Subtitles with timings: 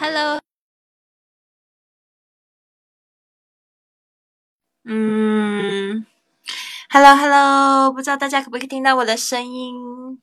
[0.00, 0.40] Hello，
[4.84, 6.06] 嗯
[6.88, 10.22] ，Hello Hello，不知道大家可不可以听到我的声音？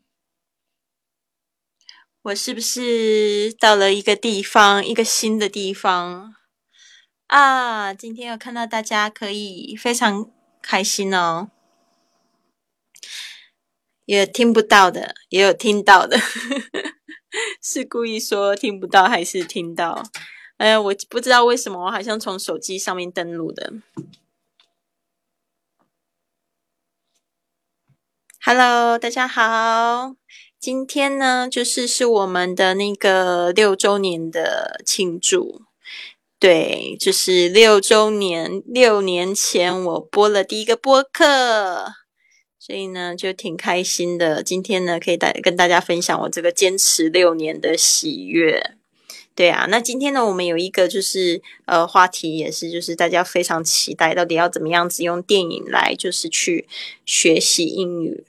[2.24, 6.34] 我是不是到了一个地方，一个新的地方
[7.28, 7.94] 啊？
[7.94, 11.52] 今天有看到大家，可以非常开心哦。
[14.06, 16.18] 也听不到的，也有听到的，
[17.70, 20.02] 是故意说听不到还是听到？
[20.56, 23.74] 哎呀，我不知道为什么，我好像从手机上面登录的。
[28.40, 30.16] Hello，大家好，
[30.58, 35.64] 今天呢，就是是我们的那个六周年的庆祝，
[36.40, 42.07] 对，就是六周年，六年前我播了第一个播客。
[42.68, 44.44] 所以呢，就挺开心的。
[44.44, 48.76] 今天呢，可以大跟大家分享我这个坚持六年的喜悦。
[49.34, 56.68] 对啊，那今天呢，我们有一个就是呃话题，也是就是大家非常期待，到底要怎么样子用电影来就是去
[57.06, 58.26] 学习英语。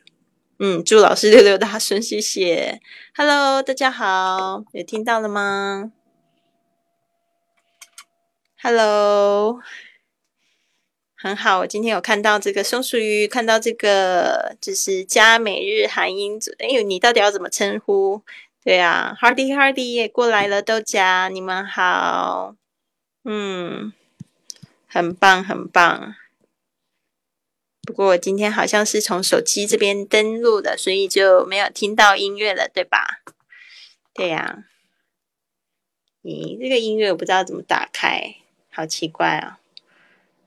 [0.60, 2.80] 嗯，祝老师六六大顺，谢谢。
[3.16, 5.90] Hello，大家好，有听到了吗
[8.62, 9.58] ？Hello。
[11.20, 16.52] 很好，我今天有看到这个松鼠鱼，看到这个就是加美日韩英组。
[16.60, 18.22] 哎呦，你到底要怎么称呼？
[18.62, 22.54] 对啊，Hardy Hardy 也过来了，豆荚，你们好，
[23.24, 23.92] 嗯，
[24.86, 26.14] 很棒很棒。
[27.82, 33.22] 不过我今天好像是从手机这边登录的，所以就没有听到音乐了，对吧？
[34.14, 34.62] 对呀。
[36.22, 38.36] 咦，这个音乐我不知道怎么打开，
[38.70, 39.57] 好奇怪啊。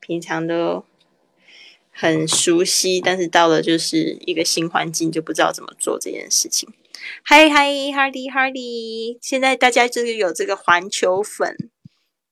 [0.02, 0.84] 平常都
[1.92, 6.68] 很熟悉，但是到了就是一个新环境，就不知道怎么做这件事情。
[7.24, 11.70] 嗨嗨，Hardy Hardy，现在大家就是有这个环球粉，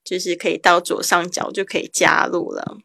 [0.03, 2.79] 就是可以到左上角就可以加入了。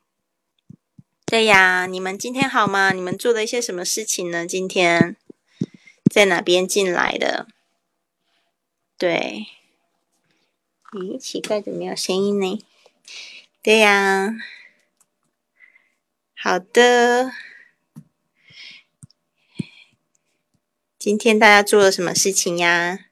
[1.27, 2.93] 对呀，你们今天好吗？
[2.93, 4.47] 你们做了一些什么事情呢？
[4.47, 5.17] 今天
[6.13, 7.49] 在哪边进来的？
[8.99, 9.47] 对，
[10.93, 12.63] 咦，奇怪，怎么没有声音呢？
[13.63, 14.37] 对呀。
[16.45, 17.33] 好的，
[20.99, 23.07] 今天大家做了什么事情呀？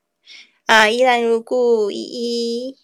[0.66, 2.76] 啊，依然如故，依依，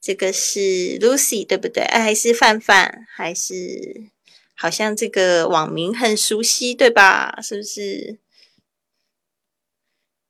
[0.00, 1.82] 这个是 Lucy 对不对？
[1.82, 3.08] 哎还是范范？
[3.12, 4.04] 还是
[4.54, 7.36] 好像这个网名很熟悉对吧？
[7.42, 8.20] 是不是？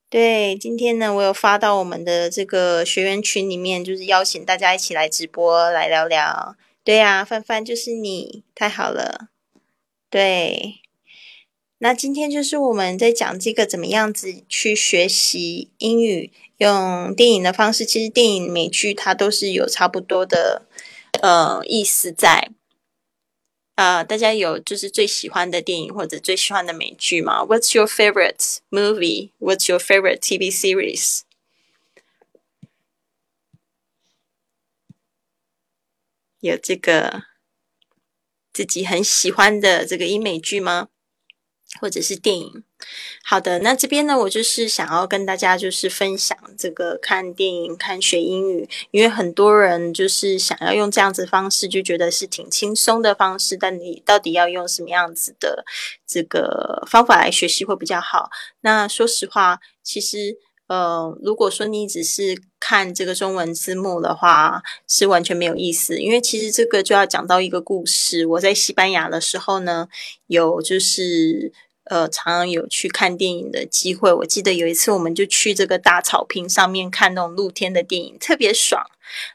[0.09, 6.57] 对，今天呢，我有发到我们的这个学员群里面，就是邀请大家一起来直播来聊聊。
[6.87, 9.31] 对呀，范范就是你，太好了。
[10.09, 10.77] 对，
[11.79, 17.85] 那今天就是我们在讲这个怎么样子去学习英语，用电影的方式。
[17.85, 20.63] 其实电影、美剧它都是有差不多的
[21.21, 22.53] 呃意思在。
[23.75, 29.33] 啊，大家有就是最喜欢的电影或者最喜欢的美剧吗？What's your favorite movie?
[29.41, 31.23] What's your favorite TV series?
[36.41, 37.23] 有这个
[38.53, 40.89] 自己很喜欢的这个英美剧吗？
[41.81, 42.65] 或者是电影？
[43.25, 55.65] 好的，那这边呢，我就是想要跟大家就是分享这个看电影、看学英语，因为很多人就是想要用这样子方式，就觉得是挺轻松的方式，但你到底要用什么样子的
[56.07, 58.31] 这个方法来学习会比较好？
[58.61, 60.39] 那说实话，其实。
[60.69, 65.99] 呃，如果说你只是看这个中文字幕的话，是完全没有意思。
[65.99, 68.27] 因为其实这个就要讲到一个故事。
[68.27, 69.89] 我在西班牙的时候呢，
[70.27, 71.53] 有就是
[71.85, 74.13] 呃，常常有去看电影的机会。
[74.13, 78.85] 我记得有一次，我们就去这个大草坪上面看那种露天的电影，特别爽。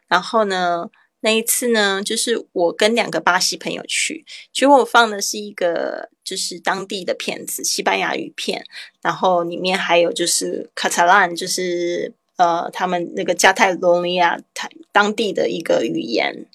[0.07, 0.89] 然后呢？
[1.23, 8.66] 那一次呢，就是我跟两个巴西朋友去，结果我放的是一个就是当地的片子，西班牙语片，
[9.03, 16.47] 然后里面还有就是卡塔兰，就是呃他们那个加泰罗尼亚台当地的一个语言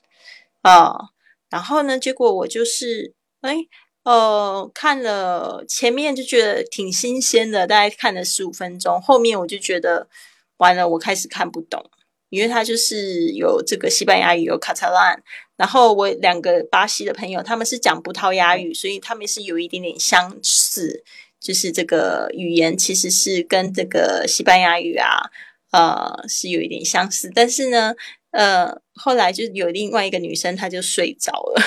[0.63, 1.11] 啊，
[1.49, 3.67] 然后呢，结果我就是哎
[4.03, 10.09] 呃看了前面就觉得挺新鲜的，大概看了十五分钟，后面我就觉得
[10.57, 11.89] 完了，我开始看不懂。
[12.37, 15.23] 因为他就是有这个西班牙语，有卡塔兰，
[15.57, 21.03] 然后我两个巴西的朋友，他们是讲葡萄牙语，所以他们是有一点点相似，
[21.41, 25.31] 就是这个语言其实是跟这个西班牙语啊，
[25.73, 27.33] 呃，是有一点相似。
[27.35, 27.95] 但是呢，
[28.33, 31.63] 呃，后来就有另外一个女生，她就睡着了，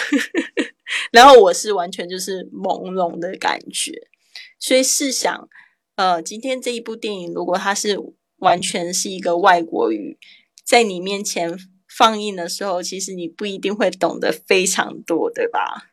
[1.11, 3.91] 然后我是完全就是朦胧的感觉。
[4.59, 5.49] 所以试想，
[5.95, 7.97] 呃，今天这一部电影，如果它是
[8.37, 10.19] 完全是一个外国语。
[10.69, 11.57] 在你面前
[11.87, 15.89] 放映的时候，其实你不一定会懂得非常多，对吧？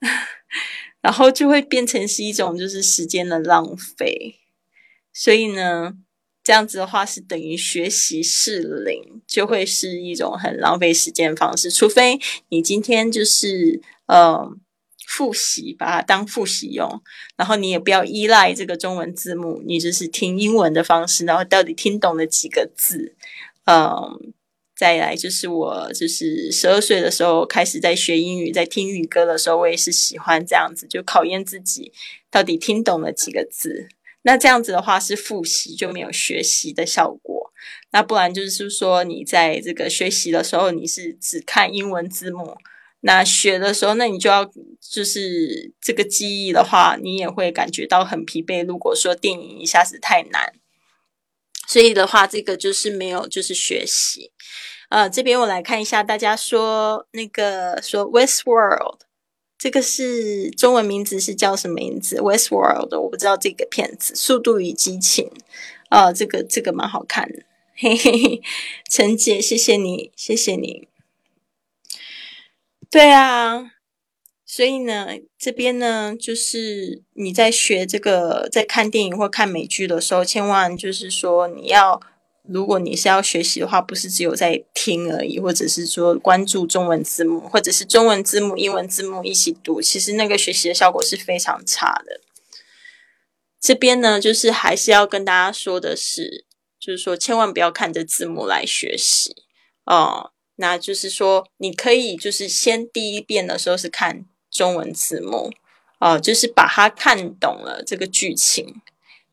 [1.00, 4.34] 然后就会变成是一种就是时间的浪费。
[5.14, 5.94] 所以呢，
[6.44, 11.70] 这样子的话是等于学习是零，就会是一种很浪费时间方式。
[11.70, 12.20] 除非
[12.50, 14.58] 你今天就是呃。
[15.10, 17.02] 复习，把它当复习用，
[17.34, 23.16] 然后你也不要依赖这个中文字幕，你就是听英文的方式，然后到底听懂了几个字，
[23.70, 24.32] 嗯，
[24.74, 31.92] 再来就是我就是十二岁的时候开始在学英语，在听语歌的时候，我也是喜欢这样子，就考验自己
[32.30, 33.88] 到底听懂了几个字。
[34.22, 37.52] 那这样子的话是复习就没有学习的效果，
[37.92, 42.56] 那不然就是说你在这个学习的时候，你是只看英文字幕。
[43.00, 44.50] 那学的时候，那你就要
[44.80, 48.66] 就是这个记忆的话，你也会感觉到很疲惫。
[48.66, 50.52] 如果说电影一下子太难，
[51.68, 54.32] 所以的话，这个就是没有就是学习。
[54.88, 59.00] 呃，这边我来看一下，大家说那个说 Westworld，
[59.58, 65.26] 这个是中文名字是叫什么名字？Westworld，我不知道这个片子《速度与激情》
[65.90, 67.42] 啊，这个这个蛮好看的。
[67.76, 68.42] 嘿嘿嘿，
[68.90, 70.88] 陈姐，谢谢你，谢谢你。
[72.90, 73.72] 对啊，
[74.50, 75.08] 所以呢，
[75.38, 82.00] 这边呢，就是你在学这个，在看电影或看美剧的时候，千万就是说，你要，
[82.44, 92.22] 如果你是要学习的话，不是只有在听而已，或者是说关注中文字幕，或者是中文字幕、英文字幕一起读，其实那个学习的效果是非常差的。
[93.60, 96.46] 这边呢，就是还是要跟大家说的是，
[96.80, 99.34] 就是说，千万不要看着字幕来学习
[99.84, 100.32] 哦。
[100.56, 105.50] 那就是说，你可以就是先第一遍的时候是看中文字幕，
[106.00, 108.80] 哦，就是把它看懂了这个剧情，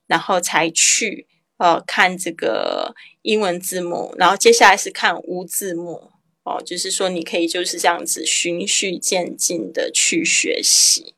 [0.07, 1.25] 然后才去
[1.57, 6.12] 呃看这个英文字幕，然后接下来是看无字幕，
[6.44, 11.14] 哦，就是说你可以就是这样子循序渐进的去学习。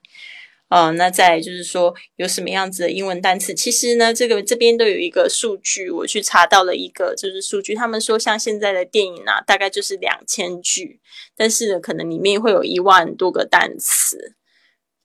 [0.70, 3.54] 呃，那再就是说有什么样子的英文单词？
[3.54, 11.00] 其实呢，这个这边都有一个数据，我去查到了一个就是数据，他们说像现在的电影啊，大概就是两千句，
[11.38, 14.36] 但是呢可能里面会有一万多个单词。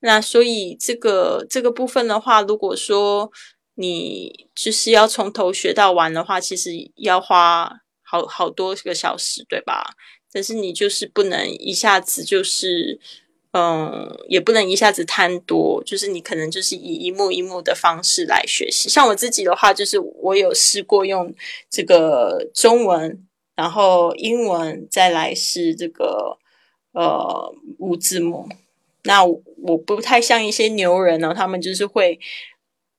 [0.00, 3.30] 那所以这个这个部分的话，如果说
[3.76, 7.72] 你就是要从头学到完的话，其实要花
[8.02, 9.94] 好好多个小时，对吧？
[10.32, 12.98] 但是你就是不能一下子就是。
[13.52, 18.88] 嗯，也不能一下子贪多，就是你可能就是以一幕一幕的方式来学习。
[18.88, 21.34] 像我自己的话，就是我有试过用
[21.68, 23.22] 这个中文，
[23.54, 26.38] 然后英文，再来是这个
[26.92, 28.48] 呃无字幕。
[29.02, 32.18] 那我不太像一些牛人呢，他们就是会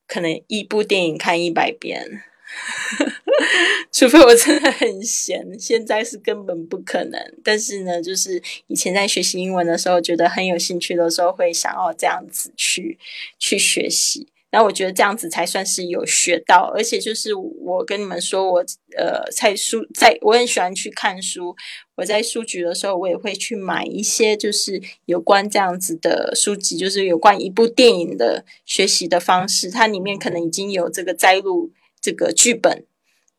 [0.07, 2.23] 可能一部电影看一百遍。
[3.91, 7.19] 除非我真的很闲，现在是根本不可能。
[7.43, 12.97] 但是呢，就是以前在学习英文的时候，觉得很有兴趣的时候，会想要这样子去
[13.37, 14.27] 去学习。
[14.49, 16.71] 然后我觉得这样子才算是有学到。
[16.75, 18.59] 而且就是我跟你们说，我
[18.95, 21.55] 呃在书在，我很喜欢去看书。
[21.95, 29.71] 我在书局的时候，我也会去买一些就是有关这样子的书籍，就是有关一部电影的学习的方式。
[29.71, 31.71] 它里面可能已经有这个摘录。
[32.03, 32.85] 这个剧本，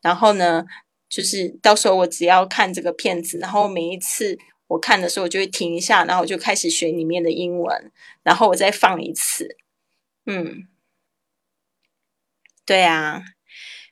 [0.01, 0.65] 然后呢，
[1.07, 7.91] 就是到时候我只要看这个片子，然后每一次我看的时候，我就会停一下，然后我就开始学里面的英文，
[8.23, 9.55] 然后我再放一次。
[10.25, 10.67] 嗯，
[12.65, 13.21] 对啊，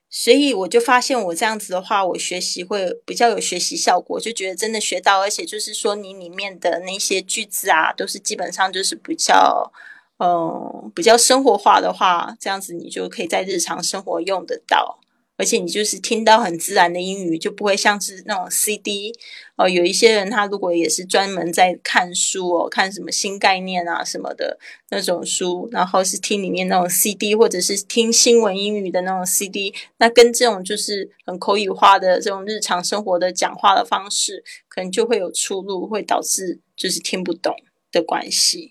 [0.10, 9.72] 所以我就发现我这样子的话，我学习会比较有学习效果，就觉得真的学到，而且就是说你里面的那些句子啊，都是基本上就是比较。
[10.20, 15.00] 嗯，比较生活化的话，这样子你就可以在日常生活用得到，
[15.38, 19.14] 而且你就是听到很自然的英语，就不会像是那种 CD
[19.58, 19.68] 哦。
[19.68, 24.58] 有一些人他如果也是专门在看书哦，看什么新概念啊什么的
[24.92, 37.56] 那种书，然后是听里面那种 CD，或者是听新闻英语的那种 CD，那跟这种就是很口语化的这种日常生活的讲话的方式，可能就会有出入，会导致就是听不懂
[37.92, 38.70] 的关系，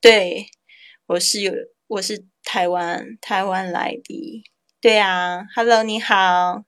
[0.00, 0.48] 对。
[1.14, 1.52] 我是有，
[1.86, 4.44] 我是台湾台湾来的，
[4.80, 6.64] 对啊，Hello，你好，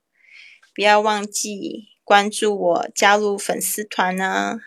[0.73, 4.61] 不要忘记关注我，加入粉丝团呢。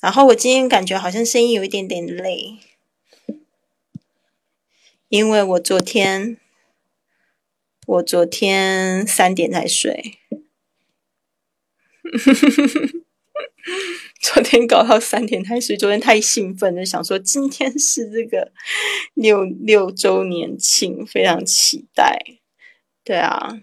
[0.00, 2.58] 然后我今天感觉好像声音有一点点累，
[5.08, 6.36] 因为我昨天
[7.86, 10.18] 我昨天三点才睡。
[14.26, 18.50] 昨天搞到三点才睡，昨天太兴奋了，想说今天是这个
[19.14, 22.18] 六六周年庆，非常期待。
[23.04, 23.60] 对啊，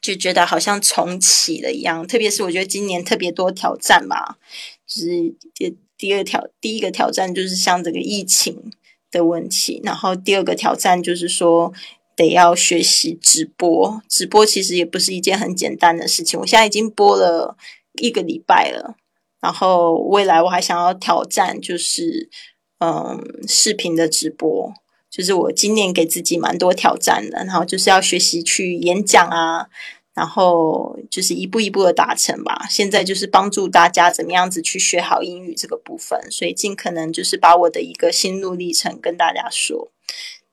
[0.00, 2.06] 就觉得好像重启了一样。
[2.06, 4.38] 特别是我觉得今年特别多挑战吧，
[4.86, 8.70] 就是第第二挑第一个挑战就是像这个疫情
[9.10, 11.72] 的问题，然后第二个挑战就是说
[12.14, 14.00] 得要学习直播。
[14.08, 17.56] 直播其实也不是一件很简单的事情，我现在已经播了
[17.94, 18.96] 一个礼拜了。
[19.40, 22.30] 然后未来我还想要挑战，就是
[22.78, 24.72] 嗯视频的直播，
[25.10, 29.66] 就是我今年给自己蛮多挑战的，然后就是要学习去演讲啊，
[30.14, 32.66] 然后就是一步一步的达成吧。
[32.70, 39.92] 现在就是帮助大家怎么样子去学好英语这个部分，所以尽可能就是把我的一个心路历程跟大家说。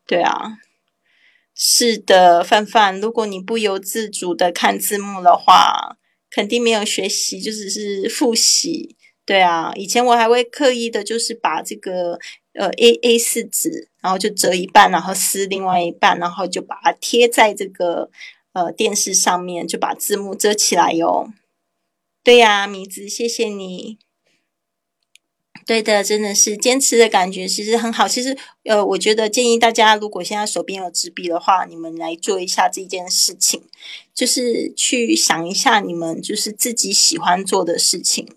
[0.05, 0.57] 对啊，
[1.55, 5.95] 是的，范范，如果你不由自主的看字幕的话。
[6.31, 8.95] 肯定没有学习，就只是复习。
[9.23, 12.17] 对啊，以前我还会刻意的，就是把这个
[12.53, 18.09] 呃 A A 四纸，然后就折一半，然后撕另外一半，然后就把它贴在这个
[18.53, 21.31] 呃电视上面，就把字幕遮起来哟。
[22.23, 23.99] 对呀，米子，谢谢你。
[25.65, 28.07] 对的，真的是坚持的感觉，其实很好。
[28.07, 33.61] 其实，呃，我觉得建议大家，如果现在手边有纸笔的话，你们来做一下这件事情，
[34.13, 38.27] 就是去想一下你们就是自己喜欢做的事情，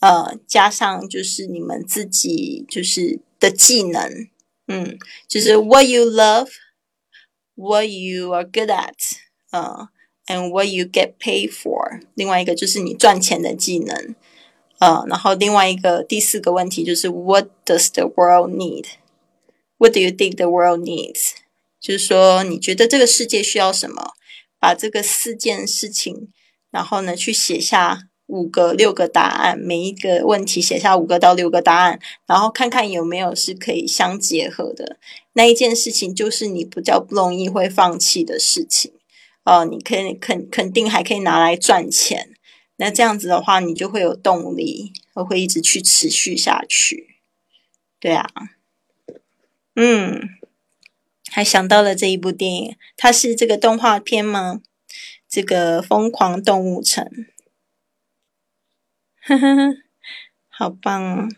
[0.00, 4.28] 呃，加上就是你们自己就是的技能，
[4.68, 8.92] 嗯，就是 what you love，what you are good at，
[9.50, 9.88] 呃
[10.26, 12.00] ，and what you get paid for。
[12.14, 14.14] 另外一个就是你赚钱的技能。
[14.78, 18.86] 呃，然后另外一个第四个问题就是 What does the world need?
[19.78, 21.32] What do you think the world needs?
[21.80, 24.12] 就是说，你觉得这个世界需要什么？
[24.58, 26.28] 把这个四件事情，
[26.70, 34.96] 然后呢，去写下五个、六个答案，每一个问题写下五个到六个答案，然后看看有没有是可以相结合的。
[35.34, 38.92] 那一件事情就是你比较不容易会放弃的事情。
[39.44, 42.30] 哦，你可以肯肯定还可以拿来赚钱。
[42.76, 47.16] 那这样子的话，你就会有动力，会会一直去持续下去。
[47.98, 48.26] 对啊，
[49.74, 50.28] 嗯，
[51.30, 54.60] 还想到了这一部电影，它是这个动画片吗？
[55.28, 57.04] 这个《疯狂动物城》，
[59.22, 59.76] 呵呵呵，
[60.48, 61.30] 好棒！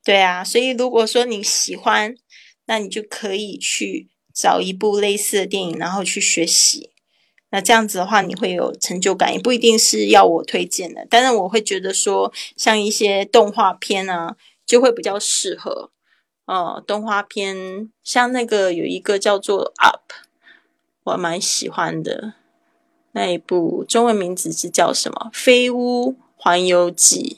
[0.01, 2.15] 对啊，所以如果说你喜欢，
[2.67, 6.91] 那你就可以去找一部类似的电影，然后去学习。
[7.55, 11.07] 那这样子的话，你会有成就感，也不一定是要我推荐的。
[11.09, 14.35] 但是我会觉得说，像一些动画片啊，
[14.65, 15.89] 就会比较适合。
[16.47, 20.01] 哦，动画片像那个有一个叫做《Up》，
[21.05, 22.33] 我蛮喜欢的。
[23.13, 25.29] 那一部中文名字是叫什么？
[25.33, 27.38] 《飞屋环游记》。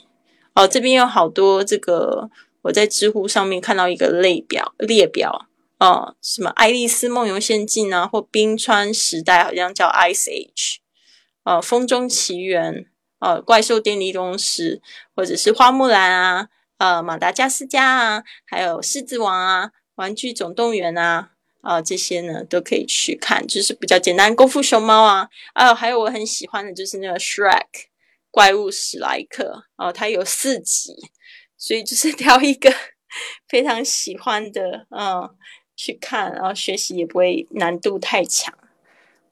[0.59, 2.31] 哦，这边有好多这个，
[2.63, 5.47] 我在知乎上面看到一个列表列表。
[5.79, 10.75] 哦，什么《爱丽丝梦游仙境》啊，或《冰川时代》好像叫《Ice Age》。
[11.43, 12.73] 哦，《风中奇缘》
[13.19, 14.81] 哦，《怪兽电力公司》，
[15.15, 21.29] 或者是《花木兰》啊，呃，《马达加斯加》啊，还有《狮子王》啊，《玩具总动员》啊，
[21.61, 27.49] 啊，这些呢都可以去看，就是比较简单，《功夫熊猫》啊，啊，还有我很喜欢的就是那个《Shrek》
[28.29, 30.93] 怪物史莱克哦，它有四集，
[31.55, 32.73] 所以就是 挑一个
[33.47, 35.29] 非常喜欢的，嗯。
[35.77, 38.53] 去看，然后学习也不会难度太强，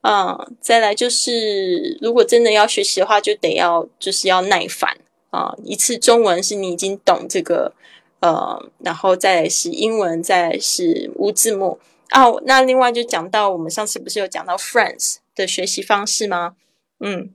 [0.02, 4.96] 嗯，再来就是，如果真的要学习的话，就得要就是要耐烦
[5.32, 5.56] 啊。
[5.64, 7.74] 一次中文是你已经懂这个，
[8.20, 11.80] 呃，然后再来是英文，再来是无字幕
[12.12, 12.40] 哦。
[12.46, 16.56] 那另外就讲到我们上次不是有讲到 Friends 的学习方式吗？
[17.00, 17.34] 嗯，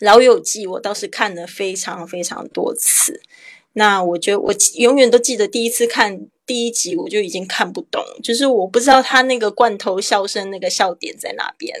[0.00, 3.22] 老友记我倒是看了非常非常多次。
[3.74, 6.28] 那我觉得我永远都记得第一次看。
[6.46, 11.72] 第一集我就已经看不懂，就是我不知道他那个罐头笑声那个笑点在哪边。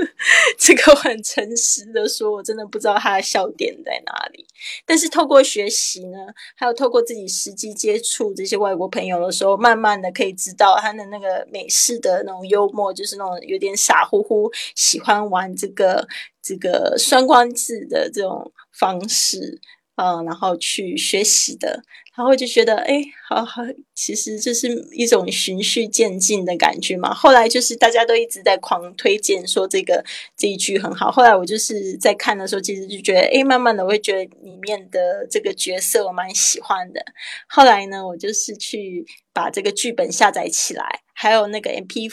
[0.60, 4.46] 这个我很诚实的说，我真的不知道他的笑点在哪里。
[4.84, 6.18] 但是透过学习呢，
[6.54, 16.06] 还有透过自己实际接触这些外国朋友的时候，慢慢的可以知道他的那个美式的那种幽默，就是那种有点傻乎乎，喜欢玩这个
[16.42, 19.58] 这个双关字的这种方式。
[20.00, 21.82] 嗯，然后去学习的，
[22.16, 23.60] 然后就觉得，哎，好好，
[23.94, 27.12] 其实就是一种循序渐进的感觉嘛。
[27.12, 30.02] 后来就是大家都一直在狂推荐说这个
[30.38, 31.10] 这一句很好。
[31.10, 37.04] 后来我就是在看的时候，其实就觉得，哎，慢慢的我会觉得里面的这个角色我蛮喜欢的。
[37.46, 39.04] 后来呢，我就是去
[39.34, 42.10] 把这个剧本下载起来，还有那个 M P。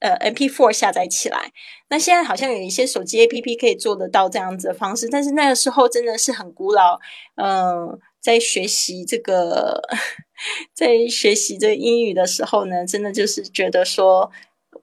[0.00, 1.52] 呃，MP4 下载起来。
[1.88, 6.98] 那现在好像有一些手机 APP 可以做得到这样子的方式，但是那个时候真的是很古老。
[7.36, 9.80] 嗯，在学习这个，
[10.74, 14.30] 在学习这个英语的时候呢，真的就是觉得说，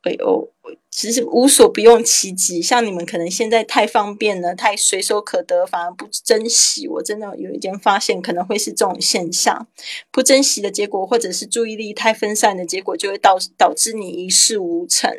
[0.03, 0.49] 哎呦。
[0.91, 6.87] 其实无所不用其极，像你们可能现在太方便了，太随手可得，反而不珍惜。
[6.87, 9.67] 我真的有一点发现，可能会是这种现象，
[10.11, 15.11] 不珍惜的结果，或者是注意力太分散的结果，就会导导致你一事无成。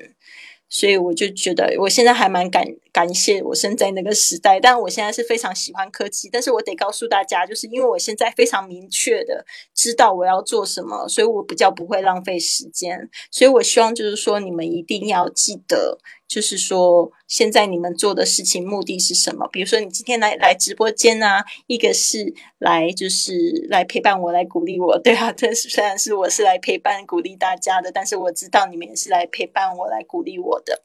[0.68, 2.64] 所以我就觉得，我现在还蛮感
[3.00, 6.28] 感谢我生在那个时代，但我现在是非常喜欢科技。
[6.30, 13.08] 但是我得告诉大家，就是因为我现在非常明确的知道我要做什么，所以我比较不会浪费时间。
[13.30, 15.98] 所以我希望就是说，你们一定要记得。
[16.28, 19.48] 就是说，现在你们做的事情目的是什么？
[19.50, 25.32] 比如说，你今天来来直播间啊，一个是来就是来陪伴我，来鼓励我，对啊。
[25.32, 30.84] 这虽然是我是来陪伴鼓励大家的，但是我知道你们也是来陪伴我，来鼓励我的。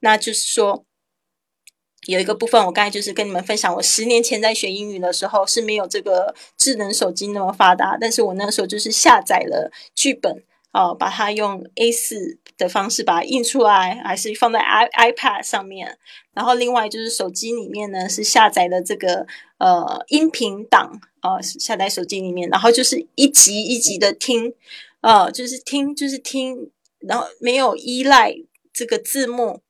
[0.00, 0.86] 那就是说，
[2.06, 10.42] 有一个部分，我刚才就是跟你们分享，我十年前在学英语的时候是没有这个智能手机那么发达，但是我那时候就是下载了剧本。
[10.72, 15.96] 哦，把它用 A 四的方式把它印出来，还是放在 i iPad 上面。
[16.34, 19.26] 然后另外就是手机里面呢是下载的这个
[19.56, 24.52] 呃音频档啊，下载手机里面，然后就是一集一集的听，
[25.00, 28.34] 呃，就是听就是听，然后没有依赖
[28.70, 29.62] 这个字幕。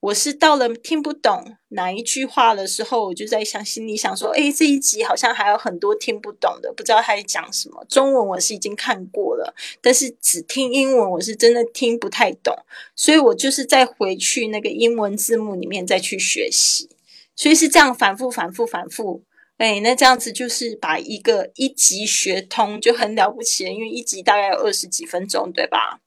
[0.00, 7.84] 我是到了听不懂哪一句话的时候，我就在想，心里想说，哎，这一集好像还有很多听不懂的，不知道他在讲什么。
[7.88, 12.54] 中文我是已经看过了，但是只听英文，我是真的听不太懂，
[12.96, 16.90] 所以我就是再回去那个英文字幕里面再去学习，
[17.36, 19.22] 所以是这样反复、反复、反复。
[19.58, 26.00] 哎，那这样子就是把一个一集学通就很了不起了，因为一集大概有二十几分钟，对吧？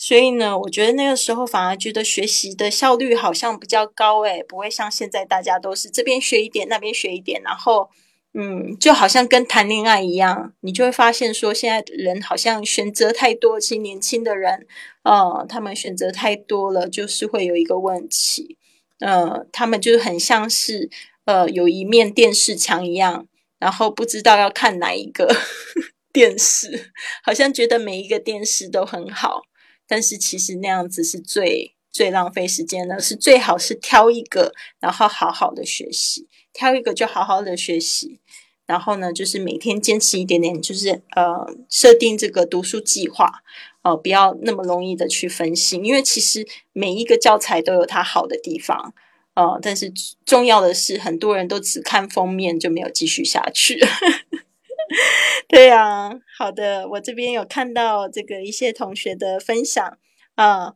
[0.00, 7.90] 所以呢，我觉得那个时候反而觉得学习的效率好像比较高，诶，不会像现在大家都是这边学一点，那边学一点，然后，
[8.32, 14.68] 嗯，就好像跟谈恋爱一样，你就会发现说，现在的人好像选择太多，其实年轻的人，
[15.02, 18.56] 呃，他们选择太多了，就是会有一个问题，
[19.00, 20.88] 呃，他们就很像是，
[21.24, 23.26] 呃，有一面电视墙一样，
[23.58, 25.34] 然后不知道要看哪一个
[26.14, 26.92] 电视，
[27.24, 29.42] 好像觉得每一个电视都很好。
[29.88, 38.20] 但是其实那样子是最最浪费时间的，是最好是挑一个，然后好好的学习，挑一个就好好的学习，
[38.66, 43.42] 然后呢，就是每天坚持一点点，就是呃，设定这个读书计划，
[43.82, 48.92] 哦，不要那么容易的去分心，因为其实每一个教材都有它好的地方，
[49.34, 49.92] 呃，但是
[50.26, 53.80] 重要的是，很多人都只看封面就没有继续下去。
[55.48, 59.98] 对呀，好的，我这边有看到这个一些同学的分享
[60.34, 60.74] 啊。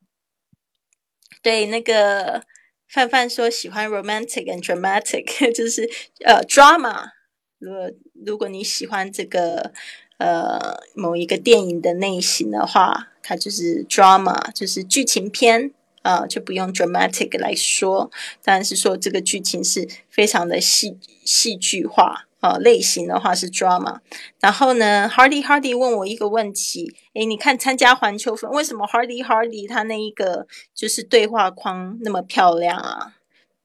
[1.42, 2.42] 对，那个
[2.88, 5.90] 范范说喜欢 romantic and dramatic， 就是
[6.24, 7.10] 呃 drama。
[7.58, 7.90] 如果
[8.26, 9.72] 如果你喜欢这个
[10.18, 15.72] 呃某一个电影的类型的话，它就是 drama，就是剧情片
[16.02, 18.10] 啊，就不用 dramatic 来说，
[18.44, 22.26] 当然是说这个剧情是非常的戏戏剧化。
[22.42, 24.00] 呃，类型的话是 drama，
[24.40, 33.14] 然后呢，Hardy Hardy 问我一个问题，诶，你看参加环球粉，为什么 Hardy Hardy 他那一个就是对话框那么漂亮啊？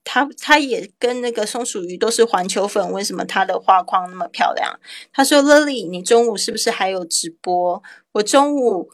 [0.04, 4.80] 他他也跟那个松鼠鱼都是环球粉，为什么他的画框那么漂亮？
[5.12, 7.82] 他说 Lily，你中午是不是还有直播？
[8.12, 8.92] 我中午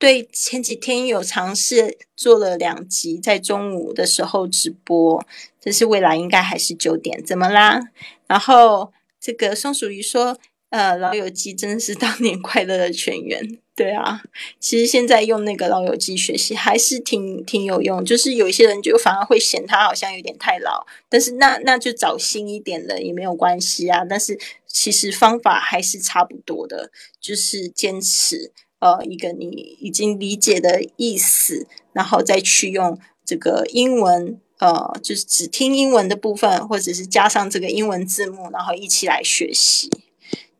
[0.00, 5.24] 对前几天有尝试做了两集，在中午的时候直播，
[5.62, 7.80] 但是未来应该还是九点，怎么啦？
[8.26, 8.92] 然后。
[9.20, 10.38] 这个松鼠鱼说
[10.70, 13.58] ：“呃，老友记真的是当年快乐的泉源。
[13.76, 14.22] 对啊，
[14.58, 18.04] 其实现在用那个老友记学习还是挺挺有用。
[18.04, 24.04] 就是有一些人就反而会嫌它好像有点太老，但是那那就找新一点的也没有关系啊。
[24.04, 29.46] 但是其实方法还是差不多的，就是坚持呃一个你
[29.80, 39.90] 已经理解的意思，然后再去用这个英文呃，就是只听英文的部分，或者是加上这个英文字幕，然后一起来学习。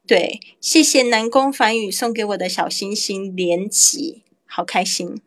[0.06, 5.20] 对，谢谢南宫梵宇送给我的小星星连击，好开心。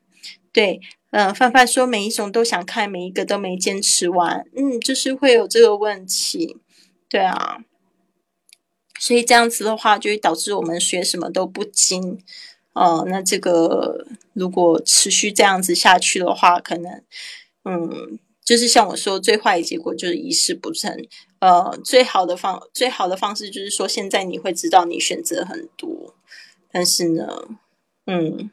[0.51, 0.81] 对，
[1.11, 6.57] 呃，范范说每一种都想看，每一个都没坚持完，嗯，就是会有这个问题。
[7.07, 7.63] 对啊。
[8.99, 12.19] 所以这样子的话，就会导致我们学什么都不精，
[12.71, 17.03] 哦，那这个如果持续这样子下去的话，可能，
[17.65, 20.95] 嗯，就是像我说，最坏的结果就是一事不成。
[21.39, 26.15] 呃，最好的方最好的方式就是说，现在你会知道你选择很多，
[26.71, 27.27] 但是呢，
[28.05, 28.49] 嗯，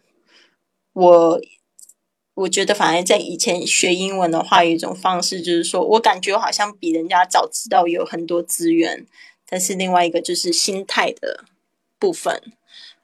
[0.92, 1.40] 我
[2.35, 9.07] 我觉得反而在以前学英文的话，有一种方式就是说我感觉我好像比人家早知道有很多资源。
[9.53, 11.44] 但是另外一个就是心态的
[11.98, 12.40] 部分，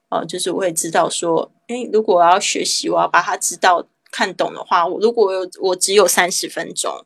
[0.09, 7.05] 哦，就是我会知道说，诶，如果我要学习，我要把它知道看懂的话，我如果我只有三十分钟，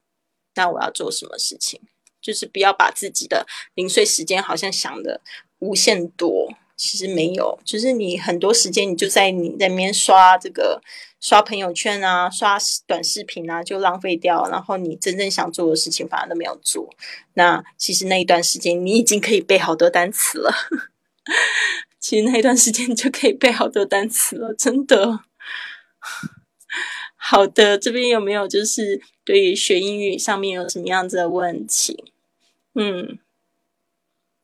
[0.54, 1.80] 那我要做什么事情？
[2.20, 5.20] 就是不要把自己的零碎时间好像想的
[5.60, 6.52] 无限多。
[6.76, 10.82] 其实没有，就是你很多时间你就在你那边刷这个
[11.20, 14.48] 刷朋友圈啊，刷短视频啊，就浪费掉。
[14.48, 16.88] 然后你真正想做的事情反而都没有做。
[17.34, 20.54] 那其实那一段时间你已经可以背好多单词了。
[22.00, 25.20] 其实那一段时间就可以背好多单词了，真的。
[27.22, 32.04] 好的，这边有没有就是对于学英语上面有什么样子的问题？
[32.74, 33.18] 嗯。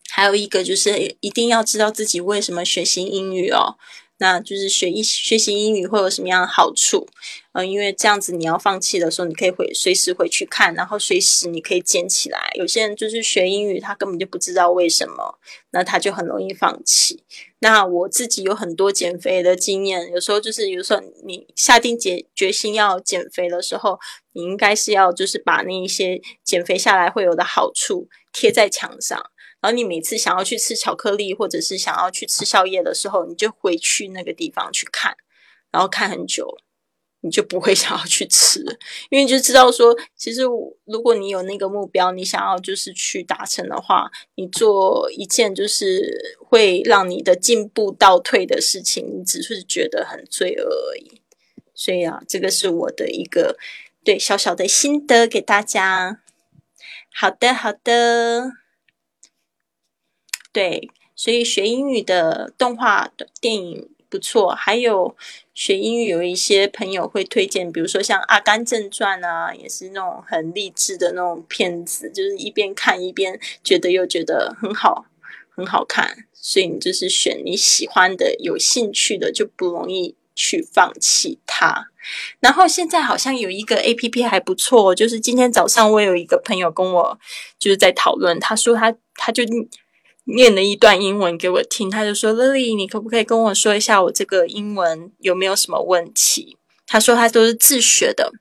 [0.09, 3.77] 还有一个就是一定要知道自己为什么学习英语哦，
[4.19, 7.07] 那就是学一学习英语会有什么样的好处？
[7.53, 12.51] 嗯，因为这样子你要放弃的时候，你可以回随时回去看，然后随时你可以捡起来。
[12.55, 15.39] 有些人就是学英语，他根本就不知道为什么，
[15.73, 17.23] 那他就很容易放弃。
[17.69, 23.99] 那我自己有很多减肥的经验，有时候就是比如说你下定决决心要减肥的时候，
[24.35, 29.19] 你应该是要就是把那一些减肥下来会有的好处贴在墙上。
[29.61, 35.17] 然后你每次想要去吃巧克力，或者是想要去吃宵夜的时候，你就回去那个地方去看，
[35.73, 36.57] 然后看很久，
[37.27, 38.61] 你就不会 想要去吃，
[39.11, 40.43] 因为你就知道说，其实
[40.85, 51.21] 如果你有那个目标，你想要就是去达成的话，你做一件就是会让你的进步倒退的事情，你只是觉得很罪恶而已。
[51.75, 53.59] 所以啊，这个是我的一个
[54.05, 56.23] 对小小的心得给大家。
[57.13, 58.53] 好的，好的。
[60.53, 65.15] 对，所以学英语的动画的电影不错，还有
[65.53, 75.05] 学英语有一些朋友会推荐，比如说像《阿甘正传》啊，也是那种很励志的那种片子，就是一边看一边觉得又觉得很好，
[75.55, 76.25] 很好看。
[76.33, 81.89] 所以你就是选你喜欢的、有兴趣的，就不容易去放弃它。
[82.41, 87.19] 然后现在好像有一个 A P P 还不错，就是今天早上我有一个朋友跟我
[87.59, 89.45] 就是在讨论，他说他他就。
[90.29, 98.33] 念了一段英文给我听，他就说：“Lily，你可不可以跟我说一下我这个英文有没有什么问题？”他说他都是自学的，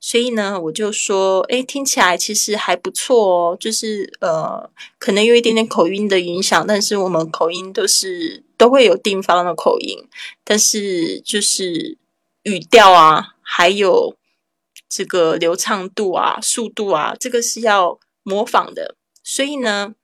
[0.00, 10.08] 所以呢，我就说：“诶，听起来其实还不错哦，就是呃，可能有一点点口音的影响，但是我们口音都是都会有地方的口音，
[10.42, 11.98] 但是就是
[12.44, 14.16] 语调啊，还有
[14.88, 19.94] 这个流畅度啊、速度啊，这个是要模仿的，所以呢。”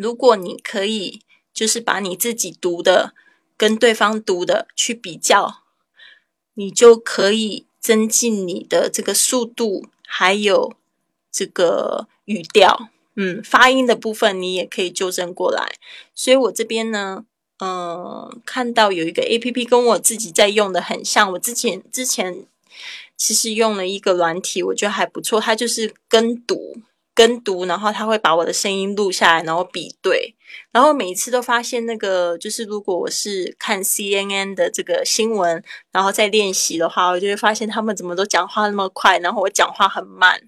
[0.00, 1.20] 如果你可以，
[1.52, 3.12] 就是把你自己读的
[3.54, 5.60] 跟对方读的去比较，
[6.54, 10.72] 你就可以增进你的这个速度，还有
[11.30, 15.74] 这个语调，嗯，发音的部分你也可以纠正过来。
[16.14, 17.26] 所以我这边呢，
[17.58, 22.46] 嗯，看到有一个 A P P 跟我自己在用的很像，我之前之前
[23.18, 26.78] 其实用了一个软体，我觉得还不错，它就是跟读。
[27.14, 30.34] 跟读，然后他会把我的声音录下来，然后比对，
[30.72, 40.40] 然后每一次都发现那个就是，如果我是看 CNN 的这个新闻，然后再练习的话，我就会发现他们怎么都讲话那么快，然后我讲话很慢。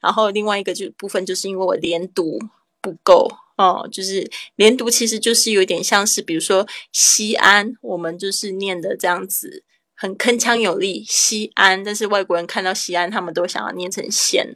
[0.00, 2.38] 然后另外一个就部分就是因为我连读
[2.80, 9.64] 不够哦，就是连读其实就是有点像是，比如说西安，我们就是念的这样子。
[10.02, 14.46] 很铿锵有力，西安，但是外国人看到西安，他们都想要念成仙，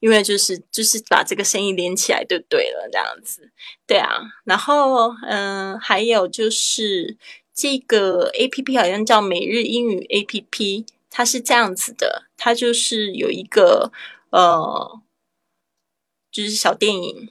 [0.00, 3.50] 因为就是就是把这个声音连起来就对了，这样子，
[3.86, 4.22] 对啊。
[4.44, 7.14] 然后嗯，还有就是
[7.52, 13.92] 这个 A P P 好像叫每日英语 A P P，它是这样子的，它就是有一个
[14.30, 14.98] 呃，
[16.32, 17.28] 就是小电影，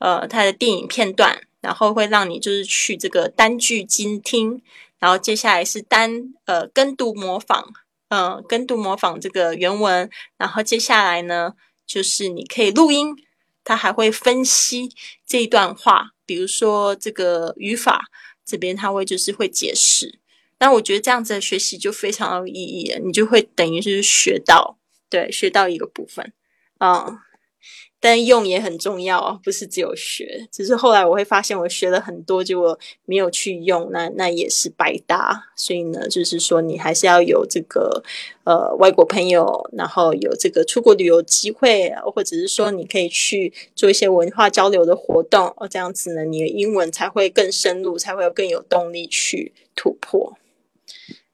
[0.00, 4.60] 呃它的电影片段，然后会让你就是去这个单句精听，
[5.00, 7.64] 然后接下来是单呃跟读模仿，
[8.10, 13.16] 嗯跟读模仿这个原文，然后接下来呢就是你可以录音，
[13.64, 14.92] 它还会分析
[15.26, 18.04] 这一段话，比如说这个语法
[18.44, 20.20] 这边它会就是会解释。
[20.58, 24.76] 那我觉得这样子的学习就非常有意义了，你就会等于是学到，
[25.08, 26.34] 对，学到一个部分，
[26.80, 27.18] 嗯，
[28.02, 30.48] 但用也很重要啊，不是只有学。
[30.50, 35.48] 只是后来我会发现，我学了很多，结果没有去用，那那也是白搭。
[35.54, 38.02] 所以呢，就是说你还是要有这个
[38.44, 50.38] 呃外国朋友，然后有这个出国旅游机会，或者是说你可以去做一些文化交流的活动，哦，这样子呢，你的英文才会更深入，才会有更有动力去突破。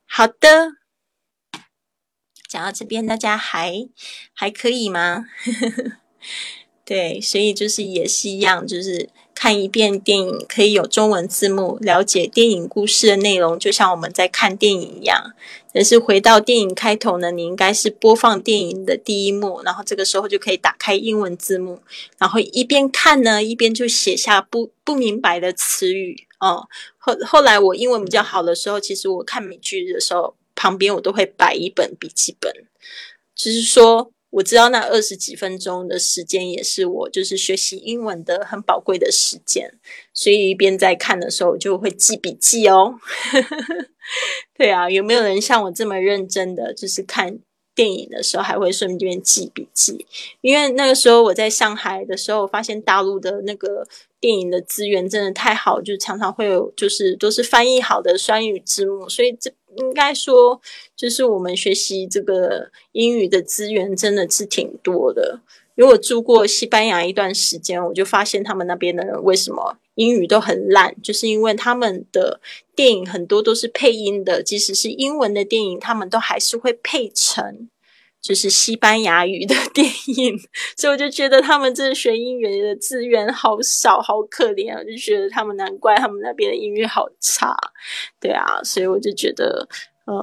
[0.05, 0.73] 好的，
[2.49, 3.89] 讲到这边，大家还
[4.35, 5.27] 还可以吗？
[6.85, 15.33] 对，所以就是也是一样，就是看一遍电影可以有中文字幕，了解电影故事的内容，就像我们在看电影一样。
[15.73, 21.81] 但是回到电影开头呢，你应该是播放电影的第一幕，然后这个时候就可以打开英文字幕，
[22.19, 26.27] 然后一边看呢，一边就写下不不明白的词语。
[26.39, 32.53] 哦，后后来我英文比较好的时候，其实我看美剧的时候，旁边我都会摆一本笔记本，
[33.35, 39.73] 就是说我知道那二十几分钟的时间也是我就是学习英文的很宝贵的时间，
[40.13, 42.97] 所以一边在看的时候我就会记笔记哦。
[44.57, 47.39] 对啊，有没有人像我这么认真的，就是看？
[47.75, 50.07] 电影的时候还会顺便记笔记，
[50.41, 53.87] 因为那个时候我在上海的时候，发现大陆的那个
[54.19, 60.61] 电影的资源真的太好，就常常会有就是都是翻译好的双语字幕，所以这应该说
[60.97, 65.41] 就是我们学习这个英语的资源真的是挺多的。
[65.77, 72.41] 因为我住过西班牙一段时间，我就发现他们那边的人为什么英语都很烂，就是因为他们的
[72.75, 77.69] 电影很多都是配音的，即使是英文的电影，他们都还是会配成
[78.27, 79.87] 就是西班牙语的电
[80.17, 80.37] 影，
[80.77, 84.83] 所以我就觉得他们这学英语的资源好少，好可怜啊！
[84.83, 87.57] 就觉得他们难怪他们那边的英语好差，
[88.21, 89.69] 对啊，所以我就觉得。
[90.07, 90.15] 呃，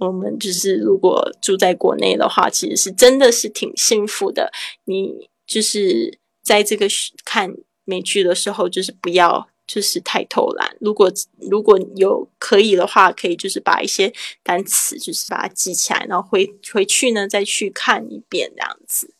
[0.00, 4.52] 我们就是如果住在国内的话，其实是真的是挺幸福的。
[4.84, 6.86] 你就是在这个
[7.24, 7.50] 看
[7.86, 10.76] 美剧的时候，就是不要就是太偷懒。
[10.80, 11.12] 如果
[11.48, 19.14] 如果有可以的话，可以就是把一些单词就是把它记起来，然后回回去呢再去看一遍这样子。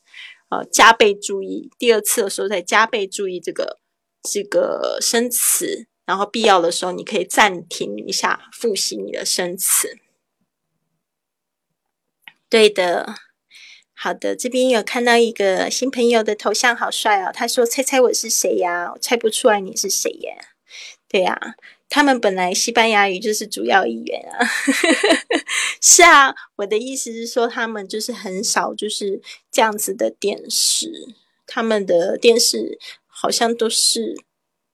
[0.49, 3.79] 呃，加倍注意，第二次的时候再加倍注意这个
[4.29, 9.99] 这个生词，然后必要的时候你可以暂停一下，复习你的生词。
[12.49, 13.15] 对的，
[14.03, 17.31] 好的，这边有看到一个新朋友的头像，好帅哦。
[17.35, 20.39] 他说：“猜猜我是谁呀？”我猜不出来你是谁耶。
[21.07, 21.39] 对呀，
[21.91, 24.41] 他们本来西班牙语就是主要语言啊。
[25.83, 29.21] 是啊，我的意思是说，他们就是很少就是
[29.53, 30.91] 这样子的电视，
[31.47, 34.15] 他们的电视好像都是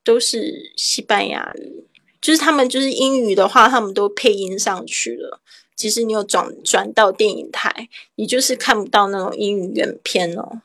[0.04, 1.88] 都是西班牙语，
[2.20, 5.40] 就是他们就是英语的话，他们都配音上去了。
[5.76, 10.62] 其实你有转转到电影台，你就是看不到那种英语原片哦。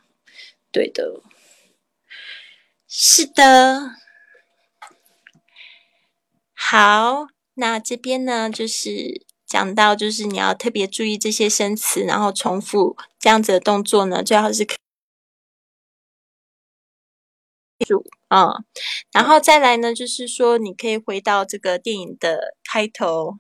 [0.72, 1.22] 对的，
[2.88, 3.98] 是的。
[6.54, 14.64] 好，那这边呢，就是讲到，就是你要特别注意这些生词，然后重复这样子的动作呢，最好是
[17.86, 18.54] 住啊。
[19.12, 23.40] 然后再来呢，就是说你可以回到这个电影的开头。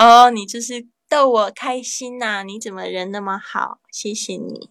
[0.00, 2.42] 哦，你就是逗我开心呐！
[2.42, 3.80] 你怎么人那么好？
[3.92, 4.70] 谢谢你。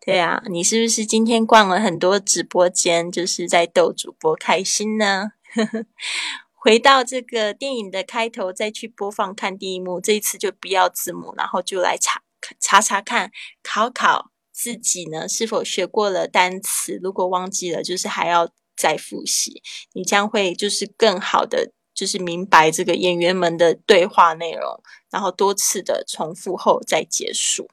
[0.00, 5.32] 对啊，你是不是今天逛了很多直播间，就是在逗主播开心呢？
[6.54, 10.00] 回到这个电影的开头，再去播放看第一幕。
[10.00, 12.22] 这一次就不要字幕，然后就来查
[12.60, 13.32] 查查看，
[13.64, 17.00] 考考自己呢是否学过了单词。
[17.02, 19.60] 如果忘记了，就是还要再复习。
[19.94, 21.72] 你将会就是更好的。
[21.98, 24.80] 就是明白这个演员们的对话内容，
[25.10, 27.68] 然后多次的重复后再结束。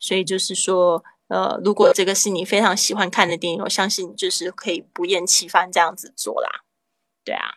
[0.00, 6.64] 所以就是说，呃，如果这个是你非常喜欢看的电影，我相信你就是可以不厌其烦这样子做啦。
[7.24, 7.54] 对啊。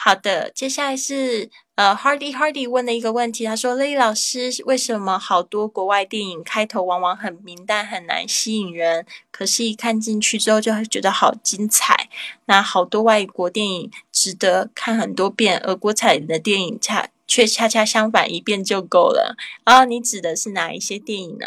[0.00, 9.04] 好的，接下来是呃，Hardy Hardy 问的一个问题，他说：“Lily 老师，为什么好多国外电影开头往往很明淡，很难吸引人？
[9.32, 12.08] 可是，一看进去之后，就会觉得好精彩。
[12.44, 19.36] 那好多外国电影值得看很多遍，而国产的电影恰却恰恰相反，一遍就够了。
[19.64, 21.46] 啊，你指的是哪一些电影呢？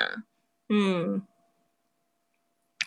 [0.68, 1.24] 嗯。”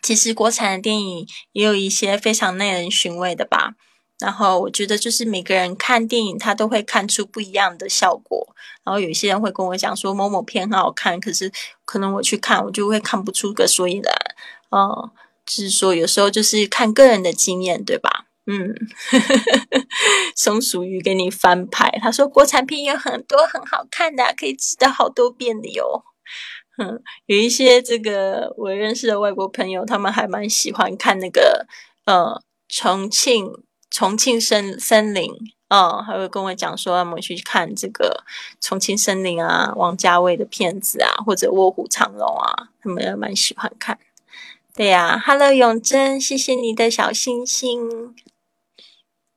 [0.02, 3.76] 其实国产的电影也有一些非常耐人寻味的吧。
[4.20, 8.46] 然后我觉得就是每个人看电影，他都会看出不一样的效果。
[8.84, 11.50] 然后有些人会跟我讲说某某片很好看，可是
[11.84, 14.14] 可能我去看，我就会看不出个所以然。
[14.70, 15.10] 哦，
[15.46, 18.26] 就是说有时候就是看个人的经验，对吧？
[18.46, 18.74] 嗯，
[20.36, 26.04] 松鼠鱼给你翻牌，他说国产片有很多很好看的，可以吃的好多遍的哟。
[26.76, 31.66] 嗯，有一些这个我认识的外国朋友，他们还蛮喜欢看那个
[32.04, 33.50] 呃重庆
[33.94, 35.32] 重庆森森林，
[35.68, 38.24] 嗯，还会跟我讲说我们去看这个
[38.60, 44.00] 重庆森林啊，王家卫的片子啊，或者卧虎藏龙啊，他们也蛮喜欢看。
[44.74, 48.12] 对呀，Hello 永贞，谢谢你的小星星。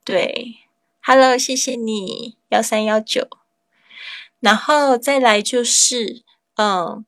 [0.03, 0.55] 对
[1.03, 3.27] ，Hello，谢谢你幺三幺九，
[4.39, 6.23] 然后再来就是
[6.55, 7.05] 嗯。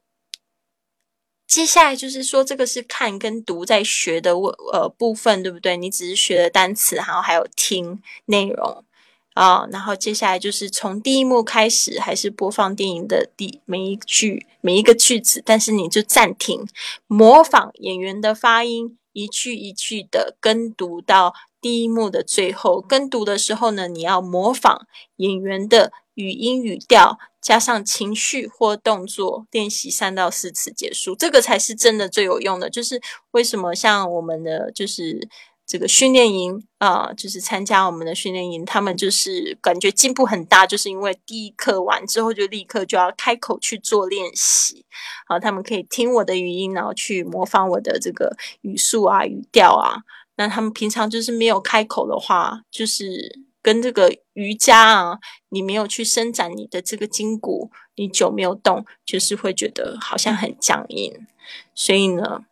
[1.50, 4.36] 接下来就是说，这个是看跟读在学的
[4.72, 5.76] 呃部分，对不对？
[5.76, 8.86] 你只是学了单词，然后还有听内容
[9.34, 9.68] 啊。
[9.72, 16.68] 然后接下来就是从第一幕开始，还是播放电影的第每一句每一个句子，但是你就暂停，
[17.08, 22.82] 模仿演员的发音，一句一句的跟读到第一幕的最后。
[22.82, 27.18] 跟读的时候呢，你要模仿演员的语音语调。
[27.42, 32.70] 加上情绪或动作练习三到四次结束，这个才是真的最有用的。
[32.70, 35.26] 就是为什么像我们的就是
[35.66, 44.86] 这个训练营啊，就是参加我们的训练营，他们就是感觉进步很大，就是因为第一课完之后就立刻就要开口去做练习。
[45.26, 50.04] 好，他们可以听我的语音，然后去模仿我的这个语速啊、语调啊。
[50.40, 53.44] 那他们平常就是没有开口的话，就是。
[53.62, 61.28] 跟这个瑜伽啊，你没有去伸展你的这个筋骨，你久没有动，就是会觉得好像很僵硬，
[61.76, 62.46] 所以呢。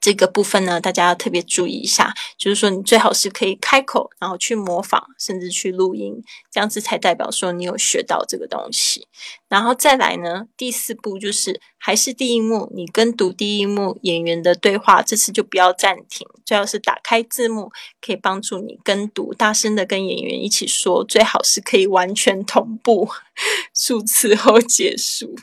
[0.00, 9.06] 这个部分呢，大家要特别注意一下，就是说你最好是可以开口，然后去模仿，甚至去录音，这样子才代表说你有学到这个东西。
[9.48, 23.08] 然后再来呢，第四步就是还是第一幕，你跟读第一幕演员的对话，这次就不要暂停，最好是打开字幕，可以帮助你跟读，大声的跟演员一起说，最好是可以完全同步，
[23.74, 25.34] 数次后结束。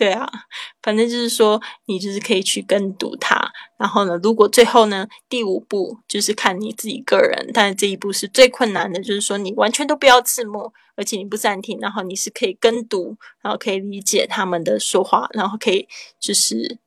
[0.00, 0.26] 对啊，
[0.80, 3.52] 反正就是说，你就是可以去跟读它。
[3.76, 15.86] 然后呢，如果最后呢，第五步就是看你自己个人，但是这一步是最困难的，就是说你完全都不要字幕，而且你不暂停，然后你是可以跟读，然后可以理解他们的说话，然后可以
[16.18, 16.78] 就是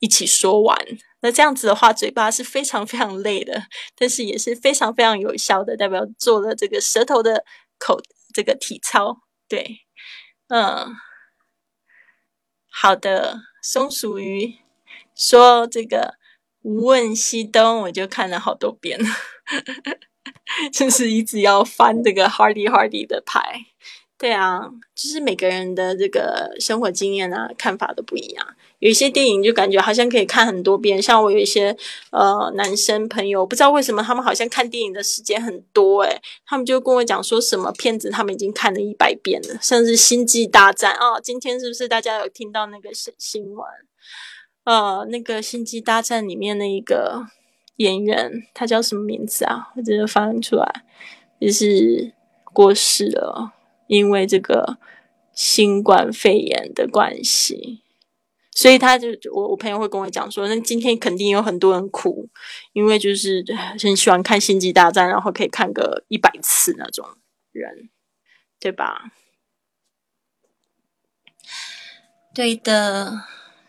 [0.00, 0.76] 一起说完。
[1.22, 3.62] 那这样子的话，嘴巴是非常非常累的，
[3.96, 7.46] 但是也是非常非常有效的，代表做了这个舌头的
[7.78, 7.98] 口
[8.34, 9.22] 这个体操。
[9.48, 9.78] 对，
[10.48, 10.94] 嗯。
[12.74, 14.56] 好的，松鼠鱼
[15.14, 16.14] 说这个
[16.62, 19.06] 无问西东，我就看了好多遍了，
[20.72, 23.66] 就是一直要翻这个 Hardy Hardy 的牌。
[24.22, 24.60] 对啊，
[24.94, 28.46] 就是每个人的这个生活经验啊、看法都不一样。
[28.78, 31.76] 有一些电影就感觉好像可以看很多遍，像我有一些
[32.10, 43.66] 呃男生朋友，不知道为什么他们好像看电影的时间很多诶，他们就跟我讲说什么片子他们已经看了一百遍了，甚至《星际大战》啊，今天是不是大家有听到那个新新闻？
[44.62, 47.26] 呃，那个《星际大战》里面的一个
[47.78, 49.72] 演员，他叫什么名字啊？
[49.76, 50.84] 我直接翻出来，
[51.40, 52.12] 就是
[52.52, 53.52] 过世了，
[53.92, 54.78] 因为这个
[55.34, 57.82] 新冠肺炎的关系。
[58.54, 62.28] 所以他就我我朋友会跟我讲说，那今天肯定有很多人哭，
[62.72, 63.44] 因为就是
[63.78, 67.06] 很喜欢看《星际大战》，然后可以看个一百次那种
[67.50, 67.90] 人，
[68.58, 69.12] 对吧？
[72.34, 73.22] 对的，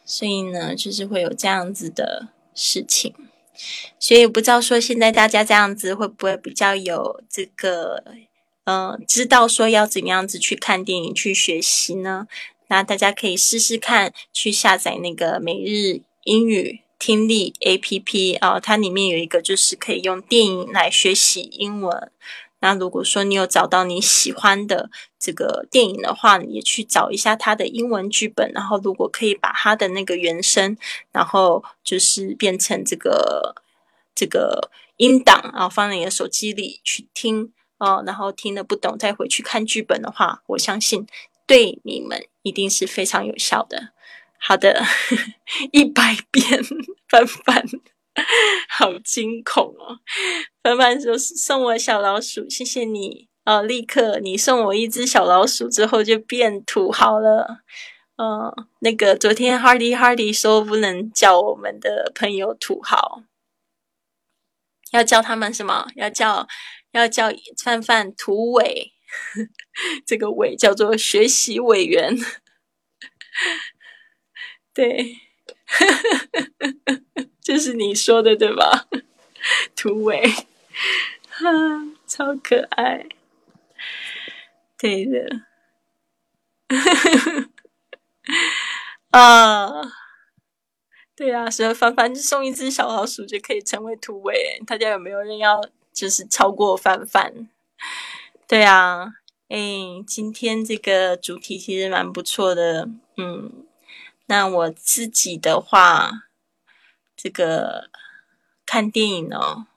[0.06, 3.14] 所以呢，就是会有这样子的事情。
[4.00, 8.04] 所以不知道说现在大家这样子会不会比较有这个，
[8.66, 12.28] 嗯，知道说要怎样子去看电影去学习呢？
[12.68, 22.10] 那大家可以试试看，去下载那个每日英语听力 A P P 啊，它里面有一个就是可以用电影来学习英文。
[22.62, 30.78] 那如果说你有找到你喜欢的这个电影的话，也去找一下它的英文剧本，然后如果可以把它的那个原声，
[31.12, 33.54] 然后就是变成这个
[34.16, 37.52] 这个音档啊，放在你的手机里去听
[37.84, 41.06] 哦，然后听了不懂再回去看剧本的话，我相信。
[41.46, 43.90] 对你们一定是非常有效的。
[44.40, 44.82] 好的，
[45.74, 46.64] 一百遍，
[47.10, 47.66] 凡凡，
[48.70, 50.00] 好惊恐哦！
[50.64, 53.62] 凡凡说送我小老鼠，谢谢你哦！
[53.62, 57.60] 立刻，你送我一只小老鼠之后就变土豪了。
[58.16, 63.24] 嗯，那个昨天 Hardy Hardy 说不能叫我们的朋友土豪，
[64.92, 65.90] 要叫他们什么？
[65.96, 66.48] 要叫
[66.94, 67.30] 要叫
[67.62, 68.94] 范范土委，
[70.06, 72.18] 这个委叫做学习委员。
[74.74, 75.18] 对，
[77.42, 78.88] 就是你说的对吧？
[79.76, 80.24] 土委，
[81.30, 81.50] 哈，
[82.08, 83.06] 超可爱。
[84.78, 85.42] 对的。
[89.12, 89.70] 啊，
[91.16, 94.60] 对啊，所以凡凡送一只小老鼠就可以成为土味。
[94.66, 95.62] 大家有没有人要
[95.94, 97.48] 就是超过凡凡？
[98.48, 99.14] 对啊，
[99.50, 99.58] 哎，
[100.08, 102.90] 今天这个主题其实蛮不错的。
[103.18, 103.66] 嗯，
[104.26, 106.12] 那我自己的话，
[107.16, 107.90] 这个
[108.66, 109.68] 看电影哦，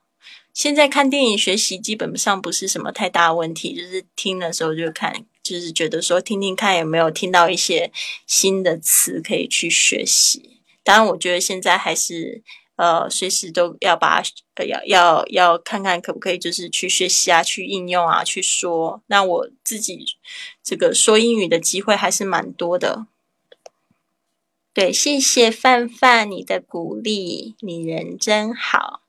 [0.53, 5.27] 现在看电影学习基本上不是什么太大问题，就是听的时候就看。
[5.43, 7.93] 就是觉得说听听看有没有听到一些
[8.27, 10.59] 新的词可以去学习。
[10.83, 12.43] 当然，我觉得现在还是
[12.77, 14.23] 呃随时都要把
[14.67, 19.03] 要要要看看可不可以就是去学习啊，去应用啊，去说。
[19.09, 20.07] 那我自己
[20.63, 23.07] 这个说英语的机会还是蛮多的。
[24.73, 29.01] 对，谢谢范范你的鼓励，你人真好。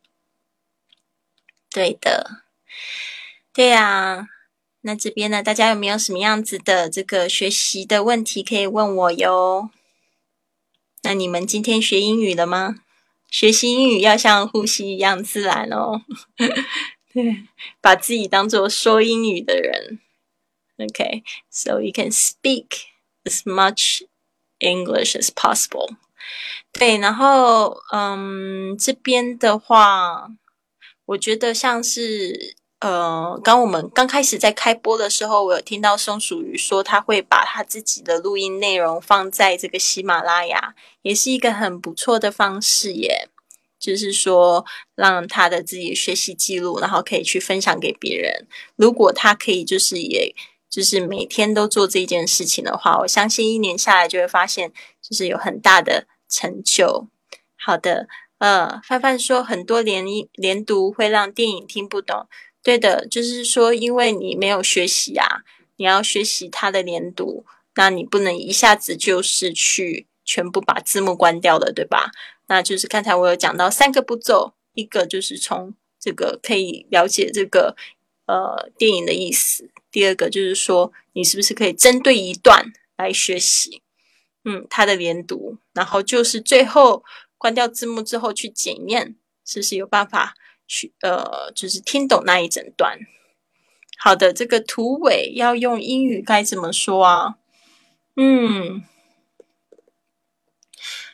[1.70, 2.44] 对的，
[3.54, 4.30] 对呀。
[4.82, 5.44] 那这边呢？
[5.44, 9.70] 大家有没有什么样子的这个学习的问题可以问我哟？
[11.02, 12.78] 那你们今天学英语了吗？
[13.30, 16.02] 学习英语要像呼吸一样自然哦。
[17.14, 17.48] 对，
[17.82, 20.00] 把自己当做说英语的人。
[20.78, 22.68] OK，so you can speak
[23.24, 24.04] as much
[24.60, 25.96] English as possible。
[26.72, 30.30] 对，然后嗯，这边的话，
[31.06, 32.56] 我觉得像是。
[32.80, 43.30] 呃，刚我们刚开始在开播的时候，我有听到松鼠鱼说他会把他自己的录音内容放在这个喜马拉雅，也是一个很不错的方式耶。
[43.80, 44.66] 就是说，
[44.96, 48.48] 让他的自己学习记录，然后可以去分享给别人。
[48.76, 50.36] 如果他可以，就是也
[50.70, 54.72] 就是每天都做这件事情的话，我相信一年下来就会发现，
[55.02, 57.08] 就是有很大的成就。
[57.56, 58.08] 好的，
[58.40, 60.04] 呃，范范说很多连
[60.34, 62.28] 连读会让电影听不懂。
[62.68, 65.26] 对的，就是说，因为你没有学习啊，
[65.78, 67.46] 你要学习它的连读，
[67.78, 72.12] 那你不能一下子就是去全部把字幕关掉的，对吧？
[72.48, 77.78] 那就是刚才我有讲到三个步骤，一个就是从这个可以了解这个
[78.26, 83.82] 呃电影的意思，第二个就是说你是不是可以针对一段来学习，
[84.44, 87.06] 嗯，它的连读，然后就是最后
[87.38, 89.16] 关掉字幕之后去检验，
[89.46, 90.36] 是不是有办法。
[90.68, 93.00] 去呃，就是听懂那一整段。
[93.98, 97.36] 好的，这个图尾要用英语该怎么说啊？
[98.16, 98.84] 嗯，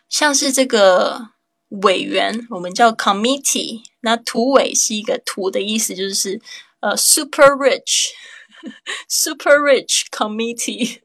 [0.09, 1.29] 像是这个
[1.69, 6.41] 委员，我们叫 committee，那图尾是一个图的意思，就是
[6.81, 10.99] 呃，super rich，super rich committee。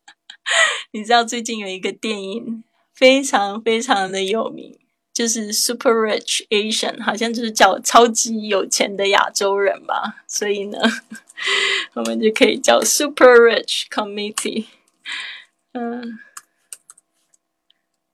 [0.92, 2.62] 你知道最近有一个电影
[2.94, 4.78] 非常非常的有名。
[5.16, 10.78] 就是 super rich Asian，好像就是叫超级有钱的亚洲人吧，所以呢，
[11.94, 14.66] 我们就可以叫 super rich committee。
[15.72, 16.18] 嗯，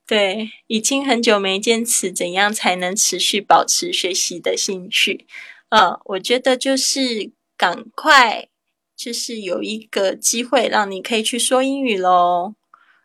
[0.06, 5.26] 对，已经很久没坚持，怎样才能持续保持学习的兴趣？
[5.70, 8.46] 呃，我觉得就是赶快，
[8.96, 12.54] 就是有一个机会让你可以去说英语喽。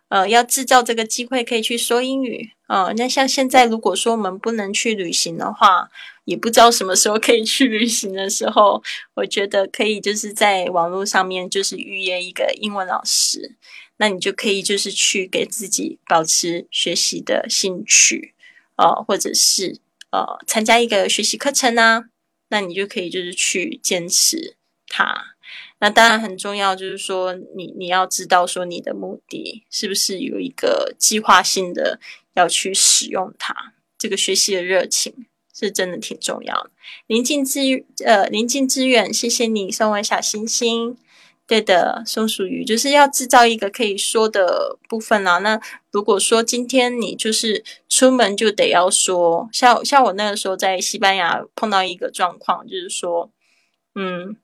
[0.09, 2.93] 呃，要制造这个机会可以去说英语哦。
[2.95, 5.89] 那像现在，如果说我们不能去旅行的话，
[6.23, 8.81] 也不知道什么时候可以去旅行的时候，
[9.15, 13.55] 我觉得可以就是在网络上面就是预约一个英文老师，
[13.97, 18.33] 那你就可以就是去给自己保持学习的兴趣
[18.77, 19.79] 哦，或者是
[20.11, 22.05] 呃参加一个学习课程啊，
[22.49, 24.55] 那你就可以就是去坚持
[24.87, 25.36] 它。
[25.79, 31.99] 那当然很重要，就是说你你要知道说你的目的是不是有一个计划性的
[32.33, 33.53] 要去使用它，
[33.95, 36.71] 这个学习的热情是真的挺重要的。
[37.05, 40.97] 临近之呃临近之远，谢谢你送我小星星。
[41.45, 45.37] 对的，松鼠鱼就是要制造一个可以说的部分啊。
[45.37, 45.61] 那
[45.91, 53.29] 如果说今天你就是出门就得要说，像像我那个时候在西班牙碰到一个状况，就是说，
[53.93, 54.35] 嗯。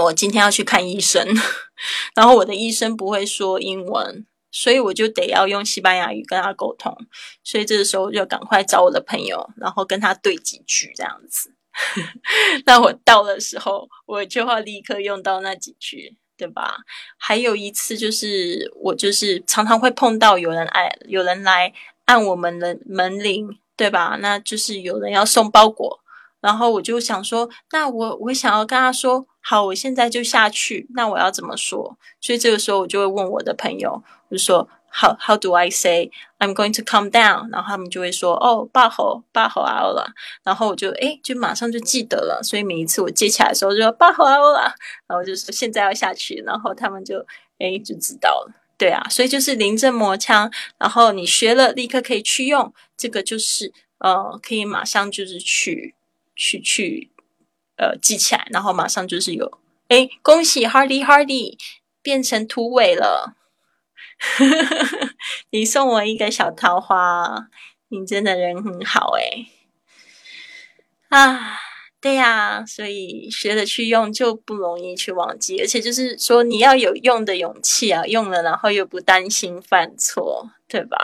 [0.00, 1.26] 我今天要去看医生，
[2.14, 6.96] 然后我的医生不会说英文，所以我就得要用西班牙语跟他沟通。
[7.42, 11.54] 所以这个时候就赶快找我的朋友，然后跟他对几句这样子。
[12.66, 16.18] 那我到的时候，我就要立刻用到那几句。
[16.34, 16.74] 对吧？
[17.18, 21.72] 还有一次就是我就是常常会碰到有人爱有人来
[22.06, 24.16] 按我们的门铃，对吧？
[24.20, 26.00] 那就是有人要送包裹，
[26.42, 31.96] 然后我就想说，那我我想要跟他说，好，我现在就下去，那我要怎么说？
[32.20, 34.68] 所以这个时候我就会问我的朋友，就说。
[34.94, 37.50] How how do I say I'm going to come down？
[37.50, 40.12] 然后他们就会说哦，八号八号啊了。
[40.42, 42.42] 然后我就诶，就马上就记得了。
[42.42, 44.74] 所以每一次我接起来的时候就说八号啊了，
[45.06, 47.24] 然后就说现在要下去，然后他们就
[47.58, 48.52] 诶就知道了。
[48.76, 55.94] 对啊，所以就是临阵磨枪，然后你学了立刻可以去用，这个就是呃可以马上就是去
[56.34, 57.10] 去去
[57.76, 59.58] 呃记起来，然后马上就是有
[59.88, 61.58] 诶，恭喜 Hardy Hardy
[62.02, 63.36] 变成突围了。
[65.50, 67.48] 你送我一个小桃花，
[67.88, 69.46] 你真的人很好诶。
[71.08, 71.58] 啊，
[72.00, 80.96] 对呀，所以学了去用就不容易去忘记，而且就是说你要有用的勇气啊，用了然后又不担心犯错，对吧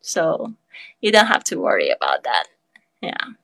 [0.00, 0.52] ？So
[1.00, 2.46] you don't have to worry about that，
[3.00, 3.36] 对呀，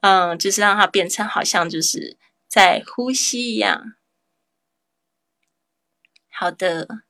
[0.00, 2.16] 嗯，就是让它变成好像就是
[2.48, 3.94] 在呼吸一样。
[6.30, 7.02] 好的。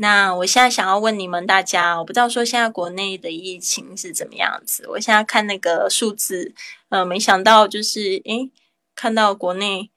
[0.00, 4.86] 那我现在想要问你们大家，我不知道说现在国内的疫情是怎么样子。
[4.90, 6.54] 我现在看那个数字，
[6.88, 8.48] 呃，没想到就是诶，
[8.94, 9.90] 看到国内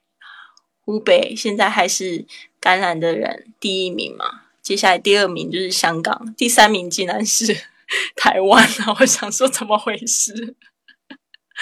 [0.80, 2.26] 湖北现在还是
[2.58, 7.56] 感染的人第一名嘛，接下来第二名就是香港，第三名竟然是
[8.16, 8.96] 台湾啊！
[8.98, 10.56] 我想说怎么回事？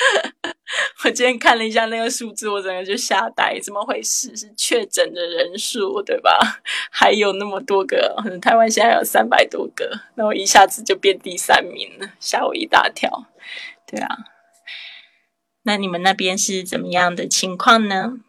[1.04, 4.36] 我今天看了一下那个数字，我整个就吓呆，怎么回事？
[4.36, 6.60] 是确诊的人数对吧？
[6.90, 13.26] 还有那么多个，台湾现在有三百多个，然后一下子就变第三名了，吓我一大跳。
[13.86, 14.08] 对啊，
[15.62, 18.20] 那你们那边是怎么样的情况呢？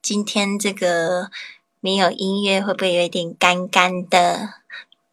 [0.00, 1.30] 今天这个
[1.80, 4.54] 没有音乐，会不会有点干干的？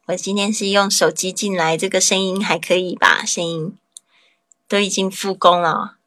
[0.07, 3.23] 我今天是用手机进来，这个声音还可以吧？
[3.25, 3.77] 声音。
[4.71, 5.97] 都已经复工了，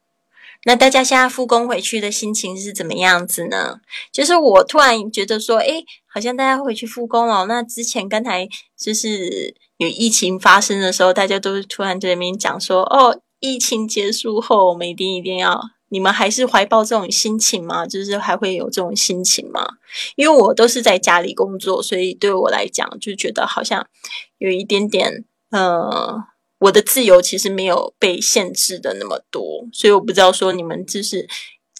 [0.65, 3.81] 那大家现在复工回去的心情是怎么样子呢？
[4.11, 7.45] 就是我突然觉得说，诶，好像大家回去复工了。
[7.45, 15.61] 那之前刚才就是有疫情发生的时候，大家都突然在那边讲说，哦，疫情结束后，我们一定一定要。
[15.91, 17.87] 你们还是怀抱这种心情吗？
[17.87, 19.61] 就是还会有这种心情吗？
[20.17, 23.87] 因为我都是在家里工作，所以对我来讲，就觉得好像
[24.39, 26.25] 有一点点，呃。
[26.65, 31.29] 我的自由其实没有被限制的那么多，所以我不知道说你们就是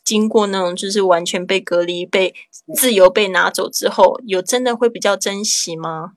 [0.05, 2.35] 经过那种就是完全被隔离、被
[2.75, 6.13] 自由被拿走之后，有真的会比较珍惜吗？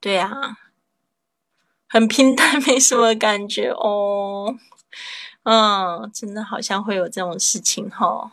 [0.00, 0.58] 对啊，
[1.88, 4.56] 很平淡， 没什么感觉哦。
[5.44, 8.32] 嗯，真的好像会有这种事情哈。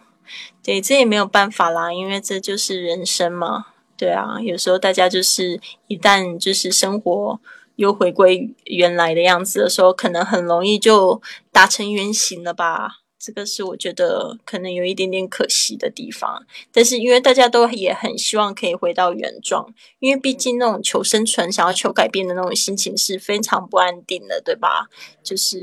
[0.61, 3.67] 对，这也没有办法啦，因为这就是人生嘛。
[3.99, 7.37] 对啊，有时候大家就是一旦就是生活
[7.75, 11.21] 又回归原来的样子的时候，可能很容易就
[11.51, 13.01] 达成原形了吧？
[13.19, 16.45] 这个是我觉得可能有一点点可惜的地方。
[16.71, 24.87] 但是因为大家都也很希望可以回到原状，因为毕竟那种求生存、想要求改变的那种心情是非常不安定的，对吧？
[25.21, 25.59] 就是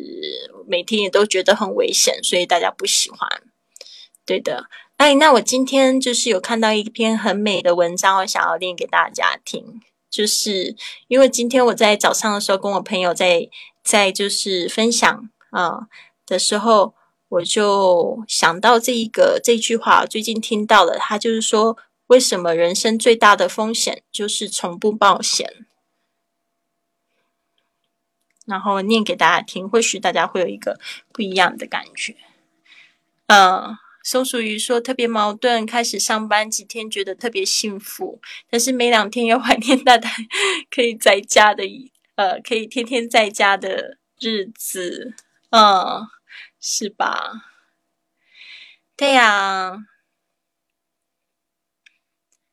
[0.68, 3.26] 每天也都觉得很危险，所以大家不喜欢。
[4.26, 4.66] 对的。
[4.96, 9.82] 哎，那我今天就是有看到一篇很美的文章，我想要念给大家听。
[10.08, 10.74] 就是
[11.08, 13.50] 因为今天我在早上的时候跟我朋友在
[13.84, 15.88] 在就是分享啊
[16.24, 16.94] 的时候，
[17.28, 21.76] 我就想到这一个这句话，最近听到了，他就是说，
[22.06, 25.66] 为什么人生最大的风险就是从不冒险？
[28.46, 30.80] 然后念给大家听，或许大家会有一个
[31.12, 32.16] 不一样的感觉。
[33.26, 33.76] 嗯。
[34.06, 40.08] 松鼠鱼说：“特别矛盾，开始上班几天觉得特别幸福，但是没两天又怀念大家
[40.70, 41.64] 可以在家的，
[42.14, 45.12] 呃，可以天天在家的日子，
[45.50, 46.06] 嗯，
[46.60, 47.46] 是吧？
[48.96, 49.76] 对呀。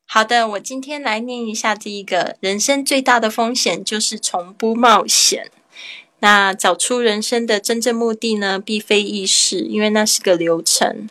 [0.06, 5.52] 好的，我今天来念一下这一个人生最大的风险就是从不冒险。
[6.22, 11.08] 那找出人生的真正目的呢，必非易事，因为那是个流程。”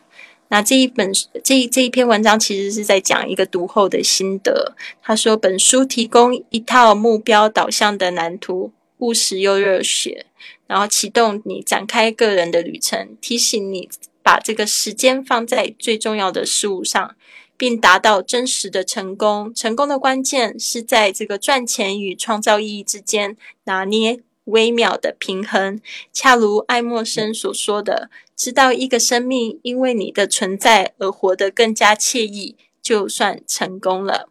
[0.53, 1.11] 那这一本
[1.43, 4.77] 这这一篇文章其实是在讲一个读后的心得。
[5.01, 10.27] 他说，本书提供一套目标导向的蓝图，务实又热血，
[10.67, 13.89] 然后启动你展开个人的旅程，提醒你
[14.23, 17.17] 把这个时间放在最重要的事物上，
[17.57, 19.55] 并达到真实的成功。
[19.55, 25.81] 成功的关键是在这个赚钱与创造意义之间拿捏微妙的平衡，
[26.13, 28.11] 恰如爱默生所说的
[28.43, 34.29] ：“知道一个生命因为你的存在而活得更加惬意，就算成功了。”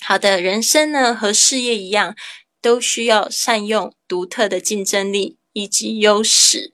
[0.00, 2.14] 好的，人生呢和事业一样，
[2.62, 6.72] 都需要善用独特的竞争力以及优势，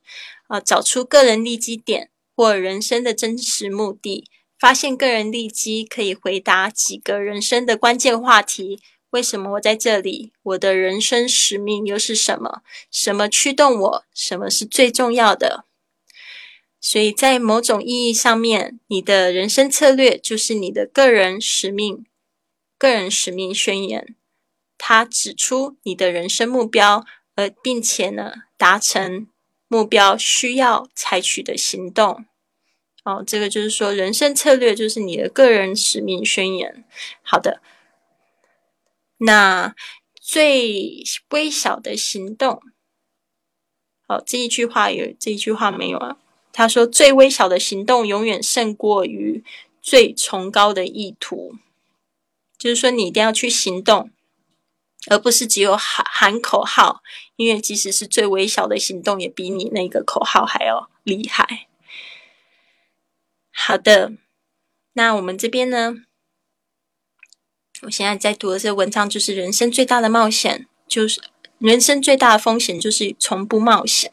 [0.48, 4.26] 啊，找出个人利基点或人生的真实目的，
[4.58, 8.80] 发现个人利基可以回答几个人生的关键话题。
[9.10, 10.32] 为什么我在这里？
[10.42, 12.62] 我的人生使命又是什么？
[12.92, 14.04] 什么驱动我？
[14.14, 15.64] 什么是最重要的？
[16.80, 22.06] 所以在某种意义上面，你的人生策略就是你的个人使命、
[22.78, 24.16] 个人使命宣言。
[24.78, 27.04] 它指出你的人生目标，
[27.34, 29.28] 而并且呢，达成
[29.68, 32.24] 目标需要采取的行动。
[33.04, 36.84] 哦，这个就是说，人生策略就是你的个人使命宣言。
[37.22, 37.60] 好的。
[39.18, 39.74] 那
[40.18, 42.62] 最微小的行动，
[44.08, 46.16] 好，这一句话有这一句话没有啊？
[46.52, 49.44] 他说，最微小的行动永远胜过于
[49.80, 51.54] 最崇高的意图，
[52.58, 54.10] 就是说，你一定要去行动，
[55.08, 57.02] 而不是只有喊喊口号，
[57.36, 61.68] 因为即使是最微小的行动，也比你那个口号还要厉害。
[63.52, 64.12] 好的，
[64.94, 65.94] 那我们这边呢？
[67.82, 71.22] 我现在在读的这个文章，就是人生最大的冒险，就是
[71.58, 74.12] 人生最大的风险，就是从不冒险。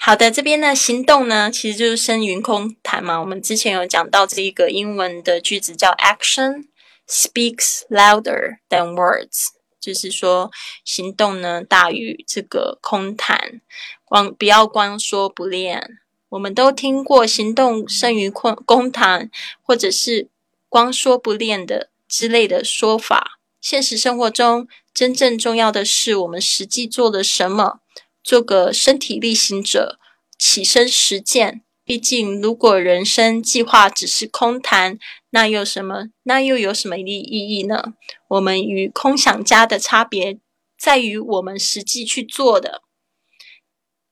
[0.00, 3.20] 好的，这边呢，行动呢，其实就是生云空谈嘛。
[3.20, 6.68] 我们之前有讲到这一个英文的句子，叫 “action
[7.06, 9.48] speaks louder than words”，
[9.80, 10.50] 就是说
[10.84, 13.60] 行动呢大于这个空谈，
[14.04, 15.98] 光不要光说不练。
[16.30, 19.30] 我们都听过“行动胜于空空谈”
[19.60, 20.28] 或者是
[20.70, 23.40] “光说不练”的之类的说法。
[23.60, 27.80] 现实生活中，真正重要的是我们实际做了什么。
[28.28, 29.98] 做个身体力行者，
[30.38, 31.62] 起身实践。
[31.82, 34.98] 毕竟，如果人生计划只是空谈，
[35.30, 36.10] 那又什么？
[36.24, 37.94] 那又有什么意意义呢？
[38.28, 40.38] 我们与空想家的差别
[40.78, 42.82] 在于，我们实际去做的。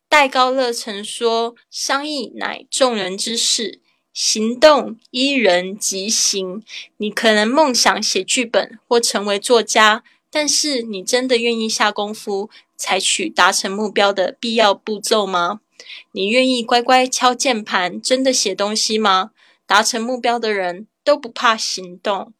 [0.08, 3.82] 戴高乐曾说：“商议乃众人之事，
[4.14, 6.64] 行动依人即行。
[6.96, 10.02] 你可能梦想写剧本或成为作家，
[10.38, 15.60] 但是你真的愿意下功夫，采取达成目标的必要步骤吗？
[16.12, 19.30] 你愿意乖乖敲键盘，真的写东西吗？
[19.66, 22.34] 达成目标的人都不怕行动。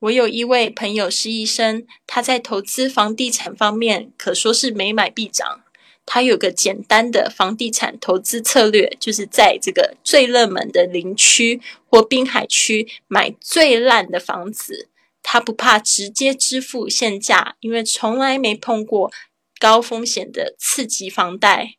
[0.00, 5.60] 我有一位朋友是医生，他在投资房地产方面可说是每买必涨。”
[6.04, 14.88] 他有个简单的房地产投资策略，就是在这个最热门的林区或滨海区买最烂的房子。
[15.22, 19.12] 他不怕直接支付现价，因为从来没碰过
[19.58, 21.74] 高风险的次级房贷。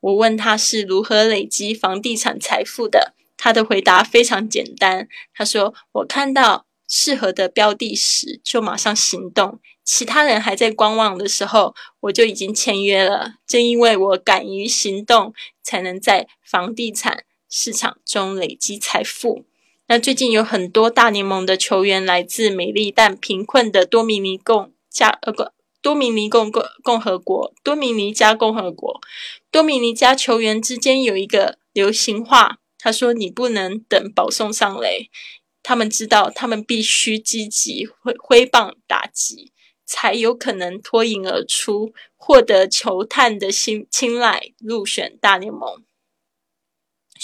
[0.00, 5.08] 我问他是如何累积房地产财富的，他的回答非常简单。
[5.32, 13.34] 他说：“我看到适合的标的时，就马上行动。”其他人还在观望的时候，我就已经签约了。
[13.46, 19.44] 正因为我敢于行动，才能在房地产市场中累积财富。
[19.86, 25.50] 那最近有很多大联盟的球员来自美丽但贫困的多米尼共加呃不
[25.82, 28.98] 多米尼共共共和国多米尼加共和国。
[29.50, 35.10] 多米尼加球员之间有一个流行话，他说：“你不能等保送上垒。”
[35.62, 39.52] 他们知道，他们必须积极挥挥棒打击。
[39.86, 45.83] 才有可能脱颖而出，获得球探的青青睐，入选大联盟。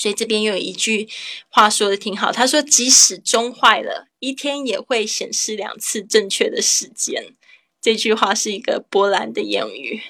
[0.00, 1.06] 所以这边又有一句
[1.50, 7.34] 话说的挺好，他说：“即使钟坏了，一天也会显示两次正确的时间。”
[7.82, 10.00] 这句话是一个波兰的谚语。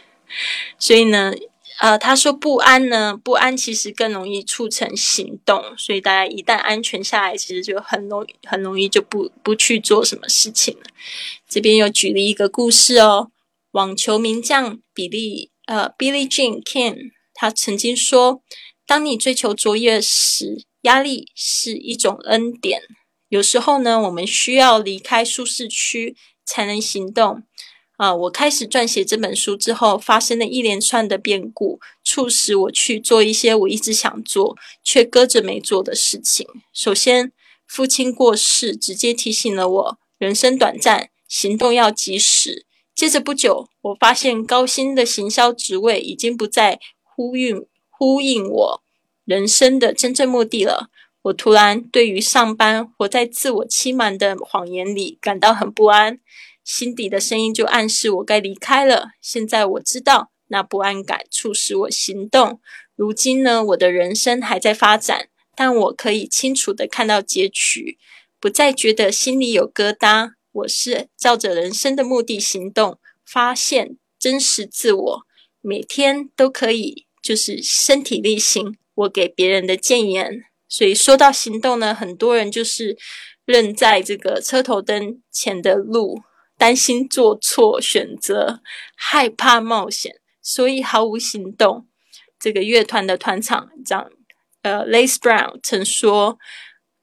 [0.78, 1.32] 所以呢。
[1.80, 10.82] 呃，他说不安呢，不安其实更容易促成行动，所以大家一旦安全下来，其实就很容易很容易就不不去做什么事情了。
[11.48, 13.30] 这边又举了一个故事哦，
[13.70, 18.42] 网球名将比利呃，Billy Jean King，他曾经说，
[18.90, 22.82] 当你追求卓越时，压力是一种恩典。
[23.28, 27.44] 有时候呢，我们需要离开舒适区才能行动。
[27.98, 28.12] 啊！
[28.12, 36.44] 我开始撰写这本书之后，发生了一连串的变故，促使我去做一些我一直想做却搁着没做的事情。
[36.72, 37.30] 首先，
[37.68, 42.66] 父亲过世，直接提醒了我人生短暂，行动要及时。
[42.96, 47.66] 接着不久，我发现高薪的行销职位已经不再呼应
[48.00, 48.82] 呼应我
[49.26, 50.88] 人生的真正目的了。
[51.20, 56.18] 我突然对于上班活在自我欺瞒的谎言里感到很不安，
[56.64, 59.10] 心底的声音就暗示我该离开了。
[59.20, 62.58] 现在我知道，那不安感促使我行动。
[62.96, 67.98] 如今呢，我的人生还在发展，但我可以清楚的看到结局，
[68.40, 70.30] 不再觉得心里有疙瘩。
[70.52, 75.22] 我是照着人生的目的行动，发现真实自我，
[75.60, 78.76] 每天都可以就是身体力行。
[78.94, 80.44] 我给别人的谏言。
[80.68, 82.96] 所以说到行动呢，很多人就是
[83.44, 86.22] 愣在这个车头灯前的路，
[86.56, 88.60] 担心做错选择，
[88.94, 91.88] 害怕冒险，所以毫无行动。
[92.38, 94.10] 这个乐团的团长长，
[94.62, 96.38] 呃，Lace Brown 曾说：“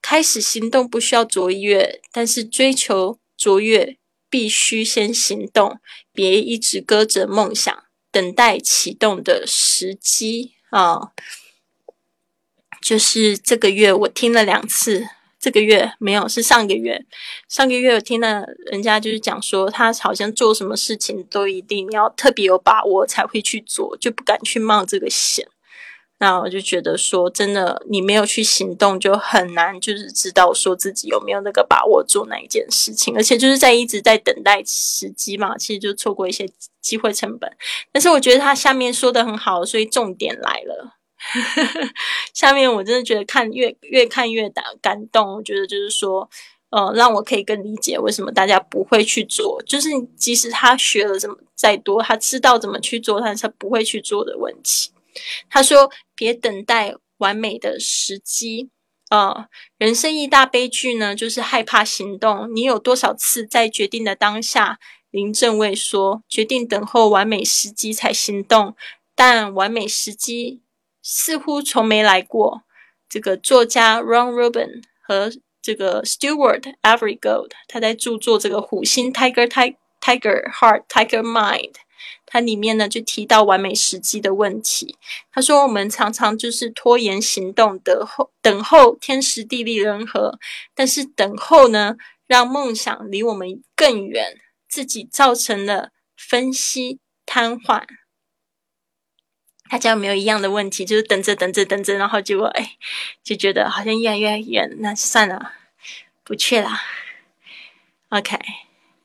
[0.02, 3.98] 开始行动不需要卓越，但是追求卓越
[4.30, 5.80] 必须先行动。
[6.14, 7.84] 别一直搁着梦想，
[8.18, 11.12] 等待启动的时机啊。”
[12.82, 15.06] 就是这个月我听了两次，
[15.40, 17.06] 这个月没有，是上个月。
[17.48, 25.48] 上个月我听了人家就是讲说，他好像做什么事情都一定要特别有把握才会去做，就不敢去冒这个险。
[26.20, 36.50] 那我就觉得说，真的，你没有去行动，就很难就是知道说自己有没有那个把握做那一件事情，而且就是在一直在等待时机嘛，其实就错过一些
[36.82, 37.52] 机会成本。
[37.92, 40.96] 但是我觉得他下面说的很好，所以重点来了。
[42.34, 46.28] 下面我真的觉得看越越看越感感动，我觉得就是说，
[46.72, 54.92] 呃，让我可以更理解为什么大家不会去做，就是即使他学了怎么再多，他知道怎么去做，但是他不会去做的问题。
[55.50, 58.70] 他说：“别等待完美的时机
[59.10, 59.48] 啊！
[59.78, 62.54] 人生一大悲剧呢，就是害怕行动。
[62.56, 64.80] 你有多少次在决定的当下，
[65.12, 68.76] 林正卫说，决定等候完美时机才行动，
[69.16, 70.62] 但完美时机。”
[71.10, 72.64] 似乎从没来过。
[73.08, 81.72] 这个作家 Ron Rubin 和这个 Stewart Everygold，他在著作这个《虎心 Tiger Tiger Heart Tiger Mind》，
[82.26, 84.98] 它里面呢就提到完美时机的问题。
[85.32, 90.38] 他说，我们常常就是拖延行动，等候等候天时地利人和，
[90.76, 91.96] 但是等候呢，
[92.26, 97.84] 让梦想离我们更远，自己造成了分析瘫痪。
[99.70, 100.86] 大家有没有一样的问题？
[100.86, 102.78] 就是等着等着等着，然后结果哎，
[103.24, 105.54] 就觉得好像越来越远，那算了，
[106.24, 106.70] 不去了。
[108.10, 108.38] OK，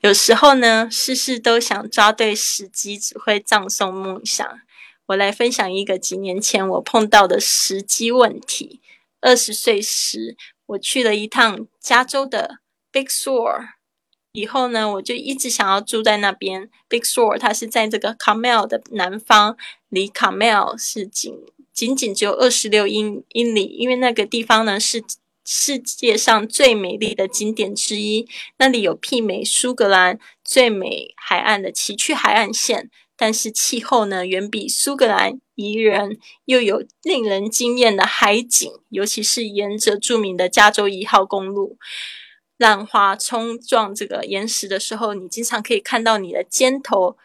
[0.02, 4.60] 有时候呢，事事都想抓对时机，只会葬送梦想。
[5.06, 8.80] 我来分享一个几年前我碰到的时机问题。
[9.20, 10.36] 二十岁时，
[10.66, 12.58] 我去了一趟加州的
[12.90, 13.68] Big Sur。
[14.32, 16.68] 以后呢，我就一直想要住在那边。
[16.88, 19.56] Big Sur，它是在这个 Carmel 的南方，
[19.88, 21.32] 离 Carmel 是仅
[21.72, 23.66] 仅仅只有二十六英英里。
[23.66, 25.04] 因为那个地方呢是
[25.44, 28.28] 世界上最美丽的景点之一，
[28.58, 32.90] 那里有媲美苏格兰最美海岸的崎岖海岸线。
[33.14, 41.78] 但是气候呢，远比苏格兰宜人，又有令人惊艳的海景，尤其是沿着著名的加州一号公路。
[42.56, 47.16] 浪花冲撞这个岩石的时候，你经常可以看到你的肩头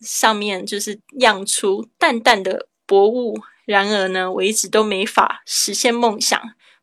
[0.00, 3.38] 上面就是漾出淡淡的薄雾。
[3.64, 6.40] 然而呢，我一直都没法实现梦想。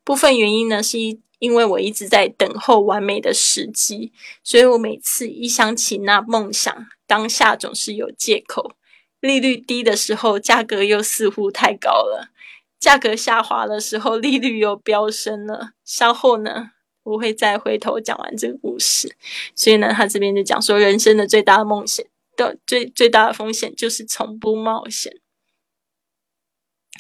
[0.09, 4.11] 部分原因呢，是因因为我一直在等候完美的时机，
[4.43, 8.71] 所以我每次一想起那梦想，当下总是有借口。
[9.19, 12.31] 利率低的时候，价格又似乎太高了；
[12.79, 15.73] 价格下滑的时候，利率又飙升了。
[15.85, 16.71] 稍后呢？
[17.03, 19.15] 我会再回头讲完这个故事，
[19.53, 25.13] 所以呢，他这边就讲说，人生的最大的梦险的最最大的风险就是从不冒险。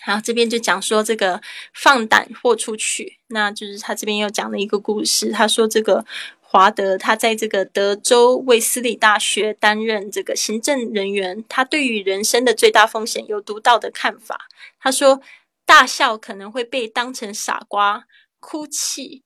[0.09, 1.39] 然后，这边就讲说这个
[1.71, 5.29] 放胆豁出去，那就是他这边又讲了一个故事。
[5.31, 6.03] 他说这个
[6.39, 14.47] 华德他在这个德州卫斯理大学担任这个行政人员，他对于人生的最大风险有独到的看法。
[14.79, 15.21] 他说，
[15.63, 18.05] 大笑可能会被当成傻瓜，
[18.39, 19.21] 哭泣。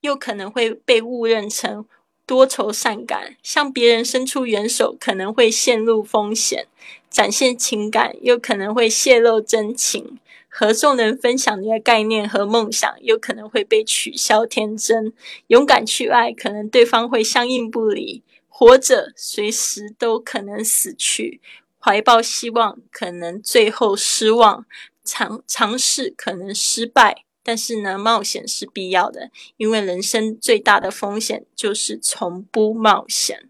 [0.00, 1.86] 又可能会被误认成
[2.26, 6.64] 多愁善感，向别人伸出援手可能会陷入风险；
[7.10, 10.16] 展现情感又可能会泄露真情；
[10.48, 15.12] 和众人分享你的概念和梦想，又可能会被取消天真；
[15.48, 21.40] 勇敢去爱，可能对方会相应不理；活着随时都可能死去；
[21.78, 24.64] 怀抱希望，可能最后失望；
[25.04, 27.24] 尝尝试可能失败。
[27.44, 33.48] 但是呢，冒险是必要的，因为人生最大的风险就是从不冒险。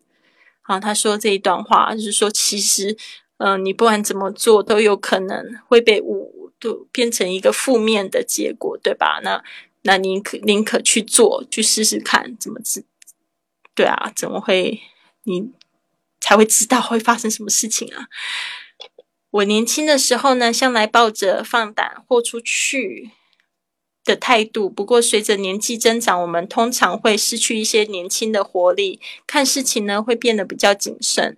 [0.60, 2.96] 好，他说这一段话就是说，其实，
[3.36, 9.20] 嗯，你不管怎么做，都有可能会被误都变成一个负面的结果，对吧？
[9.22, 9.44] 那
[9.82, 12.84] 那宁可宁可去做，去试试看，怎么知？
[13.74, 14.80] 对啊，怎么会
[15.24, 15.52] 你
[16.20, 18.08] 才会知道会发生什么事情啊？
[19.30, 23.10] 我年轻的时候呢，向来抱着放胆豁出去
[24.04, 24.68] 的态度。
[24.68, 31.36] 不过，随着年纪增长，我们通常会失去一些年轻的活力，看事情呢会变得比较谨慎，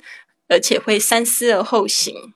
[0.49, 2.35] 而且会三思而后行。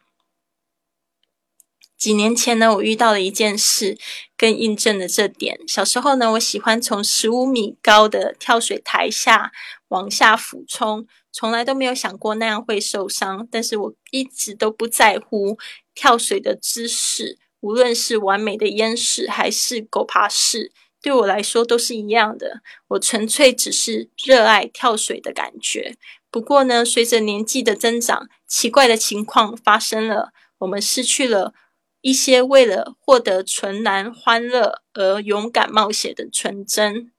[1.97, 3.99] 几年前呢，我遇到了一件事，
[4.35, 5.61] 更印证了这点。
[5.68, 9.53] 小时候呢，我喜欢从十五米高的跳水台下
[9.89, 13.47] 往下俯冲，从来都没有想过那样会受伤。
[13.51, 15.59] 但是我一直都不在乎
[15.95, 22.62] 跳水的姿势，无论是完美的淹式还是狗爬式，对我来说都是一样的。
[22.88, 25.96] 我纯粹只是热爱跳水的感觉。
[26.30, 31.54] 不过呢，随着年纪的增长，奇怪的情况发生了，我们失去了。
[32.02, 37.12] 一些为了获得纯然欢乐而勇敢冒险的纯真，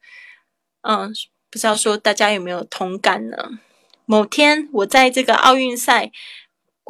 [0.81, 1.13] 嗯，
[1.51, 3.59] 不知道说大家有没有同感呢？
[4.05, 6.11] 某天我在这个奥运赛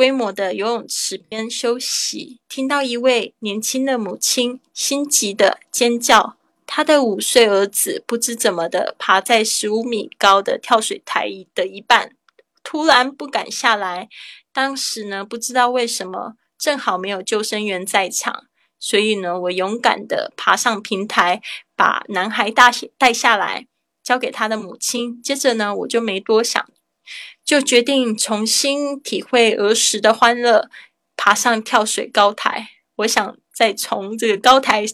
[0.02, 12.16] 规模的游泳池边休息，听到一位年轻的母亲心急的尖叫，她的五岁儿子不知怎么的爬在十五米高的跳水台的一半，
[12.64, 14.10] 突然不敢下来。
[14.52, 16.34] 当时呢，不知道为什么。
[16.58, 18.46] 正好没有救生员在场，
[18.80, 21.44] 所以呢，我勇敢的爬上平台，
[21.76, 23.68] 把男孩带带下来，
[24.04, 25.22] 交给他的母亲。
[25.22, 26.68] 接着呢，我就没多想，
[27.52, 30.70] 就决定重新体会儿时的欢乐，
[31.18, 32.70] 爬上跳水高台。
[32.96, 34.86] 我想再从这个高台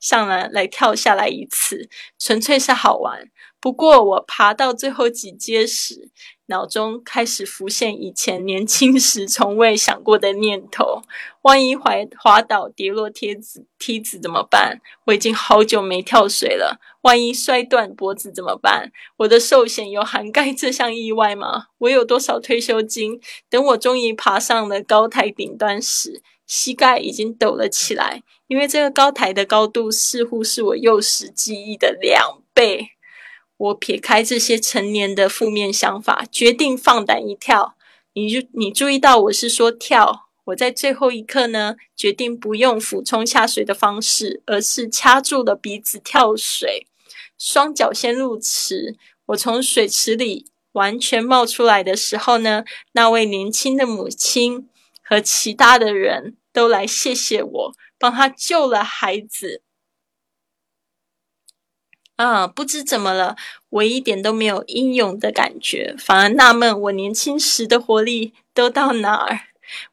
[0.00, 3.30] 上来来跳下来一次，纯粹是好玩。
[3.60, 6.10] 不过我爬到最后几阶时，
[6.46, 11.02] 脑中开始浮现以前年轻时从未想过的念头：
[11.42, 14.80] 万一滑滑倒跌落梯子梯子怎么办？
[15.06, 16.80] 我已经好久没跳水了。
[17.02, 18.92] 万一摔断脖子怎么办？
[19.18, 21.66] 我的寿险有涵盖这项意外吗？
[21.78, 23.20] 我有多少退休金？
[23.50, 32.90] 等我终于爬上了高台顶端时，膝盖已经抖了起来，因为这个高台的高度似乎是我幼时记忆的两倍。
[33.58, 37.74] 我撇开这些成年的负面想法，决定放胆一跳。
[38.14, 40.28] 你就你注意到我是说跳。
[40.46, 46.86] 我在最后一刻呢，决定不用俯冲下水的方式，而是掐住了鼻子跳水，
[47.36, 48.96] 双脚先入池。
[49.26, 54.68] 我从水池里完全冒出来的时候呢，那位年轻的母亲
[55.02, 59.60] 和其他的人都来谢谢我，帮他救了孩子。
[62.18, 63.36] 啊，不知怎么了，
[63.70, 69.42] 我一点都没有英勇的感觉，反而纳闷我年轻时的活力都到哪儿？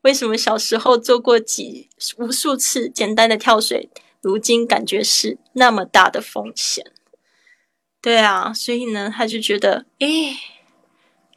[0.01, 3.89] 为什么小时候做过几无数次简单的跳水，
[4.21, 6.91] 如今感觉是那么大的风险？
[8.01, 10.36] 对啊，所以呢，他就觉得，诶，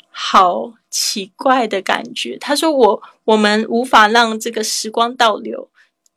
[0.09, 2.39] 好奇怪的感觉。
[2.39, 5.69] 他说我我们无法让这个时光倒流。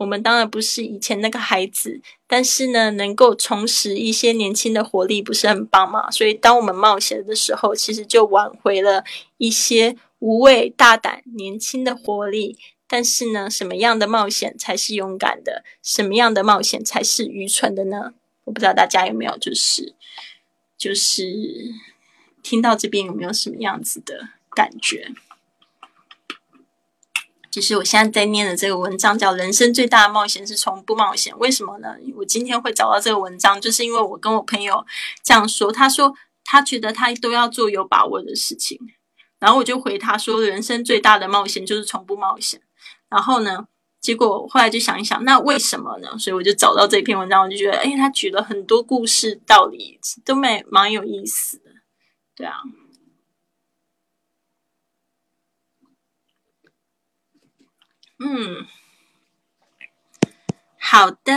[0.01, 6.09] 我们当然不是以前那个孩子，但是呢，能够重拾一些年轻的活力，不是很棒吗？
[6.09, 9.03] 所以，当我们冒险的时候，其实就挽回了
[9.37, 12.57] 一些无畏、大胆、年轻的活力。
[12.87, 15.63] 但是呢，什么样的冒险才是勇敢的？
[15.83, 18.15] 什么样的冒险才是愚蠢的呢？
[18.45, 19.93] 我不知道大家有没有，就是
[20.79, 21.23] 就是
[22.41, 25.11] 听到这边有没有什么样子的感觉？
[27.51, 31.89] 其实我现在在念的这个文章叫《人生最大的冒险是从不冒险》，为什么呢？
[32.15, 34.85] 我今天会找到这个文章，就是因为我跟我朋友
[35.21, 38.79] 这样说，他说他觉得他都要做有把握的事情，
[39.37, 42.61] 然后我就回他说，人生最大的冒险就是从不冒险。
[43.09, 43.67] 然后呢，
[43.99, 46.17] 结果后来就想一想，那为什么呢？
[46.17, 51.65] 所以我就找到这篇文章，我就觉得，哎，他举了很多故事道理，都蛮蛮有意思的，
[52.33, 52.61] 对啊。
[58.23, 58.67] 嗯，
[60.77, 61.33] 好的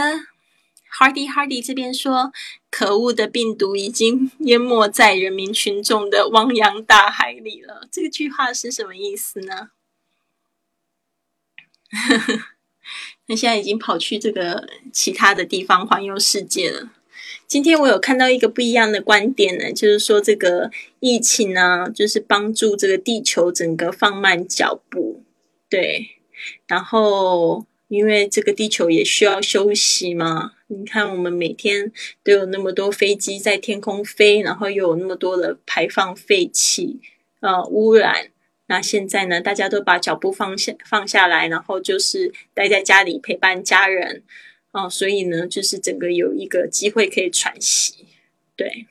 [0.99, 2.31] ，Hardy Hardy 这边说，
[2.69, 7.87] 可恶的病毒已经淹没在人民群众的汪洋大海里了。
[7.91, 9.71] 这句话是什么意思呢？
[13.25, 16.91] 那现在已经跑去这个其他的地方环游世界了。
[17.47, 20.69] 今天我有看到一个不一样的观点呢，就是说这个
[20.99, 25.23] 疫情呢，就是帮助这个地球整个放慢脚步，
[25.67, 26.14] 对。
[26.67, 30.53] 然后，因为这个地球也需要休息嘛。
[30.67, 31.91] 你看，我们每天
[32.23, 36.99] 都有那么多飞机在天空飞，然后又有那么多的排放废气，
[37.39, 38.31] 呃，污染。
[38.67, 44.23] 那现在呢，大家都把脚步放下放下来，然后就是待在家里陪伴家人
[44.71, 48.07] 哦，所以呢，就是整个有一个机会可以喘息。
[48.55, 48.87] 对，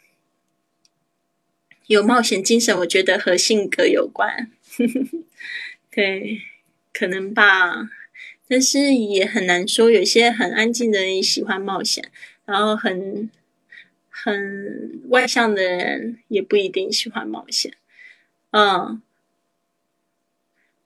[1.89, 4.53] 有冒险精神，我觉得和性格有关。
[5.91, 6.41] 对，
[6.97, 7.91] 可能吧，
[8.49, 9.91] 但是也很难说。
[9.91, 12.09] 有些很安静的人喜欢冒险，
[12.47, 13.29] 然后很
[14.09, 17.75] 很外向的人也不一定喜欢冒险。
[18.53, 19.03] 嗯，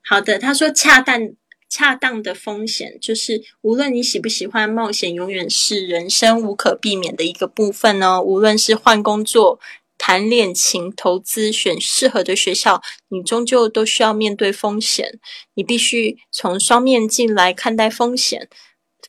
[0.01, 0.39] 好的。
[0.39, 1.33] 他说，恰当
[1.69, 8.23] 恰当的风险，就是无论你喜不喜欢冒险，永远是人生无可避免的一个部分哦。
[8.23, 9.61] 无论是换工作。
[9.99, 15.19] 谈恋情、投资、选适合的学校，你终究都需要面对风险。
[15.55, 18.49] 你必须从双面镜来看待风险。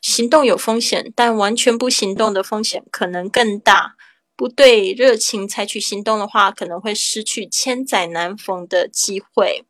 [0.02, 3.96] 行动有风险，但完全不行动的风险可能更大。
[4.36, 9.64] 不对热情采取行动的话，可能会失去千载难逢的机会。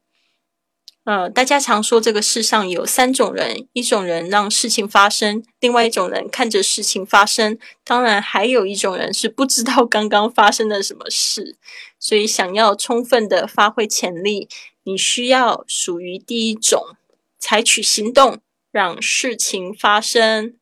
[1.11, 11.57] 呃，大家常说这个世上有三种人：一种人让事情发生，另外一种人看着事情发生，当然还有一种人是不知道刚刚发生了什么事。
[11.99, 14.49] 所以，想要充分的发挥潜力，
[14.85, 16.95] 你需要属于第一种，
[17.41, 18.39] 采取行动
[18.71, 20.55] 让事情发生。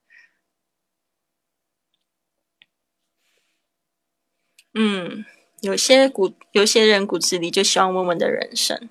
[4.72, 5.26] 嗯，
[5.60, 8.88] 有些骨，有些人骨子里就希望稳稳的人生，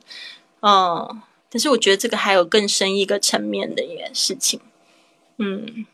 [0.60, 1.24] 嗯。
[1.50, 4.60] 但是我觉得这个还有更深一个层面的一件事情，
[5.38, 5.86] 嗯，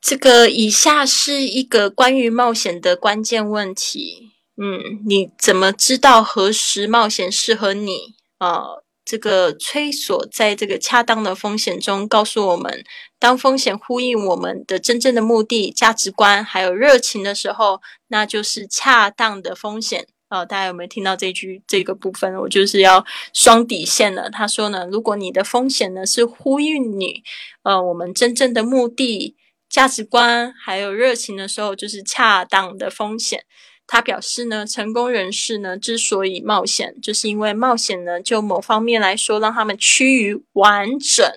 [0.00, 8.82] 这个以下是一个关于冒险的关键问题，嗯，你怎么知道何时冒险适合你啊？
[9.04, 12.84] 这个崔索在这个恰当的风险中告诉我们，
[13.18, 20.06] 当风险呼应我们的真正的目的、价值观还有热情的时候，那就是恰当的风险。
[20.32, 22.34] 哦，大家有没有听到这句这个部分？
[22.36, 23.04] 我就是要
[23.34, 24.30] 双底线了。
[24.30, 27.22] 他说呢，如果你的风险呢是呼应你
[27.64, 29.36] 呃我们真正的目的、
[29.68, 33.44] 价值观还有热情的时候，就是恰当的风险。
[33.86, 41.30] 他表示呢，成功人士呢之所以冒险，就是因为冒险呢就某方面来说，让他们趋于完整，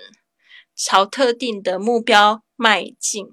[0.74, 3.28] 朝特定的目标迈进。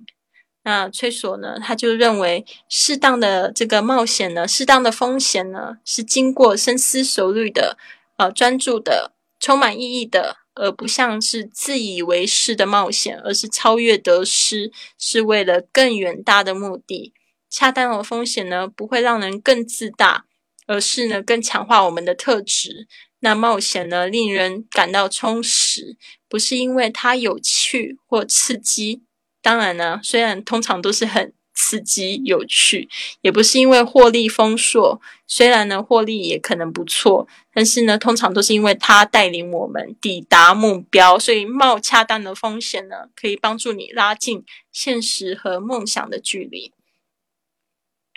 [0.65, 1.59] 那崔索呢？
[1.59, 7.77] 他就认为，适当的这个冒险呢，适当的风险呢，是经过深思熟虑的，
[8.17, 17.13] 呃，专注的，充满意义的，而不像是自以为是的冒险，而是超越得失，是为了更远大的目的。
[17.51, 20.27] 恰当的风险呢，不会让人更自大，
[20.67, 22.87] 而是呢，更强化我们的特质。
[23.19, 25.97] 那冒险呢，令人感到充实，
[26.29, 29.03] 不是因为它有趣或刺激。
[29.43, 32.89] 当然呢，虽然通常都是很刺激有趣，
[33.21, 46.73] 也不是因为获利丰硕，虽然呢获利也可能不错，但是呢通常都是因为他带领我们抵达目标，所以冒恰当的风险呢，可以帮助你拉近现实和梦想的距离。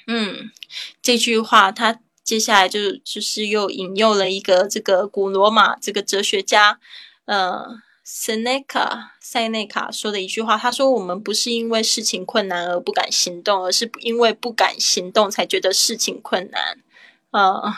[0.07, 0.51] 嗯，
[1.01, 6.80] 这句话他接下来就就是又引诱了一个这个古罗马这个哲学家，
[7.26, 7.82] 呃。
[8.07, 16.77] 塞内卡塞内卡说的一句话，他说：“我们不是因为事情困难而不敢行动，而是因为不敢行动才觉得事情困难。”
[17.31, 17.75] 啊，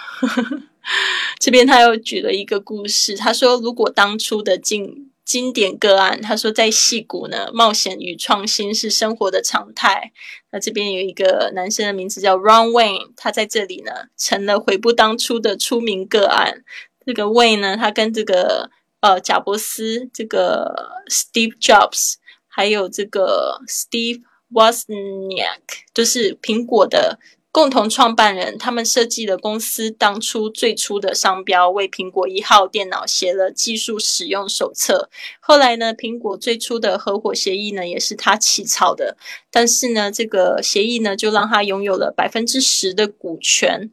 [1.40, 10.12] 这边他又举了一个故事，他说：“如果当初的经经典个案，他说在戏谷呢，冒险与创新是生活的常态。
[10.52, 16.66] 那这边有一个男生的名字叫 Ron Wayne，他在这里呢成了悔不当初的出名个案。
[17.06, 18.72] 这个 Wayne 呢，他跟这个。”
[19.08, 22.16] 呃，贾伯斯，这个 Steve Jobs，
[22.50, 25.62] 还有这个 Steve Wozniak，
[25.94, 27.18] 就是苹果的
[27.50, 28.58] 共同创办人。
[28.58, 35.10] 他们设计了公司当初最初的商标，为苹果一号电脑写了技术使用手册。
[35.40, 39.16] 后来呢，苹果最初的合伙协议呢，也是他起草的。
[39.50, 43.90] 但是呢，这个协议呢，就让他拥有了百分之十的股权。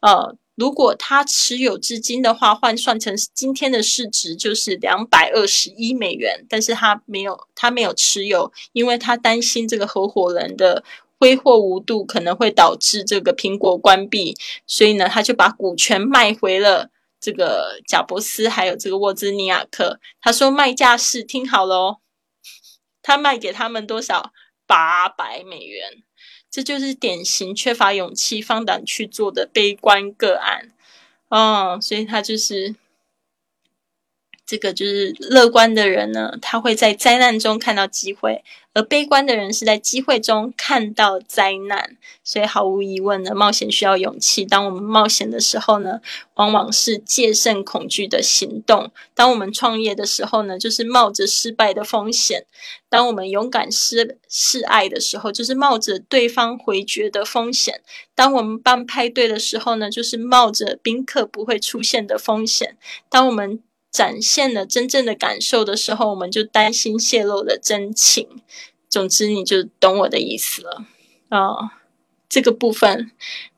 [0.00, 0.36] 呃。
[0.58, 6.44] 如果他持有至今的话，换算成今天的市值就是两百二十一美元。
[6.48, 10.82] 但是他没有，他没有持有，因为他担心这个合伙人的
[11.20, 14.36] 挥霍无度可能会导致这个苹果关闭，
[14.66, 16.90] 所以呢，他就把股权卖回了
[17.20, 20.00] 这个贾伯斯还有这个沃兹尼亚克。
[20.20, 21.96] 他说卖价是，听好了哦，
[23.00, 24.32] 他卖给他们多少？
[24.66, 26.02] 八百美元。
[26.50, 30.72] 这就是典型缺乏勇气、放胆去做的悲观个案，
[31.28, 32.74] 哦，所以他就是
[34.48, 38.40] 这个就是乐观的人呢，他会在灾难中看到机会；
[38.72, 41.98] 而悲观的人是在机会中看到灾难。
[42.24, 44.46] 所以毫无疑问呢，冒险需要勇气。
[44.46, 46.00] 当我们冒险的时候呢，
[46.36, 52.40] 往往是戒慎恐惧的行动；当我们创业的时候呢，就是冒着失败的风险；
[52.88, 57.74] 当我们勇敢示示爱的时候，就是冒着对方回绝的风险；
[58.14, 62.70] 当我们办派对的时候呢，就是冒着宾客不会出现的风险；
[63.10, 68.28] 当我们展现了真正的感受的时候，我们就担心泄露了真情。
[68.88, 70.84] 总之，你就懂我的意思了
[71.28, 71.78] 啊。
[72.28, 73.10] 这个部分，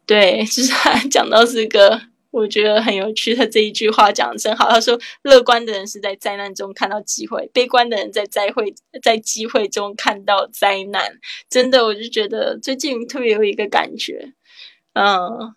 [0.06, 2.00] 对， 就是他讲到这个，
[2.30, 3.34] 我觉得很有趣。
[3.34, 4.68] 他这一句话讲的真好。
[4.68, 8.72] 他说：“乐观的人是在灾难中看到机会，悲观的人在灾会，
[9.02, 11.18] 在机会中看到灾难。”
[11.50, 14.32] 真的，我就觉得最近特别有一个感觉，
[14.94, 15.54] 嗯。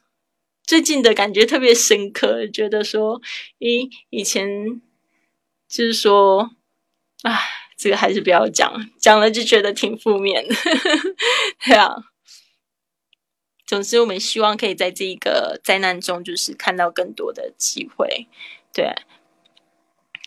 [0.64, 3.22] 最近的感觉特别深刻，觉得说，
[3.60, 4.82] 咦，以前
[5.68, 6.52] 就是说，
[7.24, 7.40] 唉，
[7.78, 10.56] 这个还是不要讲，讲了就觉得挺负面的，
[11.66, 11.96] 对啊。
[13.66, 18.28] 总之，我们希望可以在这一个灾难中，就是看到更多的机会，
[18.74, 18.94] 对。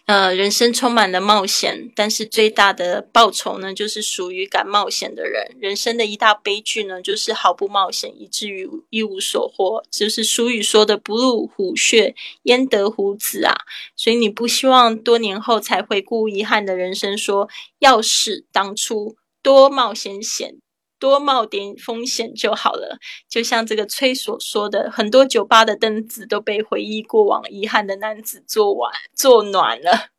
[0.06, 5.56] 呃，人生充满了冒险，但是最大的报酬呢，就是属于敢冒险的人。
[5.58, 9.82] 人生的一大悲剧呢，就是毫不冒险，以至于一无所获。
[9.90, 13.52] 就是俗语说的“不入虎穴，焉得虎子”啊！
[13.96, 17.48] 所以你不希望多年后才回顾遗憾的人生，说
[17.80, 20.54] 要是当初多冒险险。
[20.98, 30.10] 多冒点风险就好了，就像这个崔所说的，很多酒吧的灯子都被回忆过往遗憾的男子做完做暖了。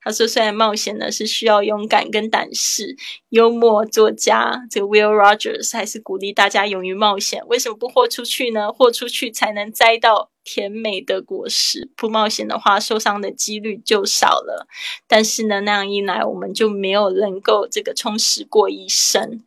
[0.00, 2.96] 他说：“虽然冒险呢是需要勇敢跟胆识，
[3.28, 7.46] 幽默作家这个 Will Rogers 还是鼓励大家勇于冒险。
[7.48, 8.72] 为什么不豁出去呢？
[8.72, 11.90] 豁出去才能摘到甜美的果实。
[11.94, 14.66] 不冒险的话，受伤的几率就少了。
[15.06, 19.44] 但是呢，那样一来，我们就没有能够这个充实过一生。”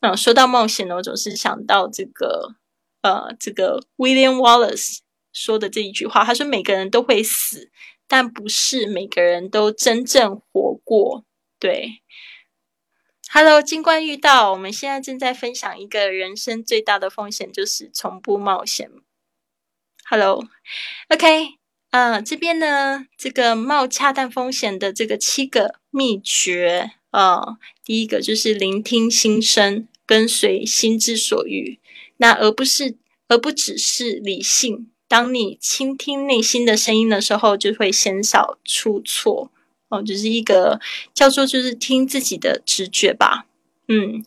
[0.00, 2.54] 嗯，说到冒险呢，我总是想到这个，
[3.02, 4.98] 呃，这个 William Wallace
[5.32, 7.70] 说的这一句话，他说：“每个人都会死，
[8.06, 11.24] 但不是每个人都真正活过。”
[11.58, 12.02] 对
[13.32, 18.88] ，Hello，金冠遇到，我们现在正在分享一个人生最大的风险，就是从不冒险。
[20.08, 21.58] Hello，OK，
[21.90, 26.92] 嗯，这边呢，这个冒恰当风险的这个七个秘诀。
[27.10, 31.78] 呃，第一个就是聆听心声，跟随心之所欲，
[32.18, 32.96] 那而不是，
[33.28, 34.88] 而不只是理性。
[35.08, 39.50] 当你倾听内心的声音的时候，就会减少出错。
[39.88, 40.78] 哦，就是一个
[41.14, 43.46] 叫做就是听自己的直觉吧。
[43.88, 44.22] 嗯，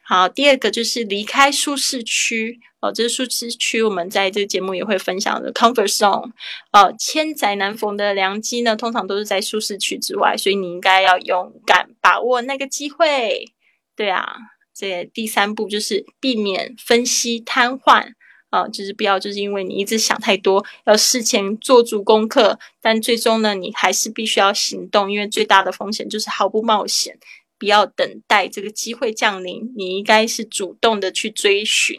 [0.00, 2.58] 好，第二个就是离开舒适区。
[2.82, 6.32] 哦，这是舒适区，我们在这个节目也会分享的 comfort zone。
[6.72, 13.52] 哦，千载难逢的良机呢，通常都是在舒适区之外，所以你应该要勇敢把握那个机会。
[13.96, 14.34] 对啊，
[14.74, 18.12] 这第三步就是避免分析瘫痪。
[18.50, 27.18] 啊，就是不要就是因为你一直想太多，要事前做足功课，但最终呢，你还是必须要行动，因为最大的风险就是毫不冒险。
[27.58, 31.96] 不要等待这个机会降临，你应该是主动的去追寻。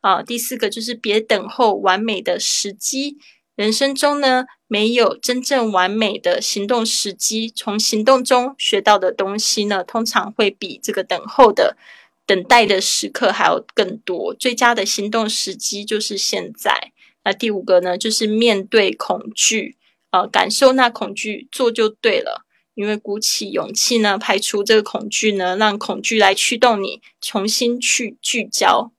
[0.00, 3.18] 啊，第四个就是别等候完美的时机。
[3.56, 7.50] 人生中呢，没有真正完美的行动时机。
[7.50, 11.76] 从行动中学到的东西呢，通常会比这个等候的、
[12.24, 14.32] 等待的时刻还要更多。
[14.32, 16.92] 最佳的行动时机就是现在。
[17.24, 19.76] 那第五个呢，就是面对恐惧，
[20.10, 22.44] 啊，感受那恐惧，做就对了。
[22.76, 28.92] 因为鼓起勇气呢，排除这个恐惧呢，让恐惧来驱动你，重新去聚焦。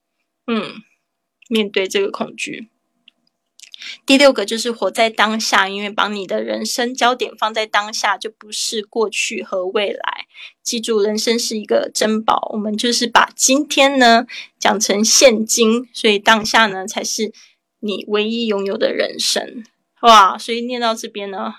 [0.45, 0.83] 嗯。
[1.49, 2.69] 面对这个恐惧，
[4.05, 10.27] 第六个就是活在当下，因为把你的人生焦点放在当下，就不是过去和未来。
[10.61, 14.27] 记住，人生是一个珍宝，我们就是把今天呢
[14.59, 17.33] 讲成现金，所以当下呢才是
[17.79, 19.63] 你唯一拥有的人生。
[20.01, 21.55] 哇，所以念到这边呢。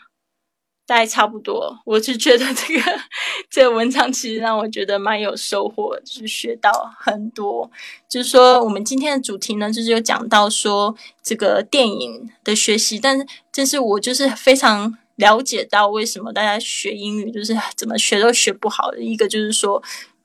[0.91, 3.01] 大概差不多，我是觉得这个
[3.49, 7.71] 这个文章其实让我觉得蛮有收获，就是学到很多。
[8.09, 10.93] 就是说，我们今天的主题呢，就是有讲到说
[11.23, 19.81] 这个电影的学习，但是这是我就是非常了解到为什么大家学英语就是怎么学都学不好的一个，就是说。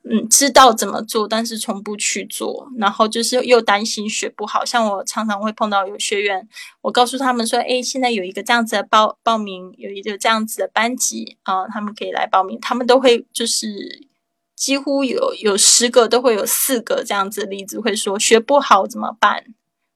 [0.08, 4.64] 嗯，知道怎么做，但是从不去做，然后就是又担心学不好。
[4.64, 6.48] 像我常常会碰到有学员，
[6.82, 14.08] 我告诉他们说：“哎，现在有一个这样子的报报名，有一个这样子的班级啊，他们可以来报名。”他们都会就是
[14.56, 19.44] 几乎有有十个都会有四个这样子的例子，会说学不好怎么办？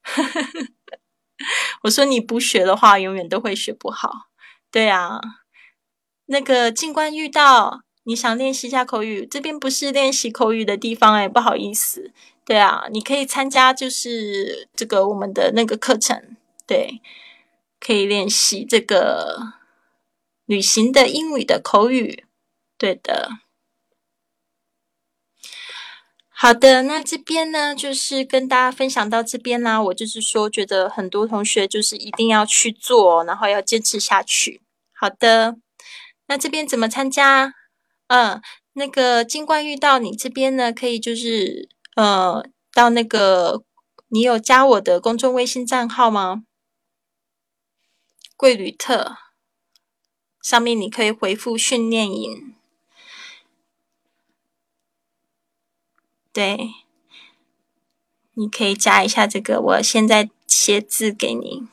[1.84, 4.11] 我说你不学的话，永远都会学不好。
[4.72, 5.22] 对啊，
[6.26, 12.11] 那个静观遇到，你想练习一下口语，这边不是练习口语的地方哎，不好意思。
[12.44, 16.99] 对啊，你可以参加就是这个我们的那个课程，对，
[17.80, 19.53] 可以练习这个
[20.48, 22.26] 旅行的英语的口语，
[22.80, 23.30] 对的。
[26.27, 29.80] 好的，那这边呢，就是跟大家分享到这边啦。
[29.80, 34.64] 我就是说，觉得很多同学就是一定要去做，然后要坚持下去。
[34.94, 35.57] 好的，
[36.27, 37.53] 那这边怎么参加？
[38.10, 38.41] 嗯，
[38.73, 43.64] 那个金冠遇到你这边呢，可以就是呃，到那个
[44.07, 46.44] 你有加我的公众微信账号吗？
[48.36, 49.18] 贵旅特
[50.41, 52.56] 上面你可以回复训练营。
[56.34, 56.57] 对，
[58.34, 61.68] 你可以加一下这个，我现在写字给你。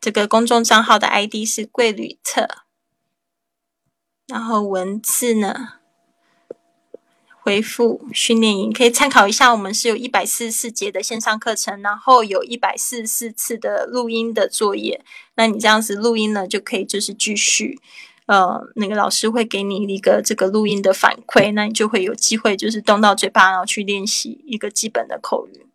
[0.00, 2.61] 这个公众账号的 ID 是贵旅特，
[4.26, 5.74] 然后文字呢，
[7.40, 9.52] 回复训练营可以参考一下。
[9.52, 15.04] 我们是有一百四十四节的线上课程，然后有一百四十四次的录音的作业。
[15.34, 17.80] 那你这样子录音呢，就可以就是继续。
[18.26, 25.66] 呃，那个老师会给你一个这个录音的反馈，那你就会有机会就是动到嘴巴，然后去练习一个基本的口语。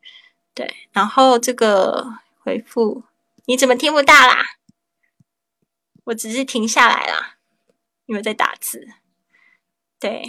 [0.55, 3.03] 对，然后这个回复
[3.45, 4.43] 你怎么听不到啦？
[6.05, 7.36] 我只是停下来啦，
[8.07, 8.87] 因为在打字。
[9.99, 10.23] 对，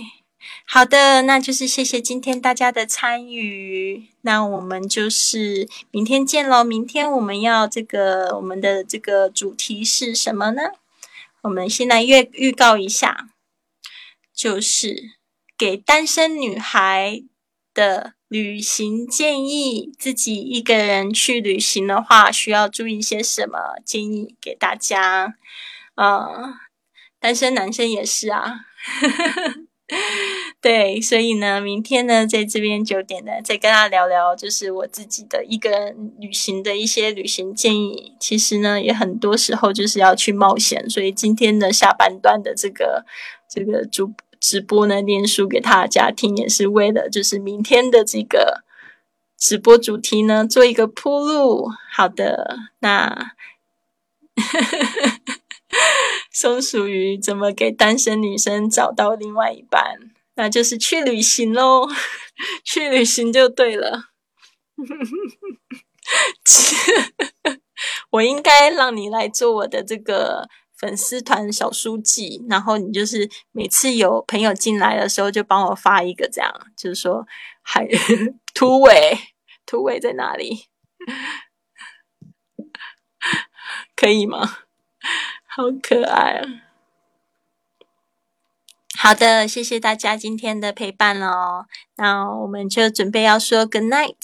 [0.66, 6.62] 好的，那就是谢谢今天大家的参与，那我们就是明天见喽。
[6.62, 10.62] 明天我们要这个我们的这个主题是什么呢？
[11.42, 13.28] 我们先来预预告一下，
[14.34, 15.12] 就是
[15.56, 17.22] 给单身女孩
[17.72, 19.92] 的旅行建议。
[19.98, 23.76] 自己一个人去旅行的话，需要注意些什么？
[23.84, 25.36] 建议给大家。
[25.94, 26.54] 呃，
[27.20, 28.60] 单身男生也是啊。
[30.60, 38.14] 对，所以呢，明天呢，在这边九点呢，再跟大家聊聊，就是我自己的一个旅行的一些旅行建议。
[38.20, 43.06] 其实呢，也很多时候就是要去冒险，所以今天的下半段的这个
[43.48, 48.62] 这个主直播呢，念书给大家听，也是为了就是明天的这个
[49.38, 51.70] 直播主题呢，做一个铺路。
[51.92, 53.32] 好的，那。
[56.32, 59.98] 松鼠鱼怎么给单身女生找到另外一半？
[60.34, 61.88] 那就是去旅行喽，
[62.64, 64.10] 去旅行就对了。
[68.10, 77.26] 我应该让你来做我的这个粉丝团小书记，然后你就是每次有朋友进来的时候，就帮我发一个这样，就是说
[77.62, 77.86] 还
[78.54, 79.18] 突围，
[79.66, 80.66] 突围在哪里？
[83.96, 84.58] 可以吗？
[85.58, 86.46] 好可爱啊！
[88.96, 91.66] 好的，谢谢大家今天的陪伴哦。
[91.96, 94.14] 那我们就准备要说 good night，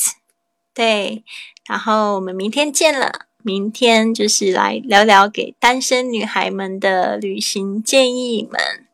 [0.72, 1.24] 对，
[1.66, 3.26] 然后我们明天见了。
[3.42, 8.86] 明天就是来聊聊给单身女孩们的旅行建议们。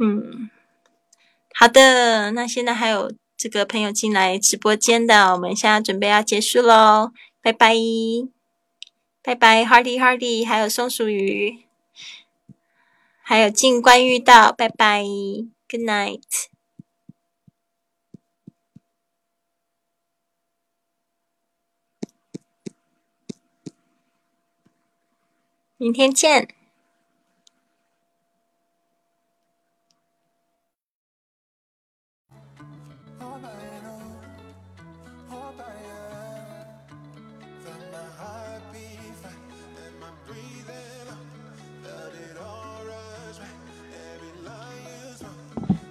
[0.00, 0.50] 嗯，
[1.54, 7.76] 好的，那现在还有这个朋友进来直播间的，我们现在准备要结束喽，拜拜。
[9.24, 11.64] 拜拜，Hardy Hardy，还有松鼠鱼，
[13.22, 15.04] 还有静观遇到，拜拜
[15.68, 16.22] ，Good night，
[25.76, 26.61] 明天见。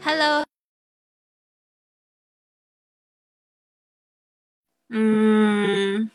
[0.03, 0.44] Hello，
[4.90, 6.10] 嗯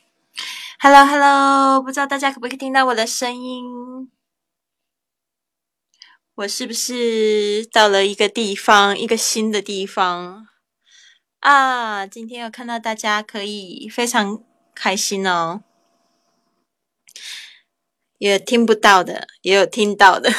[0.80, 4.10] ，Hello Hello，不知道大家可不可以听到我的声音？
[6.34, 10.48] 我是不是到了一个地方，一个新的地方
[11.40, 12.06] 啊？
[12.06, 14.42] 今天有看到大家可以非常
[14.74, 15.62] 开心哦，
[18.18, 20.30] 也听不到的，也有听到的。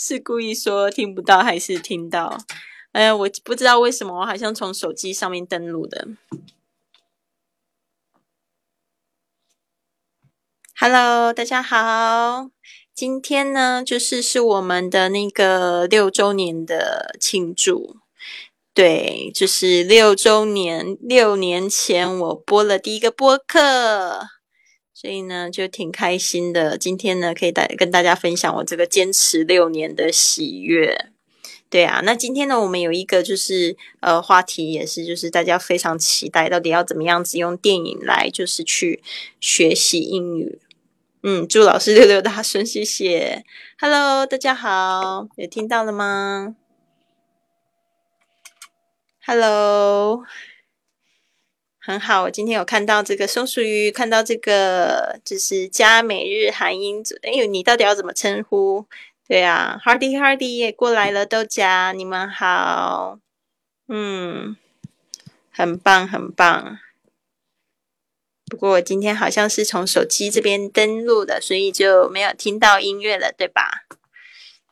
[0.00, 2.38] 是故意说听不到还是听到？
[2.92, 6.06] 哎，我不知道为什么，我好像从手机上面登录的。
[10.76, 12.48] Hello，大家好，
[12.94, 17.96] 今天呢就是是我们的那个六周年的庆祝。
[18.72, 24.37] 对，就是六周年，六年前我播了第一个播客。
[25.00, 26.76] 所以呢，就挺开心的。
[26.76, 31.12] 今天呢，可以大跟大家分享我这个坚持六年的喜悦。
[31.70, 39.00] 对啊，那今天呢，我们有一个就是呃话题，也是就是大家非常期待，到底要怎么样子用电影来就是去
[39.38, 40.58] 学习英语。
[41.22, 43.44] 嗯，祝老师六六大顺，谢谢。
[43.78, 46.56] Hello，大家好，有听到了吗
[49.24, 50.24] ？Hello，
[51.88, 57.16] 很好，我今天有看到这个松鼠鱼，看到这个就是加美日韩英组。
[57.22, 58.84] 哎呦，你到底要怎么称呼？
[59.26, 63.18] 对啊，Hardy Hardy 也过来了，豆荚，你们好，
[63.88, 64.54] 嗯，
[65.50, 66.78] 很棒很棒。
[68.44, 73.86] 不过我今天好像是从手机这边登录的，所以就没有听到音乐了，对吧？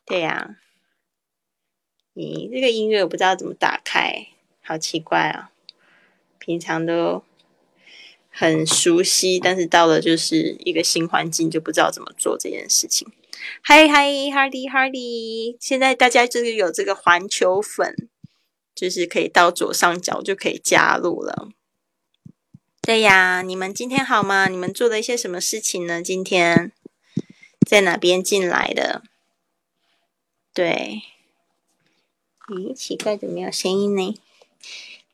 [0.04, 0.56] 对呀。
[2.14, 4.26] 咦，这个音乐我不知道怎么打开，
[4.62, 5.50] 好奇怪啊！
[6.46, 7.24] 平常都
[8.30, 13.08] 很熟悉，但是到了就是一个新环境，就不知道怎么做这件事情。
[13.60, 18.08] 嗨嗨，Hardy Hardy，现在大家就是有这个环球粉，
[18.76, 21.48] 就是可以到左上角就可以加入了。
[22.80, 24.46] 对呀，你们今天好吗？
[24.46, 26.00] 你们做了一些什么事情呢？
[26.00, 26.70] 今天
[27.68, 29.02] 在哪边进来的？
[30.54, 31.02] 对，
[32.46, 34.16] 咦，奇怪，怎么没有声音呢？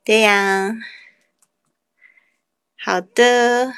[0.04, 0.76] 对呀，
[2.84, 3.74] 好的。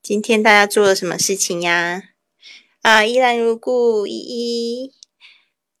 [0.00, 2.02] 今天大家做了什么事情呀？
[2.80, 4.92] 啊，依然如故，依依，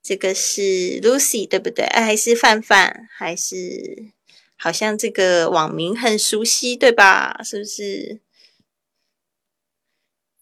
[0.02, 1.86] 这个是 Lucy 对不对？
[1.86, 3.08] 哎还是范范？
[3.10, 4.12] 还是
[4.54, 7.40] 好像这个网名很熟悉对吧？
[7.42, 8.20] 是不是？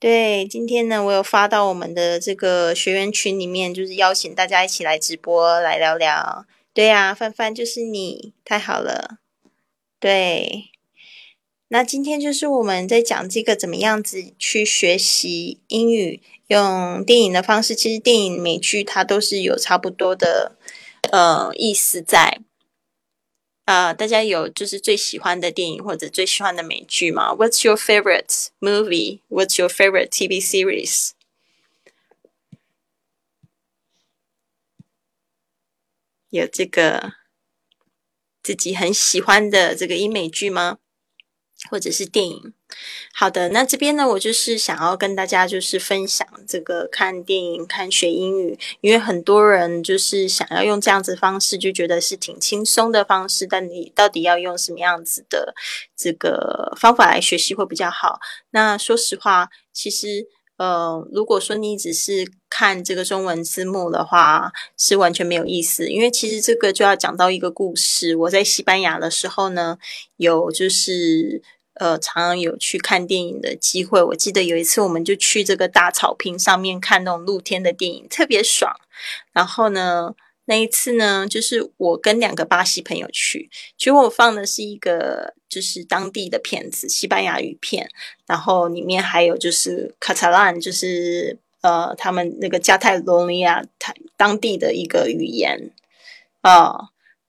[0.00, 6.44] 对，今天呢，我有发到我们的这个学员群里面，就是邀请大家一起来直播来聊聊。
[6.74, 9.18] 对呀，范范就是你，太好了，
[10.00, 10.70] 对。
[11.68, 17.74] 那今天就是我们在讲这个怎么样子去学习英语，用电影的方式。
[17.74, 20.56] 其实电影、美剧它都是有差不多的
[21.10, 22.40] 呃意思在。
[23.64, 29.20] 啊，大家有就是最喜欢的电影或者最喜欢的美剧吗？What's your favorite movie?
[29.30, 31.12] What's your favorite TV series?
[36.32, 37.12] 有这个
[38.42, 40.78] 自己很喜欢的这个英美剧吗？
[41.70, 42.54] 或者是电影，
[43.14, 55.54] 好的，那这边呢，我就是想要跟大家就是分享这个看电影、看学英语，因为很多人就是想要用这样子方式，就觉得是挺轻松的方式，但你到底要用什么样子的
[55.96, 58.18] 这个方法来学习会比较好？
[58.50, 60.26] 那说实话，其实。
[60.62, 65.88] 呃，如果说你只是看这个中文字幕的话，是完全没有意思。
[65.88, 68.14] 因为其实这个就要讲到一个故事。
[68.14, 69.76] 我在西班牙的时候呢，
[70.18, 71.42] 有就是
[71.74, 74.00] 呃，常常有去看电影的机会。
[74.00, 78.72] 我记得有一次，我们就去这个大草坪上面看那种露天的电影，特别爽。
[79.32, 80.14] 然后呢？
[80.46, 83.48] 那一次呢，就是我跟两个巴西朋友去，
[83.78, 87.88] 结果我放的是一个就是当地的片子，西班牙语片，
[88.26, 95.70] 然后里面还有就是卡塔兰，就是呃他们那个加泰罗尼亚台当地的一个语言
[96.40, 96.74] 啊，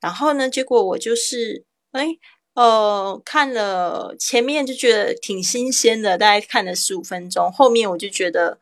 [0.02, 2.18] 然后呢，结果我就是哎
[2.56, 8.58] 呃看了前面就觉得挺新鲜的，大概看了十五分钟，后面我就觉得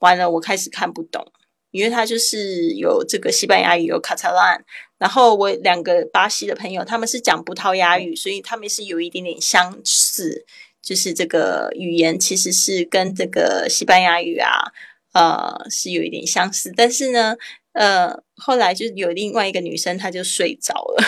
[0.00, 1.32] 完了，我开始看不懂。
[1.74, 4.64] 因为他就是有这个西班牙语，有卡塔兰，
[4.96, 10.46] 然后我两个巴西的朋友，他们是讲葡萄牙语，所以他们是有一点点相似，
[10.80, 14.70] 就是这个语言其实是跟这个西班牙语啊，
[15.14, 16.72] 呃，是有一点相似。
[16.76, 17.36] 但是呢，
[17.72, 21.04] 呃，后来就有另外一个女生，她就睡着了，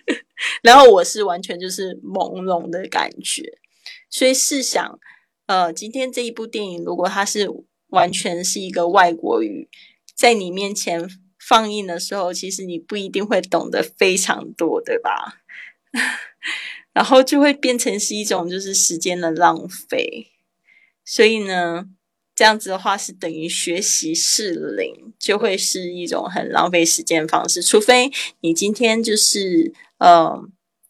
[0.64, 3.42] 然后我是完全就是朦胧的感觉。
[4.08, 4.98] 所以试想，
[5.44, 7.50] 呃，今天这一部电影，如果它是
[7.88, 9.68] 完全是一个外国语。
[10.16, 11.06] 在你面前
[11.38, 15.42] 放映的时候，其实你不一定会懂得非常多，对吧？
[16.92, 20.32] 然后就会变成是一种就是时间的浪费。
[21.04, 21.84] 所以呢，
[22.34, 27.62] 这样子的话是等于学习适龄，就会是一种很浪费时间方式。
[27.62, 28.10] 除非
[28.40, 30.42] 你今天就是呃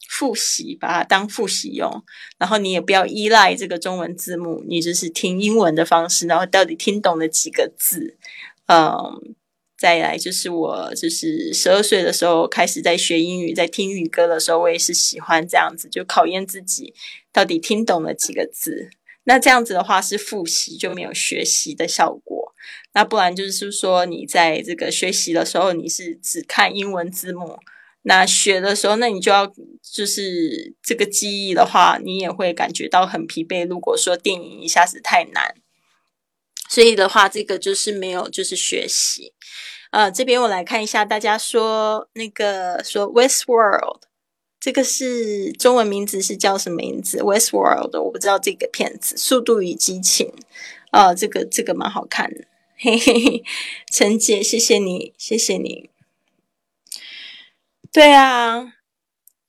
[0.08, 2.04] 复习，把它当复习用，
[2.38, 8.16] 然后你也不要依赖这个中文字幕，你就是听英文的方式，然后到底听懂了几个字。
[8.66, 9.36] 嗯，
[9.78, 16.94] 再来就是我，就是十二岁的时候开始在学英语，在听语歌的时候，我也是喜欢这样子，就考验自己
[17.32, 18.90] 到底听懂了几个字。
[19.24, 22.54] 那这样子的话是复习就没有学习的效果。
[22.94, 27.58] 那不然就是说你在这个学习的时候，你是只看英文字幕，
[28.02, 29.52] 那学的时候，那你就要
[29.82, 33.66] 就是这个记忆的话，你也会感觉到很疲惫。
[33.66, 35.56] 如果说电影一下子太难，
[36.68, 39.32] 所以的话，这个就是没有就是学习。
[39.90, 44.00] 呃，这边我来看一下，大家说那个说 Westworld，
[44.60, 50.26] 这个是中文名字是叫什么名字？Westworld，我不知道这个片子《速度与激情》
[50.90, 52.44] 啊，这个这个蛮好看的。
[52.78, 53.44] 嘿嘿嘿，
[53.90, 55.88] 陈姐，谢谢你，谢谢你。
[57.90, 58.74] 对啊，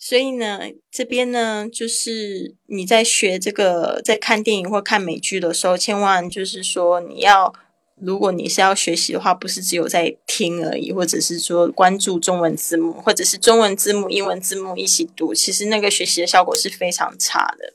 [0.08, 7.54] 所以呢，这边呢，就是你在学这个，在看电影或看美剧的时候，千万就是说，你要，
[8.00, 17.74] 如果你是要学习的话，不是只有在听而已，或者是说关注中文字幕，或者是中文字幕、英文字幕一起读，其实那个学习的效果是非常差的。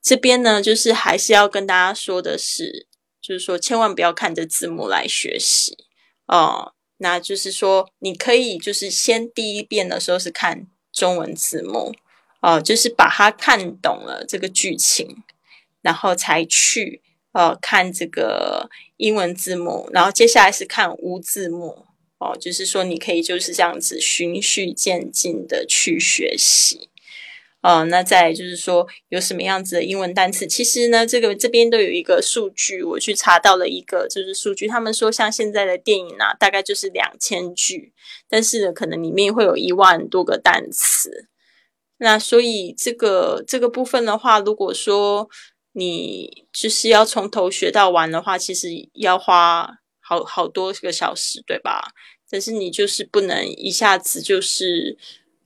[0.00, 2.86] 这边呢，就是还是要跟大家说的是，
[3.20, 5.76] 就是说，千万不要看着字幕来学习
[6.26, 6.72] 哦。
[6.96, 10.66] 那就是说，你可以就是先第一遍的时候是看
[10.96, 11.94] 中文字幕，
[12.40, 15.22] 哦，就是把它看懂了这个剧情，
[15.82, 17.02] 然后才去
[17.32, 21.84] 呃看这个英文字幕，然后接下来是看无字幕，
[22.16, 26.88] 哦，就是说你可以就是这样子循序渐进的去学习。
[27.62, 30.46] 呃，那再就是说有什么样子的英文单词？
[30.46, 37.92] 其实呢，这个这边都有一个数据，我去查到了一个就是数据，他们说像现在的电影啊，大概就是两千句，
[38.28, 41.26] 但是呢，可能里面会有一万多个单词。
[41.98, 45.28] 那所以这个这个部分的话，如果说
[45.72, 49.68] 你就是要从头学到完的话，其实要花
[49.98, 51.88] 好好多个小时，对吧？
[52.30, 54.96] 但是你就是不能一下子就是。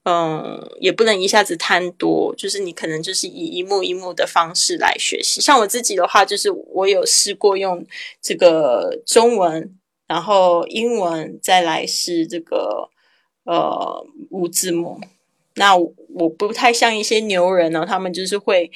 [0.05, 5.43] 嗯，也不能一下子贪多，就是你可能就是以一幕一幕的方式来学习。
[5.43, 7.87] 像我自己的话，就是我有试过用
[8.23, 12.89] 这个中文，然后英文，再来是这个
[13.45, 14.99] 呃无字幕。
[15.57, 18.71] 那我不太像一些牛人呢，他们就是会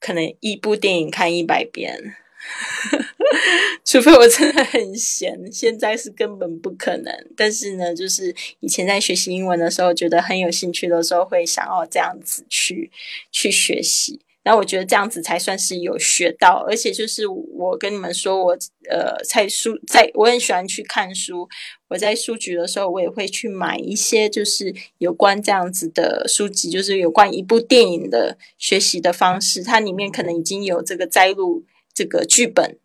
[0.00, 2.16] 可能一部电影看一百遍。
[3.84, 7.12] 除非我真的很闲，现在是根本不可能。
[7.36, 12.90] 但是呢，就是以前在学习英文的时候，觉得很有兴趣的时候，会想要这样子去
[13.30, 14.20] 去学习。
[14.44, 16.64] 那我觉得这样子才算是有学到。
[16.68, 18.58] 而且就是我跟你们说，我
[18.90, 21.48] 呃在书在我很喜欢去看书。
[21.88, 29.62] 我在书局的时候，我也会去买一些就是有关这样子的书籍，就是有关一部电影的学习的方式。
[29.62, 31.64] 它里面可能已经有这个摘录。
[31.94, 32.78] 这个剧本，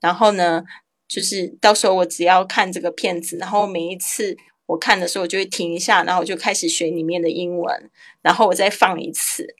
[0.00, 0.64] 然后呢，
[1.08, 7.90] 就是到时候我只要看这个片子，然后每一次我看的时候，我就会停一下，然后我就开始学里面的英文，
[8.22, 9.56] 然后我再放一次。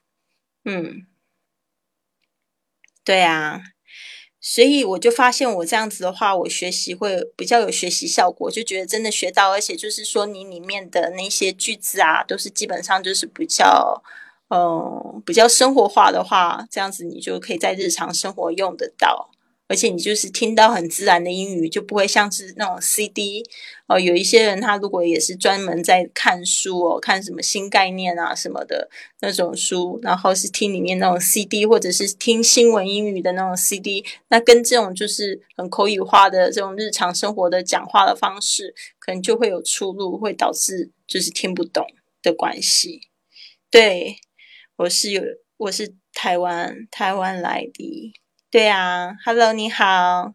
[0.65, 1.07] 嗯，
[3.05, 3.63] 对啊，
[4.41, 14.03] 所以我就发现我这样子的话，我学习会比较有学习效果，就觉得真的学到，而且就是说你里面的那些句子啊，都是基本上就是比较。
[14.51, 19.31] 嗯，比较生活化的话，这样子你就可以在日常生活用得到，
[19.69, 23.45] 而且你就是听到很自然的英语，就不会像是那种 CD
[23.87, 24.01] 哦。
[24.01, 28.91] 有一些人他如果也是专门在看书哦，看什么新概念啊什么的
[29.21, 41.87] 那种书，然后是听里面那种 CD，或者是听新闻英语的那种 CD，那跟这种就是很口语化的这种日常生活的讲话的方式，可能就会有出入，会导致就是听不懂
[42.21, 43.03] 的关系，
[43.71, 44.17] 对。
[44.81, 45.23] 我是有，
[45.59, 48.15] 我是台湾台湾来的，
[48.51, 50.33] 对啊，Hello，你好，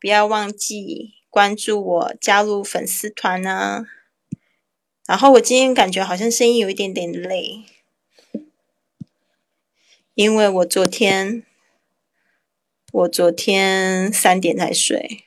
[0.00, 3.84] 不要忘记关注我，加入粉丝团呢。
[5.06, 7.64] 然后我今天感觉好像声音有一点点累，
[10.14, 11.44] 因为我昨天
[12.90, 15.24] 我昨天三点才睡。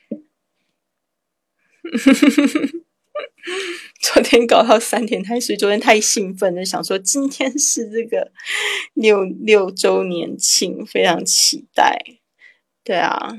[4.02, 8.32] 昨天搞到三点才睡，昨天太兴奋了，想说今天是这个
[8.94, 12.02] 六六周年庆，非常期待。
[12.82, 13.38] 对啊，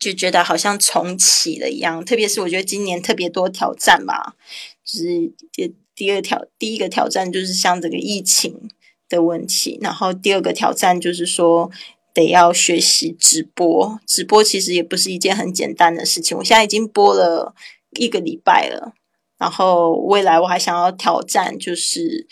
[0.00, 2.02] 就觉得好像重启了一样。
[2.02, 4.34] 特别是我觉得今年特别多挑战吧，
[4.82, 8.70] 就是第第二挑第一个挑战就是像这个疫情
[9.06, 11.70] 的问题，然后第二个挑战就是说
[12.14, 14.00] 得要学习直播。
[14.06, 17.54] 直播其实也不是一件很简单的事情，我现在已经播了。
[17.92, 18.92] 一个礼拜了，
[19.38, 22.26] 然后未来我还想要挑战，就是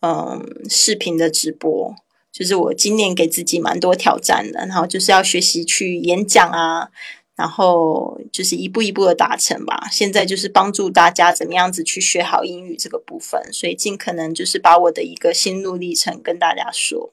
[0.00, 1.94] 嗯，视频的直播，
[2.32, 6.88] 就是我今年给自己蛮多挑战的，然后就是要学习去演讲啊，
[7.36, 9.88] 然后就是一步一步的达成吧。
[9.90, 17.12] 现在就是帮助大家怎么样子去学好英语这个部分，所以尽可能就是把我的一个心路历程跟大家说。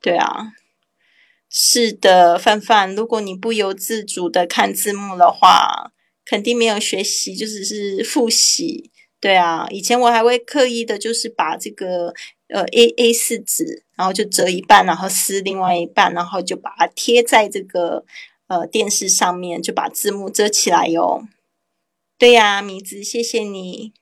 [0.00, 0.52] 对啊，
[1.48, 5.92] 是的，范范，如果你不由自主的看字幕的话。
[6.24, 8.90] 肯定没有学习，就只是复习，
[9.20, 12.14] 对啊，以前我还会刻意的，就是把这个
[12.48, 18.04] 呃 A A 四纸，然后就折一半，然后撕另外一半，然后就把它贴在这个
[18.48, 21.24] 呃电视上面，就把字幕遮起来哟。
[22.18, 23.92] 对呀，米子，谢谢你。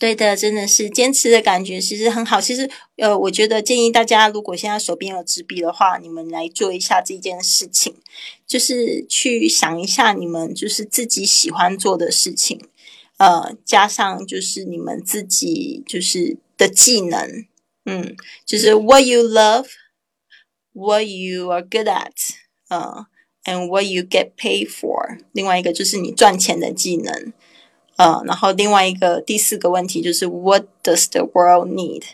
[0.00, 2.40] 对的，真的是坚持的感觉，其实很好。
[2.40, 7.96] 其实，呃，我觉得建议大家，如果现在手边有纸笔的话，你们来做一下这件事情，
[8.46, 12.58] 就是去想一下你们就是自己喜欢做的事情，
[13.18, 17.44] 呃，加上就是你们自己就是的技能，
[17.84, 18.16] 嗯，
[18.46, 22.14] 就是 what you love，what you are good at，
[22.70, 23.04] 呃
[23.44, 25.18] ，and what you get paid for。
[25.32, 27.34] 另外一个就是你赚钱的技能。
[28.00, 32.04] 呃，然后另外一个第四个问题就是 What does the world need?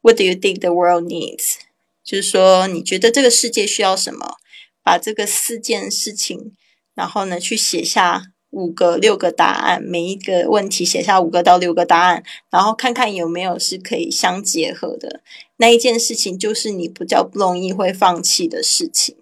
[0.00, 1.58] What do you think the world needs?
[2.02, 4.38] 就是说，你觉得这个世界需要什么？
[4.82, 6.56] 把这个四件事情，
[6.96, 15.20] 然后呢，去写下五个、六个答案，每一个问题写下五个到六个答案，然后看看有没有是可以相结合的。
[15.58, 19.14] 那一件事情就是你比较不容易会放弃的事情。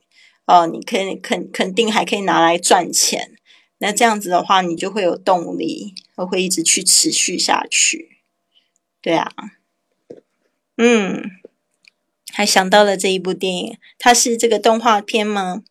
[0.47, 3.33] 哦，你可以肯肯定还可以拿来赚钱。
[3.85, 8.17] 那这样子的话，你就会有动力，会一直去持续下去。
[9.03, 9.31] 对啊，
[10.79, 11.23] 嗯，
[12.33, 15.63] 还想到了这一部电影，它是这个动画片吗？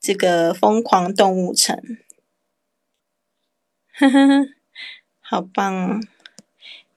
[0.00, 1.76] 这个《疯狂动物城》，
[3.92, 4.48] 呵呵呵，
[5.20, 6.00] 好棒哦！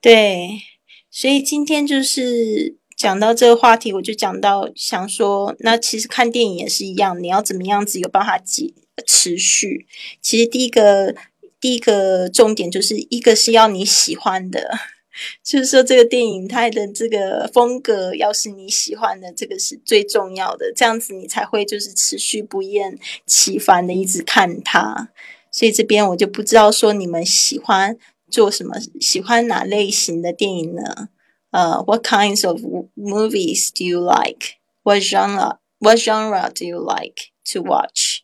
[0.02, 0.64] 对，
[1.12, 8.74] 所以今天就是讲到这个话题，我就讲到想说，那其实看电影也是一样，你要怎么样子有办法解。
[9.06, 9.86] 持续，
[10.22, 11.16] 其实第一个
[11.60, 14.72] 第一个重点就是一个是要你喜欢的，
[15.44, 25.10] 就是说这个电影它的这个风格要是你喜欢的，这个是最重要的，这样子你才会就是持续不厌其烦的一直看它。
[25.52, 27.98] 所以这边我就不知道说你们喜欢
[28.30, 31.10] 做什么，喜欢哪类型的电影呢？
[31.52, 32.62] 呃，What kinds of
[32.96, 34.58] movies do you like?
[34.84, 35.58] What genre?
[35.80, 37.16] What genre do you like
[37.54, 38.24] to watch?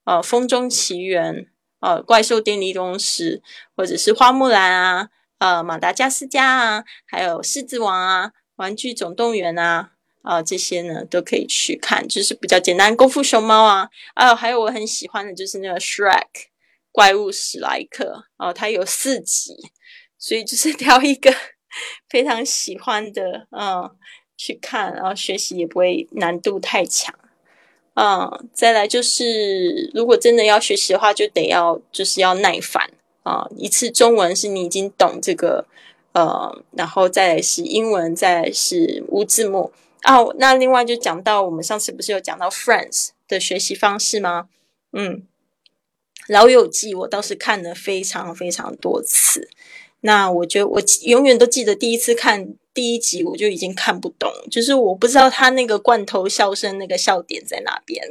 [0.05, 1.35] 呃，《风中奇缘》，
[1.81, 3.43] 呃，《怪兽电力公司》，
[3.75, 5.09] 或者是《花木兰》啊，
[5.39, 9.93] 呃，《马达加斯加》啊，还有《狮子王》啊，《玩具总动员》啊，
[10.23, 16.11] 啊，这些呢都可以去看，就是比较简单，《功夫熊猫》啊，啊，还有我很喜欢的就是那个《Shrek》
[16.93, 19.55] 怪物史莱克，哦，它有四集，
[20.19, 21.35] 所以就是 挑一个
[22.11, 23.91] 非常喜欢的，嗯。
[24.37, 27.15] 去看，然后学习也不会难度太强，
[27.95, 32.91] 嗯，再来就是，如果真的要学习的话，就得要就是要耐烦
[33.23, 33.49] 啊。
[33.57, 35.67] 一次中文是你已经懂这个，
[36.13, 40.19] 呃，然后再是英文，再是无字幕啊。
[40.37, 44.49] 那另外就讲到我们上次不是有讲到 Friends 的学习方式吗？
[44.93, 45.23] 嗯，
[46.29, 49.49] 老友记我倒是看了非常非常多次，
[50.05, 52.55] 那我觉得我永远都记得第一次看。
[52.75, 58.05] 第一集我就已经看不懂，就是我不知道他那个罐头笑声那个笑点在哪边。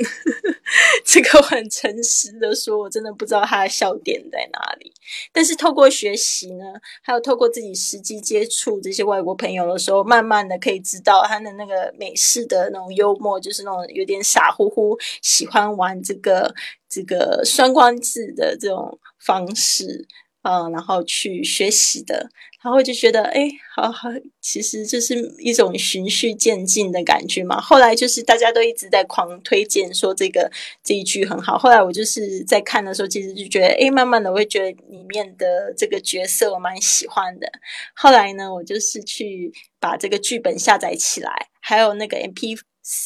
[1.03, 4.93] 这个我很诚实的说，我真的不知道他的笑点在哪里。
[5.33, 6.63] 但是透过学习呢，
[7.01, 16.55] 还有透过自己实际接触这些外国朋友的时候，慢慢的可以知道他的那个美式的那种幽默，就是那种有点傻乎乎，喜欢玩这个
[16.87, 20.07] 这个双关字的这种方式。
[20.43, 22.29] 嗯，然后去学习的，
[22.61, 24.09] 然后就觉得，哎，好好，
[24.41, 27.59] 其实就是一种循序渐进的感觉嘛。
[27.61, 30.51] 后来就是大家都一直在狂推荐说这个
[30.83, 31.57] 这一句很好。
[31.57, 37.49] 后来我就是在看的时候，其实就觉得，哎，慢慢的我会觉得里面的这个角色我蛮喜欢的。
[37.95, 42.57] 后来呢，我就是去把这个剧本下载起来，还有那个 M P。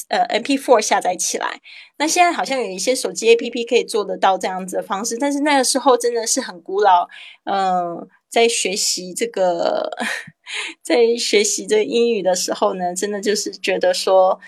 [0.08, 1.62] 呃，MP4 下载起来。
[1.98, 7.08] 那现在好像有一些手机 APP 可以做得到这样子的方式，但是那个时候真的是很古老。
[7.46, 9.90] 嗯，在学习这个，
[10.84, 14.40] 在学习这英语的时候呢，真的就是觉得说，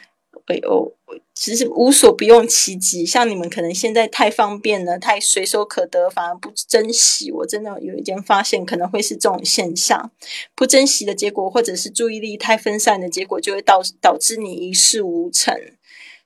[0.46, 0.96] 哎呦。
[1.34, 7.32] 其实无所不用其极，像你们可能现在太方便了，太随手可得，反而不珍惜。
[7.32, 10.12] 我真的有一点发现，可能会是这种现象，
[10.54, 15.56] 不珍惜的结果，或者是注意力太分散的结果，就会导导致你一事无成。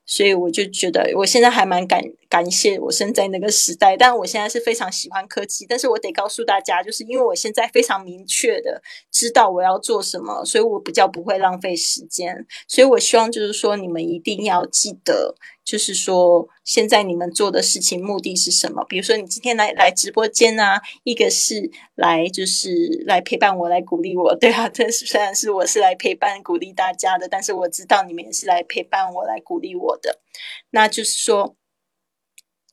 [0.05, 2.01] 所以我就觉得，我现在还蛮感
[2.33, 5.67] 感谢我生在那个时代，但我现在是非常喜欢科技。
[5.69, 8.81] 但是我得告诉大家，就是因为我现在非常明确的
[9.11, 12.43] 知道我要做什么，所以我比较不会浪费时间。
[12.67, 15.35] 所以我希望就是说，你们一定要记得。
[15.63, 18.83] 就是说，现在你们做的事情目的是什么？
[18.89, 22.69] 比如说，你今天来来直播间啊，一个是来就是
[23.05, 24.67] 来陪伴我，来鼓励我，对啊。
[24.67, 30.19] 这虽然是我是来陪伴鼓励大家的，但是我知道你们也是来陪伴我，来鼓励我的。
[30.71, 31.55] 那就是说，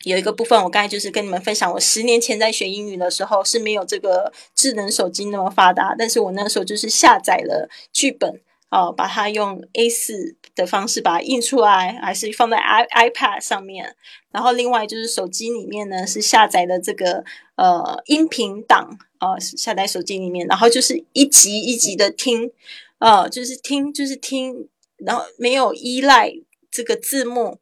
[0.05, 8.41] 有一个部分，我刚才就是跟你们分享，我十年前在学英语的时候是没有这个智能手机那么发达，但是我那时候就是下载了剧本。
[8.71, 13.97] 哦，把它用 A 四的方式把它印出来，还是放在 i iPad 上面。
[14.31, 17.25] 然后另外就是手机里面呢是下载的这个
[17.57, 22.53] 呃音频档啊，下载手机里面，然后就是一集一集的听，
[23.01, 24.69] 呃，就是听就是听，
[24.99, 26.33] 然后没有依赖
[26.71, 27.59] 这个字幕。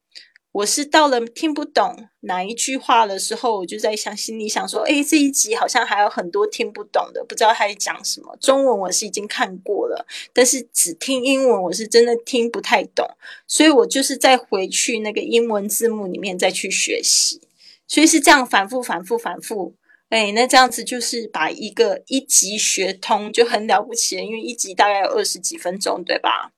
[0.52, 8.36] 我是到了听不懂哪一句话的时候，我就在想，心里想说，哎，这一集好像还有很多听不懂的，不知道他在讲什么。
[8.40, 13.06] 中文我是已经看过了，但是只听英文，我是真的听不太懂，
[13.46, 17.40] 所以我就是再回去那个英文字幕里面再去学习，
[17.86, 19.74] 所以是这样反复、反复、反复。
[20.08, 26.50] 哎，那这样子就是把一个一集学通就很了不起了，因为一集大概有二十几分钟，对吧？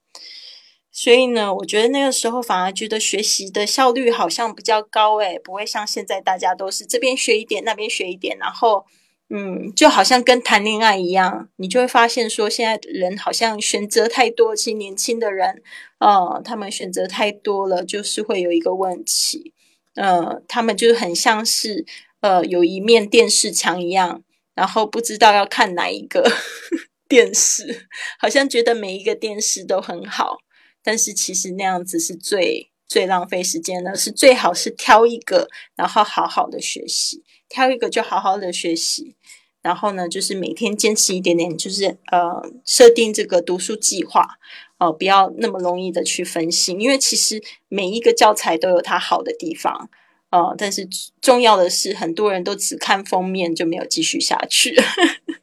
[1.03, 8.85] 所以呢，我觉得那个时候反而觉得学习的效率好像比较高，诶，不会像现在大家都是这边学一点，那边学一点，然后，
[9.31, 15.63] 嗯，就好像跟谈恋爱一样，你就会发现说，现在的人好像选择太多，其实年轻的人，
[16.01, 19.55] 呃，他们选择太多了，就是会有一个问题，
[19.95, 21.87] 呃，他们就很像是，
[22.21, 24.23] 呃，有一面电视墙一样，
[24.55, 26.31] 然后不知道要看哪一个
[27.09, 30.41] 电视，好像觉得每一个电视都很好。
[30.83, 39.15] 但是其实那样子是最最浪费时间的，是最好是挑一个，然后好好的学习，挑一个就好好的学习，
[39.63, 44.39] 然后呢，就是每天坚持一点点，就是呃，设定这个读书计划，
[44.79, 49.89] 哦，不要那么容易的去分心，因为其实每一个教材都有它好的地方，
[50.31, 50.89] 呃，但是
[51.21, 54.75] 重要的是，很多人都只看封面就没有继续下去。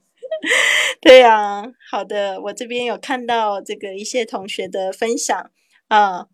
[1.01, 5.51] 对呀，好的，我这边有看到这个一些同学的分享
[5.87, 6.27] 啊。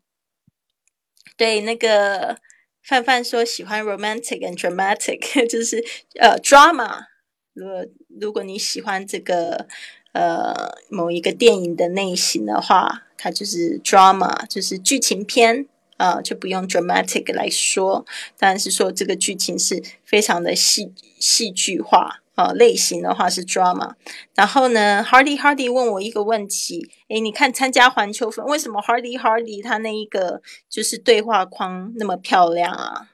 [1.36, 2.38] 对，那个
[2.84, 5.20] 范范说喜欢 romantic and dramatic，
[5.50, 5.84] 就是
[6.20, 7.06] 呃 drama。
[7.54, 7.86] 如果
[8.22, 9.68] 如果你喜欢这个
[10.14, 10.54] 呃
[10.90, 15.68] 某一个电影的类型的话，它就是 drama，就是剧情片
[15.98, 18.06] 啊，就不用 dramatic 来说，
[18.38, 22.23] 当然是说这个剧情是非常的戏戏剧化。
[22.36, 23.92] 呃，类型的话是 drama，
[24.34, 33.10] 然后呢，Hardy Hardy 问我一个问题，诶，你看参加环球粉，为什么 Hardy Hardy 他那一个就是对话框那么漂亮啊？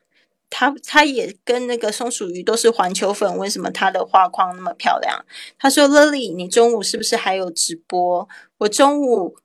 [0.49, 5.25] 他他也跟那个松鼠鱼都是环球粉，为什么他的画框那么漂亮？
[5.57, 8.25] 他说 Lily，你中午是不是还有直播？
[8.59, 9.35] 我中午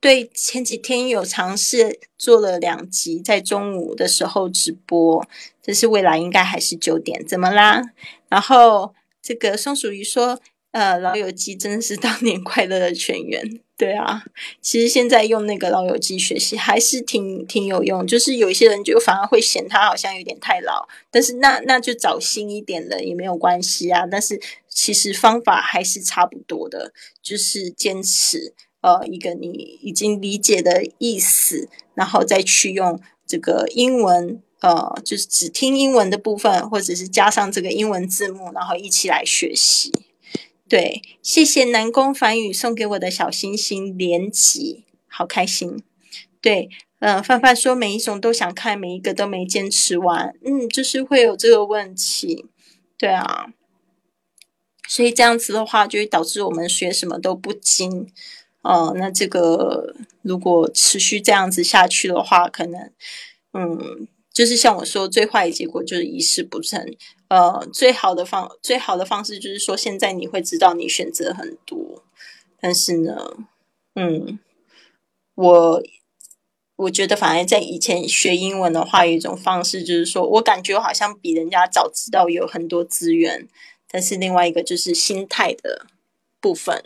[0.00, 5.22] 对前几天有尝试做了两集，在中午的时候直播，
[5.62, 7.82] 这是未来应该还是九点，怎么啦？
[8.30, 8.94] 然后。
[9.28, 10.40] 这个松鼠鱼说
[10.72, 13.60] ：“呃，老友记真是当年 快乐的泉源。
[13.76, 14.24] 对啊，
[14.62, 18.06] 其实现在用那个老友记学习还是挺挺有用。
[18.06, 24.06] 就是有一些人就反而会嫌它好像有点太老，但是那那就找新一点的也没有关系啊。
[24.10, 39.92] 但是其实方法还是差不多的，就是坚持呃一个你已经理解的意思，然后再去用这个英文。”呃，就是只听英文的部分，或者是加上这个英文字幕，然后一起来学习。
[40.68, 45.82] 对，谢谢南宫梵宇送给我的小星星连击，好开心。
[46.40, 46.68] 对，
[46.98, 52.46] 嗯，范范说每一种都想看，每一个都没坚持完，嗯，就是会有这个问题。
[52.98, 53.46] 对啊，
[54.88, 58.12] 所以这样子的话，就会导致我们学什么都不精。
[58.62, 62.90] 哦，那这个如果持续这样子下去的话，可能，
[63.54, 64.08] 嗯。
[64.38, 66.80] 就是像我说，最坏的结果就是一事不成。
[67.26, 72.04] 呃，最好的方最好的方式就是说，现在你会知道你选择很多，
[72.60, 73.36] 但是呢，
[73.96, 74.38] 嗯，
[75.34, 75.82] 我
[76.76, 83.48] 我觉得反而在以前学英文的话，有一种方式就是说我感觉我好像比人家早知道有很多资源，
[83.90, 85.86] 但是另外一个就是心态的
[86.40, 86.84] 部分，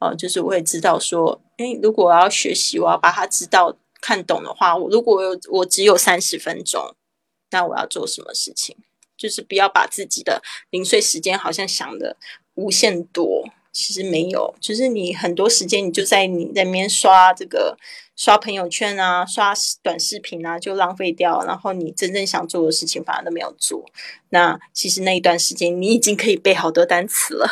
[0.00, 6.94] 哦，就是我也知道说，诶，如果我要学习，我要把它知道看懂的话，我如果我只有三十分钟，
[7.52, 8.76] 那我要做什么事情？
[9.16, 12.16] 就是不要把自己的零碎时间好像想的
[12.54, 17.78] 无限多，其实没有，就是你很多时间你就在你在那边刷这个
[18.16, 23.88] 刷朋友圈啊，刷短视频啊，就浪费掉，然后你真正想做的事情反而都没有做。
[24.30, 27.48] 那其实那一段时间你已经可以背好多单词了，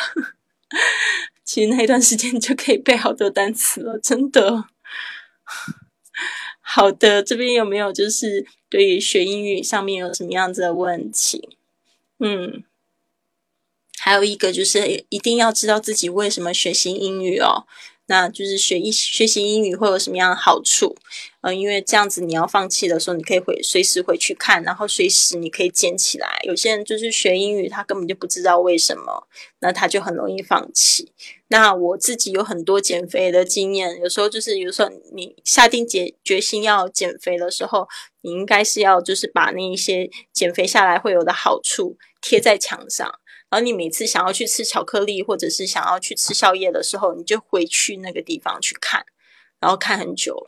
[1.45, 4.65] 其实那一段时间就可以背好多单词了，真的。
[6.73, 11.57] 好的，这边有没有就是对于学英语上面有什么样子的问题？
[12.19, 12.63] 嗯，
[13.99, 17.65] 还有一个就是一定要知道自己为什么学习英语哦。
[18.07, 20.95] 那就是学一学习英语会有什么样的好处？
[21.41, 26.39] 嗯，因为这样子你要放弃的时候，你可以回随时回去看，然后随时你可以捡起来。
[26.43, 29.27] 有些人就是学英语，他根本就不知道为什么，
[29.59, 31.11] 那他就很容易放弃。
[31.51, 37.85] 那我自己有很多减肥的经验，有时候就是比如说你下定决决心要减肥的时候，
[38.21, 43.05] 你应该是要就是把那一些减肥下来会有的好处贴在墙上。
[43.49, 49.05] 然后你每次想要去吃巧克力，或者是想要去吃宵夜的时候，你就回去那个地方去看，
[49.59, 50.45] 然后看很久，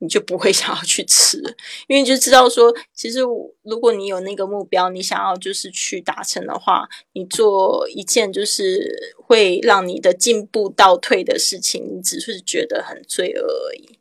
[0.00, 1.38] 你就不会 想要去吃，
[1.86, 3.20] 因为就知道说，其实
[3.62, 13.98] 如果你有那个目标，你想要就是去达成的话，你做一件就是会让你的进步倒退的事情，你只是觉得很罪恶而已。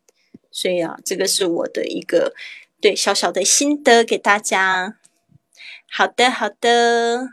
[0.52, 2.34] 所以啊，这个是我的一个
[2.82, 4.98] 对小小的心得给大家。
[5.92, 7.30] 好的，好的。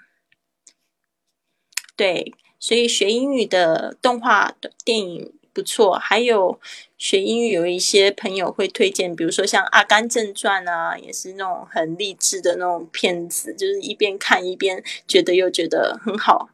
[1.96, 6.60] 对，所以学英语的动画的电影不错，还有
[6.98, 16.50] 学英语有一些朋友会推荐，比如说像《阿甘正传》啊，也是那种很励志的那种片子，就是一边看一边觉得又觉得很好，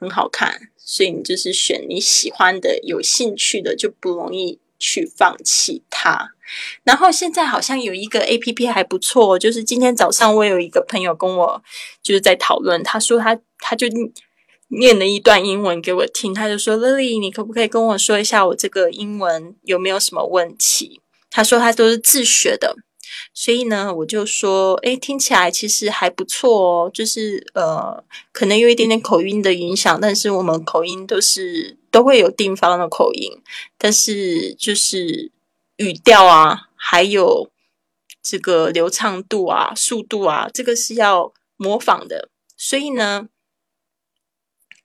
[0.00, 0.70] 很好看。
[0.78, 6.30] 所以你就是选你喜欢的、有兴趣的，就不容易去放弃它。
[6.82, 11.62] 然后现在好像有一个 A P P 还不错，就是今天早上我有一个朋友跟我
[12.02, 13.86] 就是在讨论，他说他他就。
[14.68, 22.74] 念了一段英文给我听，他就说：“Lily，你可不可以跟我说一下我这个英文有没有什么问题？”他说他都是自学的，
[23.32, 28.02] 所以呢，我就说：“诶，听起来其实还不错哦，就是呃，
[28.32, 33.30] 可能有一点点口音的影响，但是我们口音都是都会有地方的口音，
[33.78, 35.30] 但是就是
[35.76, 37.50] 语调啊，还有
[38.22, 43.28] 这个流畅度啊、速度啊，这个是要模仿的，所以呢。”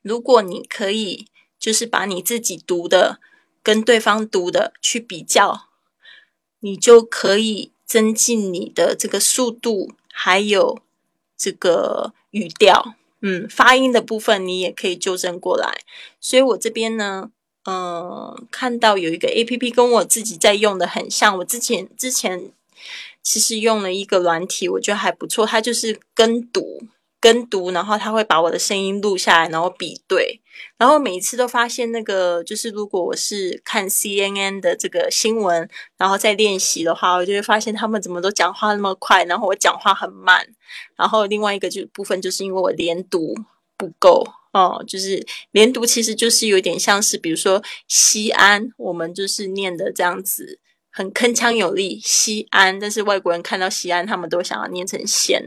[0.02, 3.20] 如果你可以，就是把你自己读的
[3.62, 5.68] 跟对方读的去比较，
[6.60, 10.80] 你就可以增进你的这个速度，还有
[11.36, 15.82] 这个语调，嗯，发音的部分你也可以纠正过来。
[16.20, 17.30] 所以我这边呢，
[17.64, 22.50] 嗯，看到有一个 A P P 跟我自己在用的很像，我之前之前
[23.22, 26.82] 其实用了一个软体，我觉得还不错，它就是跟读。
[27.22, 30.42] 跟读，然后他会把我的声音录下来，然后比对，
[30.76, 40.44] 然后每一次都发现那个就是如果我是看 CNN 的这个新闻，然后再练习的话，我就会发现他们怎么都讲话那么快，然后我讲话很慢。
[40.96, 43.32] 然后另外一个就部分就是因为我连读
[43.76, 50.58] 不够哦，就是连读其实就是有点像是比如说西安，我们就是念的这样子。
[50.94, 55.42] 很铿锵有力，西安，但是外国人看到西安，他们都想要念成仙，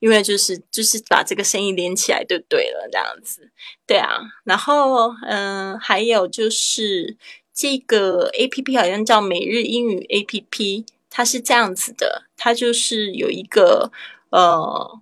[0.00, 3.50] 因为就是就是把这个声音连起来就对了，这样子，
[3.86, 4.18] 对啊。
[4.44, 7.16] 然后，嗯，还有就是
[7.54, 13.90] 这个 A P P 好像叫每日英语 A P P，它是这样子的，它就是有一个
[14.28, 15.00] 呃，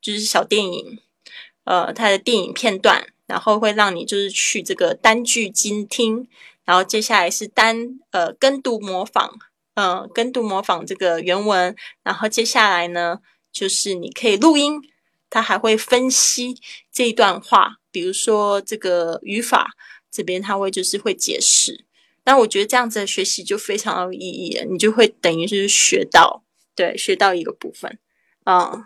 [0.00, 1.00] 就是小电影，
[1.64, 6.28] 呃，它的电影片段，然后会让你就是去这个单句精听。
[6.64, 9.30] 然后接下来是单呃跟读模仿，
[9.74, 11.74] 嗯，跟读模仿这个原文。
[12.02, 13.18] 然后接下来呢，
[13.52, 14.80] 就是你可以录音，
[15.28, 16.56] 它还会分析
[16.92, 19.70] 这一段话，比如说这个语法
[20.10, 21.84] 这边，它会就是会解释。
[22.24, 26.44] 那我觉得这样子的学习就非常有意义，你就会等于是学到，
[26.76, 27.98] 对，学到一个部分，
[28.44, 28.84] 嗯。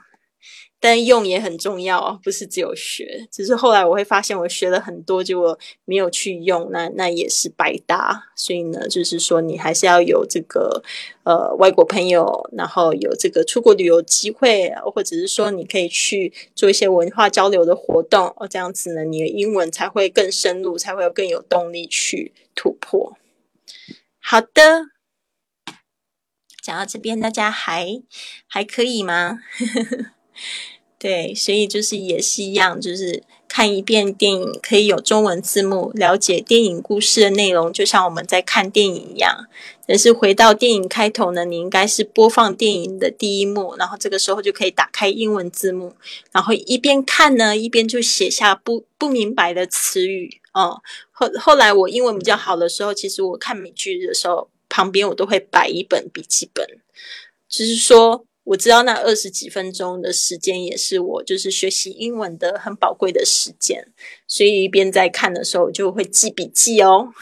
[0.87, 3.27] 但用也很重要哦，不是只有学。
[3.29, 8.29] 只是后来我会发现，我学了很多，结果没有去用，那那也是白搭。
[8.37, 10.85] 所以呢，就是说你还是要有这个
[11.25, 23.19] 呃外国朋友，然后有这个出国旅游机会，或者是说你可以去做一些文化交流的活动，哦，这样子呢，你的英文才会更深入，才会有更有动力去突破。
[24.21, 24.91] 好的，
[26.63, 28.01] 讲到这边，大家还
[28.47, 29.41] 还可以吗？
[30.99, 39.47] 对，所以就是也是一样，就是看一遍电影可以有中文字幕，了解电影故事的内容，就像我们在看电影一样。
[39.87, 45.95] 但是回到电影开头呢，你应该是播放电影的第一幕，然后这个时候就可以打开英文字幕，
[46.33, 50.81] 然后一边看呢，一边就写下不不明白的词语哦。
[51.13, 56.67] 后后来我英文比较好的时候，其实我看美剧的时候，旁边我都会摆一本笔记本，
[57.51, 58.25] 就是说。
[58.47, 63.89] 我知道那二十几分钟的时间也是我就是学习英文的很宝贵的时间，
[64.29, 67.13] 所以一边在看的时候就会记笔记哦。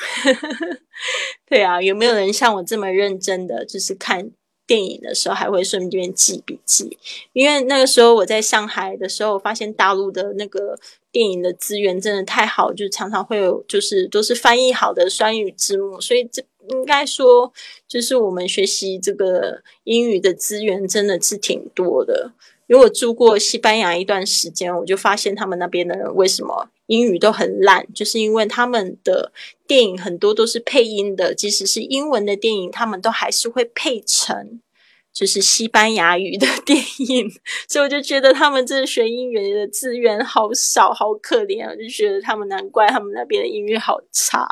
[1.49, 4.31] 对啊，有没有人像我这么认真的，就是看
[4.67, 6.99] 电影的时候还会顺便记笔记？
[7.33, 10.79] 因为那个时候我在上海的时候，发现大陆的那个
[11.11, 16.45] 电影的资源真的太好，就常常会有就是都是翻译好的双语字幕，所以这。
[16.71, 17.53] 应该说，
[17.95, 22.33] 就是我们学习这个英语的资源真的是挺多的。
[22.67, 29.31] 因为我住过西班牙一段时间，我就发现他们那边的人为什么英语都很烂，就是因为他们的
[29.69, 34.61] 电影很多都是配音的，即使是英文的电影，他们都还是会配成
[35.13, 37.31] 就是西班牙语的 电影。
[37.69, 41.77] 所以我就觉得他们这学英语的资源好少，好可怜啊！
[41.77, 44.49] 就觉得他们难怪他们那边的音乐好差。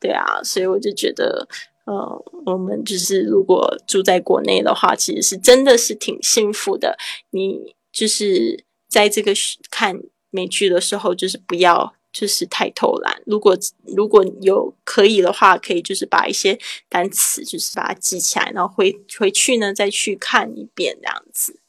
[0.00, 1.46] 对啊，所以我就觉得。
[1.84, 6.96] 呃，我们就是如果住在国内的话，其实是真的是挺幸福的。
[7.30, 9.32] 你就是在这个
[9.70, 10.00] 看
[10.30, 13.20] 美剧的时候，就是不要就是太偷懒。
[13.26, 13.58] 如果
[13.96, 16.56] 如果有可以的话，可以就是把一些
[16.88, 21.60] 单词就是把它记起来，然后回回去呢再去看一遍这样子。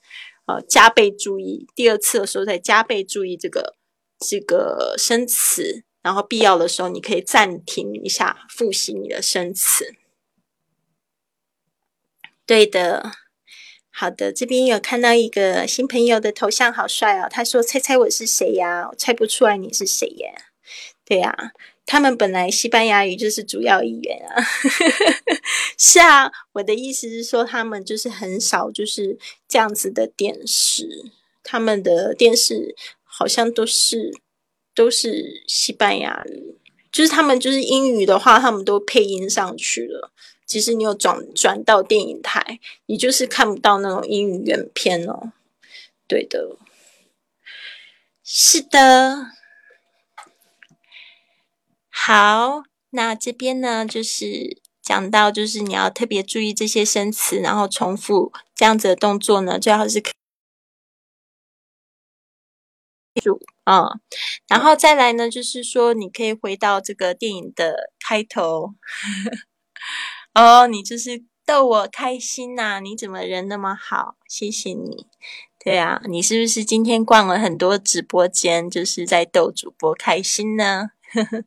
[0.45, 3.75] 呃，加倍注意，第二次的时候再加倍注意这个
[4.19, 9.95] 这个生词，然后必要的时候你可以暂停一下，复习你的生词。
[12.47, 13.11] 对的，
[13.89, 17.27] 好的，这边有看到一个新朋友的头像，好帅哦。
[17.29, 20.33] 他说：“猜猜我是谁呀？”我猜不出来你是谁耶。
[21.05, 21.33] 对呀，
[21.85, 24.43] 他们本来西班牙语就是主要语言啊。
[25.79, 29.17] 是啊，我的意思是说，他们就是很少就是
[29.47, 31.05] 这样子的电视，
[31.43, 34.11] 他们的电视好像都是
[34.75, 36.57] 都是西班牙语，
[36.91, 40.11] 就是他们就是英语的话，他们都配音上去了。
[40.45, 45.31] 其实你有转转到电影台，你就是看不到那种英语原片哦。
[46.07, 46.57] 对的，
[48.23, 49.31] 是的。
[51.89, 60.11] 好，那这边呢，就是讲到，就是你要特别注意这些生词，然后重复这样子的动作呢，最好是住
[63.63, 63.85] 啊。
[64.47, 68.73] 然后再来呢，就是说你可以回到这个电影的开头。
[70.33, 72.79] 哦，你就是逗我开心呐！
[72.79, 74.15] 你怎么人那么好？
[74.27, 75.05] 谢谢你。
[75.63, 80.89] 对啊，你是不是今天逛了很多直播间，就是在逗主播开心呢？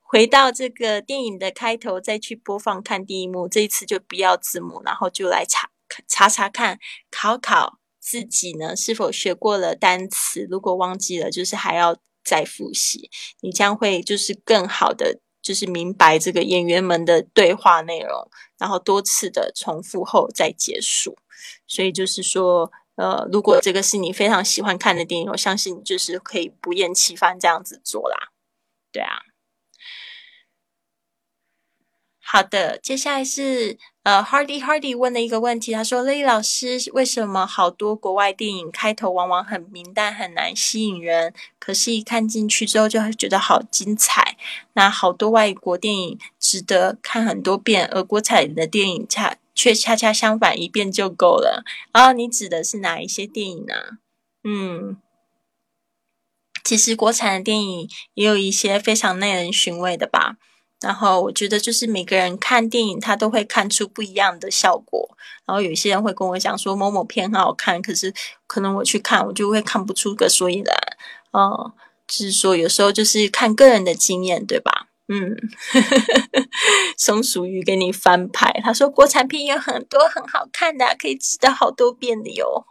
[0.00, 3.48] 回到这个电影的开头，再去播放看第一幕。
[3.48, 5.70] 这一次就不要字幕，然后就来查
[6.06, 6.78] 查查看，
[7.10, 10.46] 考考自己呢是否学过了单词。
[10.48, 15.20] 如果忘记了，就是还要再复习，你将会就是更好的。
[15.42, 21.18] 就是明白这个演员们的对话内容，然后多次的重复后再结束。
[21.66, 28.30] 所以就是说，呃，如果这个是你非常喜欢看的电影，我相信你就是可以不厌其烦这样子做啦。
[28.92, 29.22] 对啊。
[32.20, 41.32] 好的，接下来是呃，Hardy Hardy 问的一个问题，他说：“Lily 老师，为什么好多国外电影开头往往很明淡，很难吸引人？
[41.60, 44.36] 可是，一看进去之后，就会觉得好精彩。
[44.72, 51.62] 那好多外国电影值得看很多遍，而国产的电影恰却恰恰相反，一遍就够了。
[51.92, 53.74] 啊，你指的是哪一些电影呢？
[54.42, 54.96] 嗯，
[56.64, 60.38] 其实国产的电影也有一些非常耐人寻味的吧。”
[60.82, 65.16] 然后我觉得，就是每个人看电影，他都会看出不一样的效果。
[65.46, 68.12] 然后有些人会跟我讲说某某片很好看，可是
[68.46, 70.76] 可能我去看，我就会看不出个所以然。
[71.32, 71.72] 哦，
[72.06, 74.88] 就是说有时候就是看个人的经验，对吧？
[75.08, 75.36] 嗯，
[76.98, 82.64] 松鼠鱼给你翻牌，他说国产片有很多很好看的，可以值得好多遍的哟。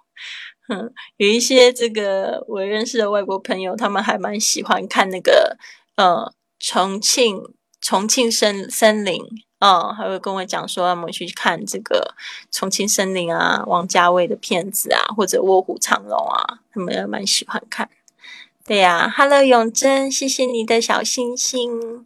[0.69, 5.57] 嗯，有一些这个我认识的外国朋友，他们还蛮喜欢看那个
[5.95, 7.41] 呃重庆。
[7.81, 9.21] 重庆森森林，
[9.59, 12.13] 嗯，还会跟我讲说，我们去看这个
[12.51, 17.89] 重庆森林啊，王家卫的片子啊，或者卧虎藏龙啊，他们也蛮喜欢看。
[18.63, 22.05] 对呀，Hello 永贞，谢谢你的小星星。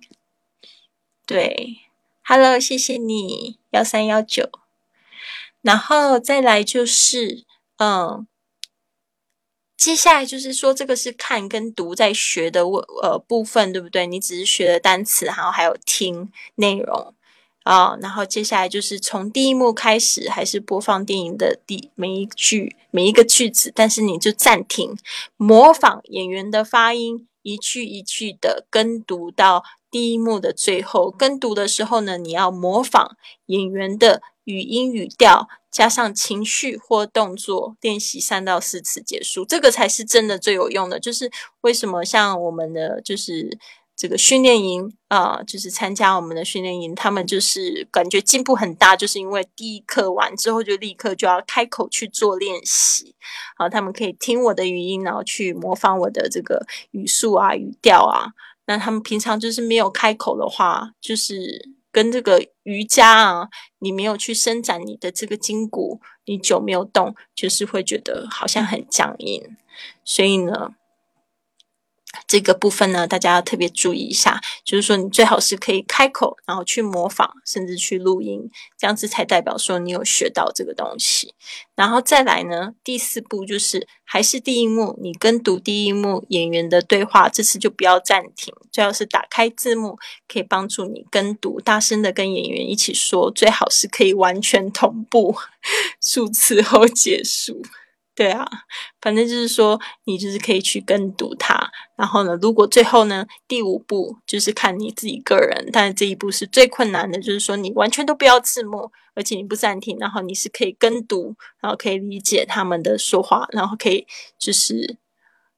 [1.25, 1.81] 对
[2.23, 4.49] ，Hello，谢谢你幺三幺九。
[5.61, 7.43] 然后再来就是，
[7.77, 8.25] 嗯。
[9.77, 14.07] 接下来就是说，这个是看跟读在学的呃部分，对不对？
[14.07, 17.13] 你只是学了单词，然后还有听内容
[17.63, 17.97] 啊。
[18.01, 24.97] 然后接下来就是从第一幕开始，还是播放电影的第每一句每一个句子，但是你就暂停，
[25.35, 31.11] 模仿演员的发音，一句一句的跟读到第一幕的最后。
[31.11, 35.47] 跟读的时候呢，你要模仿演员的语音语调。
[35.71, 40.97] 加上情绪或动作练习三到四次结束，这个才是真的最有用的。
[40.97, 43.57] 就是为什么像我们的就是
[43.93, 53.13] 这个训练营啊，就是参加我们的训练营，他们就是感觉进步很大，就是因为第一课完之后就立刻就要开口去做练习。
[53.57, 58.31] 好，他们可以听我的语音，然后去模仿我的这个语速啊、语调啊。
[58.67, 61.75] 那他们平常就是没有开口的话，就是。
[61.95, 69.57] 跟这个瑜伽啊，你没有去伸展你的这个筋骨，你久没有动，就是会觉得好像很僵硬，
[70.03, 70.75] 所以呢。
[72.27, 81.33] 这个部分呢，大家要特别注意一下，就是说你最好是可以开口，然后去模仿，甚至去录音，这样子才代表说你有学到这个东西。
[81.75, 89.97] 然后再来呢，第四步就是还是第一幕，你跟读第一幕演员的对话，这次就不要暂停，最好是打开字幕，
[90.27, 95.35] 可以帮助你跟读，大声的跟演员一起说，最好是可以完全同步，
[96.01, 97.61] 数次后结束。
[98.15, 98.47] 对啊，
[99.01, 101.69] 反正就是说，你就是可以去跟读它。
[101.97, 114.07] 然后呢，如果最后呢，第五步就是看你自己个人，但是这一步是最困难的，就是说你完全都不要字幕，而且你不暂停，然后你是可以跟读，然后可以理解他们的说话，然后可以
[114.39, 114.97] 就是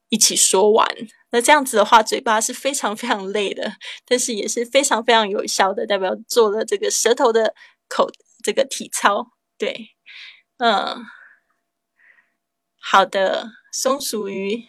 [0.08, 0.84] 一起说完。
[1.30, 3.74] 那这样子的话，嘴巴是非常非常累的，
[4.04, 7.54] 但是也是非常非常有效的，代表做了这个舌头的
[7.88, 8.10] 口
[8.42, 9.28] 这个体操。
[9.56, 9.90] 对，
[10.58, 11.06] 嗯。
[12.90, 14.68] 好的，松鼠鱼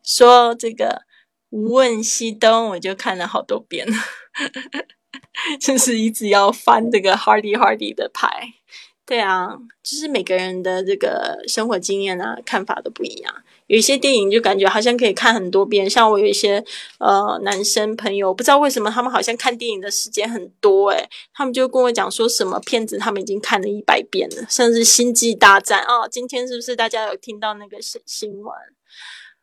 [0.00, 1.02] 说这个
[1.50, 3.96] 无问西东，我就看了好多遍了，
[5.60, 8.52] 就是一直要翻这个 Hardy Hardy 的牌。
[9.06, 9.46] 对啊，
[9.84, 13.32] 就是每个人的这个生活经验啊、看法都不一样。
[13.68, 16.62] 有一些电影就感觉好像可以看很多遍，像我有一些
[16.98, 28.52] 呃男生朋友，不知道为什么他们好像看电影的时间很多诶，他们就跟我讲说什么片子他们已经看了一百遍了，甚至《星际大战》啊，今天是不是大家有听到那个新新闻？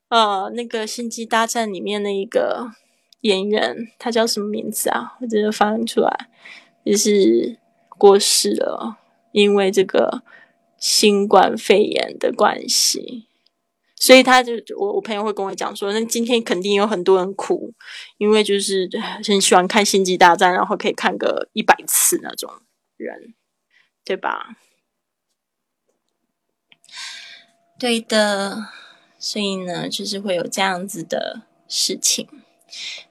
[0.09, 2.69] 呃，那个《星际大战》里面那一个
[3.21, 5.13] 演员，他叫什么名字啊？
[5.21, 6.29] 我直接翻出来，
[6.85, 7.57] 就是
[7.97, 8.97] 过世了，
[9.33, 10.23] 因为这个
[10.77, 13.27] 新冠肺炎的关系。
[13.95, 17.73] 所以他就我我朋友会跟我讲说，那今天肯定有很多人哭，
[18.17, 18.89] 因为就是
[19.25, 22.51] 很喜欢看《星际大战》，然后可以看个一百次那种
[22.97, 23.33] 人，
[24.03, 24.57] 对吧？
[27.79, 28.67] 对的，
[29.17, 32.27] 所以呢，就是会有这样子的事情。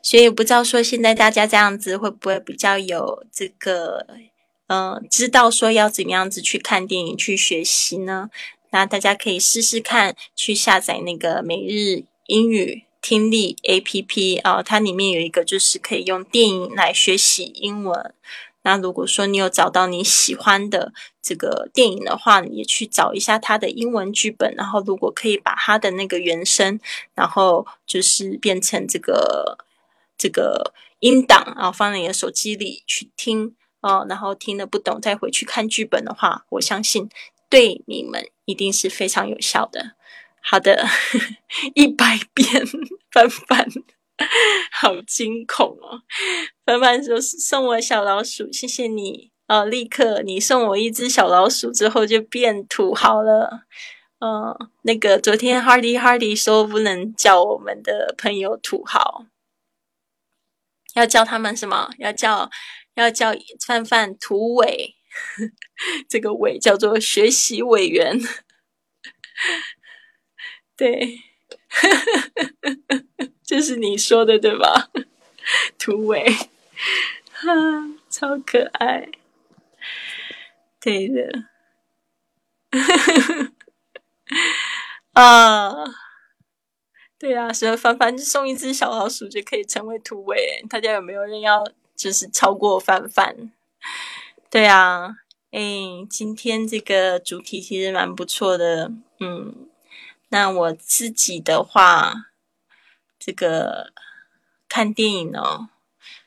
[0.02, 4.06] 所以不知道说现在大家这样子会不会比较有这个，
[4.72, 8.30] 嗯，知道说要怎么样子去看电影去学习呢？
[8.70, 18.14] 那大家可以试试看，去下载那个每日英语听力 A P P 啊，它里面有一个就是可以用电影来学习英文。
[18.62, 26.80] 那如果说你有找到你喜欢的这个电影的话，你也去找一下它的英文剧本，然后如果可以把它的那个原声，
[27.14, 29.58] 然后就是变成这个
[30.16, 37.10] 这个音档，然后放在你的手机里去听哦，然后听了不懂再回去看剧本的话，我相信。
[37.50, 39.92] 对你们一定是非常有效的。
[40.40, 40.86] 好的，
[41.76, 42.64] 一百遍
[43.10, 43.68] 翻翻，
[44.72, 46.00] 好惊恐哦！
[46.64, 49.66] 翻翻说送我小老鼠，谢谢你哦！
[49.66, 53.64] 立刻你送我一只小老鼠之后就变土豪了。
[54.20, 59.26] 嗯，那个昨天 Hardy Hardy 说不能叫我们的朋友土豪，
[60.94, 61.90] 要叫他们什么？
[61.98, 62.50] 要叫
[62.94, 63.32] 要叫
[63.66, 64.96] 范范土伟。
[66.08, 68.18] 这个委叫做学习委员，
[70.74, 71.20] 对，
[73.44, 74.90] 这是你说的对吧？
[75.78, 76.24] 土委，
[77.30, 77.52] 哈，
[78.08, 79.10] 超可爱，
[80.80, 81.44] 对的，
[85.12, 85.84] 啊，
[87.18, 91.62] 对啊，所以凡凡送一只小老鼠就可以成为土委，大家有没有人要
[92.02, 93.52] 就是超过范范？
[94.50, 95.18] 对啊，
[95.52, 95.60] 哎，
[96.10, 99.68] 今天这个主题其实蛮不错的，嗯，
[100.30, 102.32] 那我自己的话，
[103.20, 103.92] 这个
[104.68, 105.68] 看电影哦，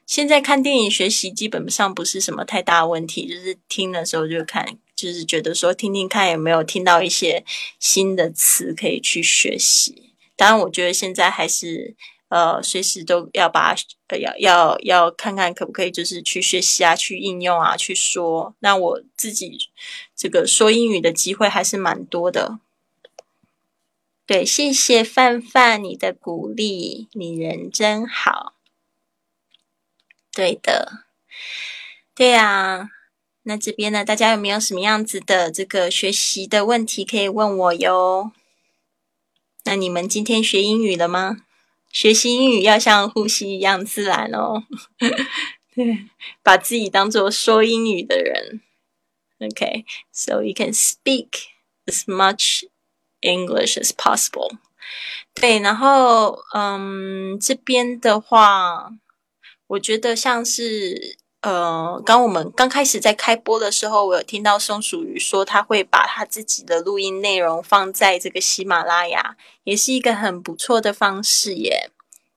[0.05, 7.43] 现在看电影学习基本上不是什么太大问题，就是听的时候就看，就是觉得说听听看有没有听到一些
[7.77, 10.13] 新的词可以去学习。
[10.37, 11.95] 当然，我觉得现在还是
[12.35, 13.73] 呃，随时都要把
[14.07, 18.53] 呃要要要看看可不可以，就是去学习啊，去应用啊，去说。
[18.59, 19.57] 那我自己
[20.13, 22.59] 这个说英语的机会还是蛮多的。
[24.25, 28.55] 对，谢谢范范你的鼓励，你人真好。
[30.33, 31.05] 对的，
[32.13, 32.89] 对呀。
[33.43, 38.33] 那这边呢，大家有没有什么样子的这个学习的问题可以问我哟？
[39.63, 41.44] 那你们今天学英语了吗？
[41.95, 44.65] 学习英语要像呼吸一样自然哦。
[45.73, 46.09] 对，
[46.43, 48.59] 把自己当做说英语的人。
[49.39, 51.29] OK，so you can speak
[51.85, 52.65] as much
[53.21, 54.57] English as possible。
[55.33, 58.91] 对，然后嗯，这边的话，
[59.67, 61.17] 我觉得像是。
[61.45, 71.91] 呃，刚我们刚开始在开播的时候，我有听到松鼠鱼说他会把他自己的录音内容放在这个喜马拉雅，也是一个很不错的方式耶。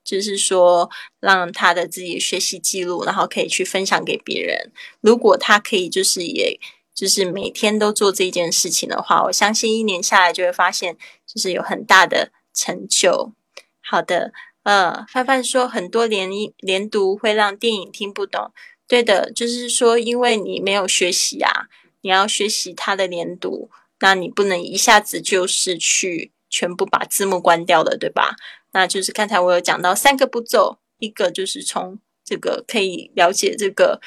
[0.05, 0.91] 就是说，
[1.21, 4.73] 让他的自己学习记录，然后可以去分享给别人。
[5.01, 6.61] 如果他可以，就是也
[6.95, 13.33] 就是每天都做这件事情的话，我相信一年下来就会发现，就是有很大的成就。
[13.81, 14.33] 好的，
[14.65, 16.29] 呃，范范说很多连
[16.59, 18.53] 连读会让电影听不懂。
[18.89, 21.69] 对的，就是说，因为你没有学习啊，
[22.01, 23.71] 你要学习它的连读，
[24.01, 28.35] 那你不能一下子就是去全部把字幕关掉的，对吧？
[28.73, 34.01] 那就是刚才我有讲到三个步骤，一个就是从这个可以了解这个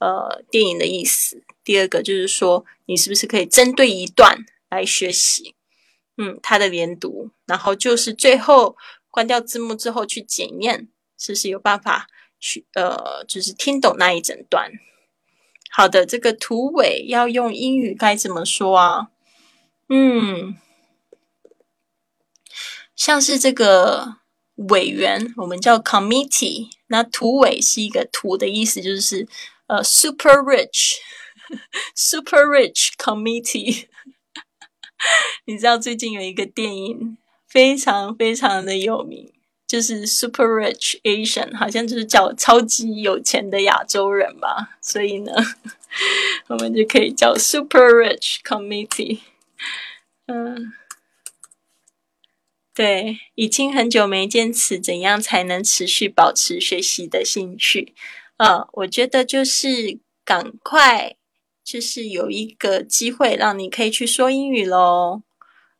[0.00, 5.54] 呃电影的意思，第二个就是说你是不是可以针对一段来学习，
[6.18, 8.76] 嗯，它的连读，然后就是最后
[9.10, 12.08] 关掉字幕之后去检验，是不是有办法。
[12.38, 14.70] 去呃，就是听懂那一整段。
[15.70, 19.08] 好的，这个图尾要用英语该怎么说啊？
[19.88, 20.56] 嗯，
[22.94, 24.16] 像是这个
[24.54, 26.70] 委员，我们叫 committee。
[26.88, 29.28] 那图尾是一个图的意思，就是
[29.66, 33.88] 呃，super rich，super rich committee。
[35.44, 39.34] 你知道最近有一个电影非常非常的有名。
[39.66, 45.32] 就是 super rich Asian，好像就是叫超级有钱的亚洲人吧，所以呢，
[46.48, 49.20] 我们就可以叫 super rich committee。
[50.26, 50.72] 嗯，
[52.74, 57.94] 对，已经很久没坚持，怎样才能持续保持学习的兴趣？
[58.36, 61.16] 呃，我觉得就是赶快，
[61.64, 65.22] 就是有一个机会让你可以去说英语喽。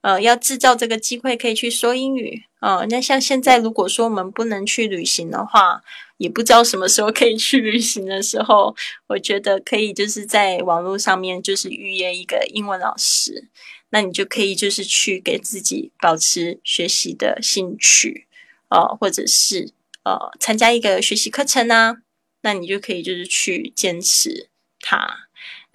[0.06, 2.44] 呃，要制造这个机会可以去说英语。
[2.60, 5.82] 呃，那像现在，如果说我们不能去旅行的话，
[6.18, 8.76] 也不知道什么时候可以去旅行的时候，
[9.08, 13.48] 我觉得可以就是在网络上面就是预约一个英文老师，
[13.90, 18.28] 那你就可以就是去给自己保持学习的兴趣，
[18.68, 19.72] 呃，或者是
[20.04, 21.96] 呃参加一个学习课程啊，
[22.42, 25.25] 那你就可以就是去坚持它。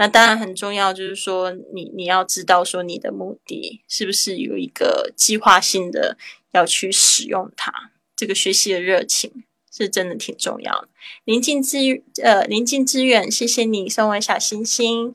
[0.02, 6.18] 那当然很重要，就是说你你要知道说你的目的是不是有一个计划性的
[6.54, 7.72] 要去使用它，
[8.16, 10.88] 这个学习的热情是真的挺重要的。
[11.24, 11.78] 临近之
[12.24, 15.14] 呃临近之远，谢谢你送我小星星。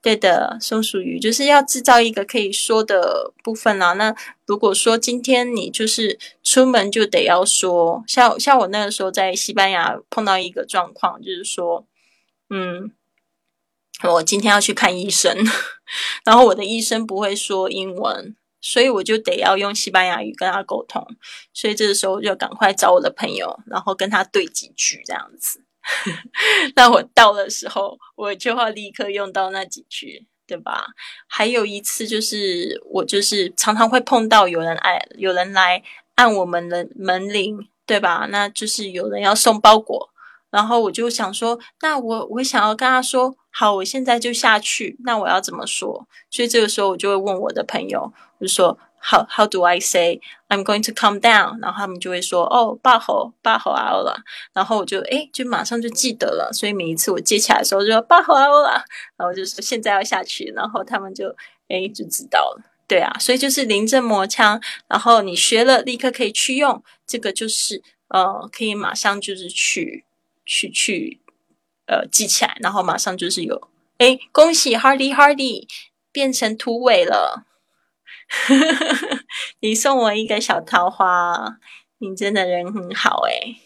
[0.00, 3.94] 对的，松鼠鱼就是要制造一个可以说的部分啊。
[3.94, 4.14] 那
[4.46, 11.84] 如果说今天你就是出门就得要说，像像我那个时候在西班牙碰到一个状况，就是说，
[12.50, 12.92] 嗯。
[14.04, 15.36] 我今天要去看医生，
[16.24, 21.04] 然后我的医生不会说英文，所以我就得要用西班牙语跟他沟通。
[21.52, 25.64] 所以这个时候就赶快找我的朋友，然后跟他对几句这样子。
[26.76, 30.86] 那我到的时候，我就要立刻用到那几句，对吧？
[31.26, 35.82] 还有一次就是我就是常常会碰到有人爱有人来
[36.14, 38.28] 按我们的门铃，对吧？
[38.30, 40.10] 那就是有人要送包裹。
[40.50, 44.96] 然后我就想说，那我我想要跟他说，好，我现在就下去。
[45.04, 46.06] 那我要怎么说？
[46.30, 51.60] 所以这个时候我就会问我的朋友，就说，How how do I say I'm going to come down？
[51.60, 54.22] 然后他们就会说，哦，八号八号啊了。
[54.54, 56.50] 然后我就哎，就马上就记得了。
[56.52, 58.82] 所以每一次我接起来的时候就说八号啊了，
[59.18, 60.52] 然后就说现在要下去。
[60.56, 61.28] 然后他们就
[61.68, 62.62] 哎就知道了。
[62.86, 64.58] 对啊，所以就是临阵磨枪。
[64.86, 66.82] 然后你学了，立刻可以去用。
[67.06, 70.06] 这个就是呃，可以马上就是去。
[70.48, 71.20] 去去，
[71.84, 75.68] 呃，记起来，然后马上就是有，哎，恭喜 Hardy Hardy
[76.10, 77.44] 变成土尾了，
[79.60, 81.58] 你送我一个小桃花，
[81.98, 83.56] 你真的人很好哎，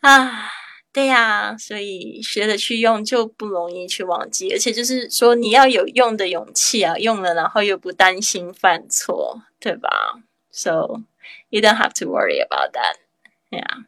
[0.00, 0.50] 啊，
[0.92, 9.88] 对呀，所以学了去用就不容易去忘记，而且就是说你要有用的勇气啊，用了然后又不担心犯错，对吧
[10.50, 11.02] ？So
[11.50, 12.96] you don't have to worry about that.
[13.50, 13.84] Yeah.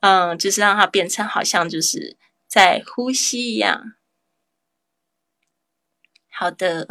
[0.00, 2.16] 嗯，就是让它变成好像就是
[2.46, 3.94] 在呼吸一样。
[6.30, 6.86] 好的，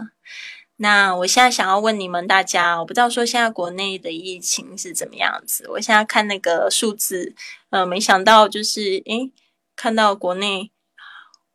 [0.78, 5.68] 那我现在想要问你们大家，我不知道说现在国内的疫情是怎么样子。
[5.70, 7.36] 我现在看那个数字，
[7.70, 9.32] 呃，没想到就是诶，
[9.76, 10.72] 看到国内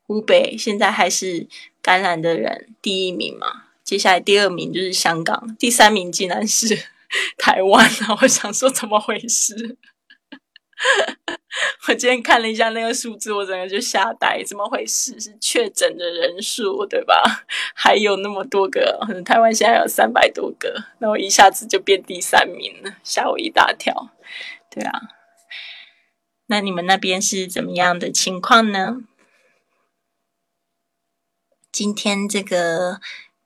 [0.02, 1.48] 湖北现在还是
[1.82, 6.86] 感染的人第一名嘛，接下来第二名就是香港，第三名竟然是
[7.36, 7.90] 台湾！
[8.22, 9.76] 我想说怎么回事？
[11.88, 15.18] 我今天看了一下那个数字，我整个就吓呆，怎么回事？
[15.20, 17.44] 是确诊的人数对吧？
[17.74, 24.10] 还有那么多个，可能台湾现在有三百多个，那我一下子就变第三名了，吓我一大跳。
[24.70, 25.00] 对啊，
[26.46, 29.02] 那你们那边是怎么样的情况呢？
[31.72, 33.00] 今天这个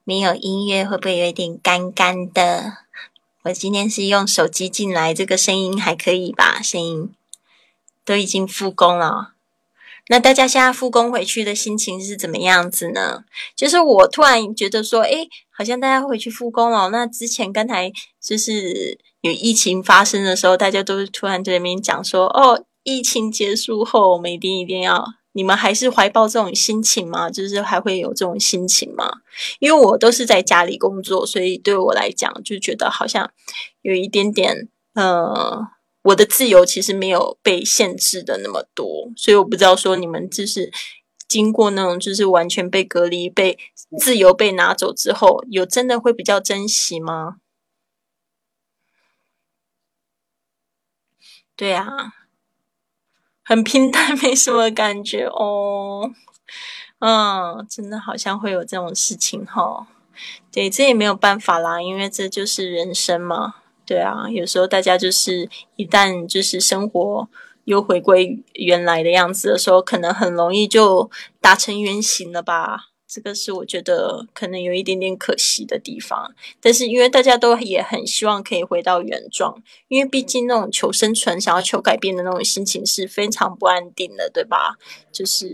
[0.04, 2.78] 没有音乐，会不会有点干干的？
[3.44, 6.62] 我今天是用手机进来，这个声音还可以吧？
[6.62, 7.14] 声音。
[8.04, 9.32] 都已经复工了，
[10.08, 13.24] 那大家现在复工回去的心情是怎么样子呢？
[13.56, 16.90] 就是我突然觉得说，诶，好像大家回去复工了。
[16.90, 17.90] 那之前刚才
[18.22, 25.02] 就是有疫情发生的时候，大家都是突然在那边讲说，哦，疫情结束后，我们一定一定要，
[25.32, 27.30] 你们还是怀抱这种心情吗？
[27.30, 29.10] 就是还会有这种心情吗？
[29.60, 33.30] 因为我都是在家里工作，所以对我来讲，就觉得好像
[33.80, 35.68] 有一点点，呃。
[36.04, 40.70] 我的自由其实没有被限制的那么多，所以我不知道说你们就是
[41.26, 43.58] 经过那种就是完全被隔离、被
[43.98, 47.36] 自由被拿走之后，有真的会比较珍惜吗？
[51.56, 52.12] 对啊，
[53.42, 56.12] 很平淡， 没什么感觉哦。
[56.98, 59.86] 嗯，真的好像会有这种事情哈。
[60.52, 63.63] 对，这也没有办法啦，因为这就是人生嘛。
[63.86, 67.28] 对啊，有时候大家就是一旦就是生活
[67.64, 72.88] 又回归原来的样子的时候，可能很容易就打成原形了吧？
[73.06, 76.34] 这个是我觉得可能有一点点可惜的地方。
[76.60, 84.76] 但是因为大家都也很希望可以回到原状，因为毕竟那种求生存、想要求改变的那种心情是非常不安定的，对吧？
[85.12, 85.46] 就是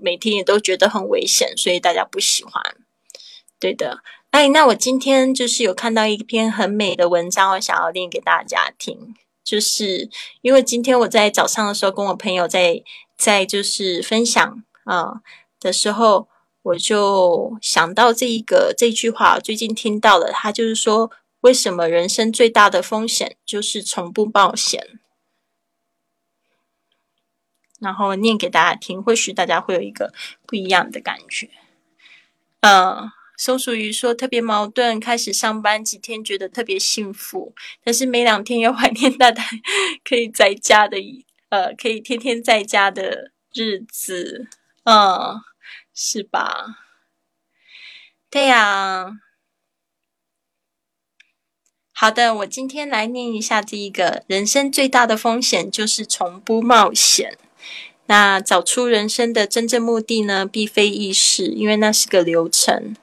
[0.00, 2.62] 每天也都觉得很危险，所以大家不喜欢。
[3.58, 3.98] 对的。
[4.36, 9.14] 哎，那我今天就是有看到一篇很美的文章，我想要念给大家听。
[9.42, 10.10] 就是
[10.42, 12.82] 因为今天我在早上的时候跟我朋友在
[13.16, 15.22] 在就是分享啊
[15.58, 16.28] 的时候，
[16.60, 21.10] 我就想到这一个这句话，最近听到了，他就是说，
[21.40, 25.00] 为什么人生最大的风险就是从不冒险？
[27.80, 30.12] 然后念给大家听，或许大家会有一个
[30.46, 31.48] 不一样的感觉。
[32.60, 33.10] 嗯。
[33.36, 37.54] 松鼠鱼说：“特别矛盾，开始上班几天觉得特别幸福，
[37.84, 39.44] 但是没两天又怀念大大
[40.02, 40.96] 可以在家的，
[41.50, 44.48] 呃，可以天天在家的日子，
[44.84, 45.40] 嗯，
[45.94, 46.78] 是吧？
[48.30, 49.20] 对呀。
[51.92, 57.38] 好的，我今天来念一下这一个人生最大的风险就是从不冒险。
[58.06, 62.96] 那找出人生的真正目的呢，并非易事，因为那是个流程。”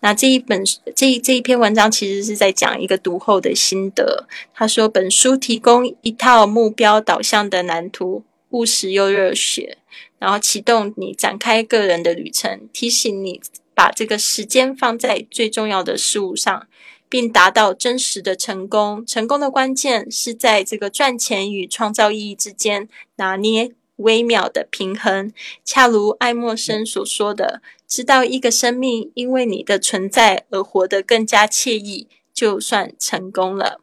[0.00, 0.64] 那这一本
[0.94, 4.26] 这这一篇文章其实是在讲一个读后的心得。
[4.54, 9.78] 他说，本书提供一套目标导向的蓝图，务实又热血，
[10.18, 13.40] 然后启动你展开个人的旅程，提醒你
[13.74, 16.66] 把这个时间放在最重要的事物上，
[17.08, 19.04] 并达到真实的成功。
[19.06, 25.32] 成功的关键是在这个赚钱与创造意义之间拿捏微妙的平衡。
[25.64, 27.62] 恰如爱默生所说的。
[27.86, 33.80] 知道一个生命因为你的存在而活得更加惬意，就算成功了。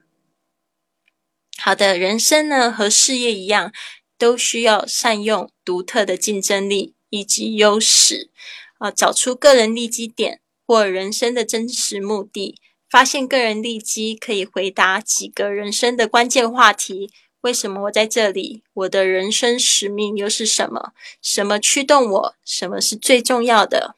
[1.58, 3.74] 好的，人生呢和事业一样，
[4.18, 8.30] 都需要善用独特的竞争力以及优势，
[8.78, 12.56] 啊，找出个人利基点或人生的真实目的。
[12.90, 17.12] 发现个人利基，可以回答几个人生的关键话题：
[17.42, 18.64] 为什么我在这里？
[18.74, 20.94] 我的人生使命又是什么？
[21.22, 22.36] 什么驱动我？
[22.44, 23.96] 什么是最重要的？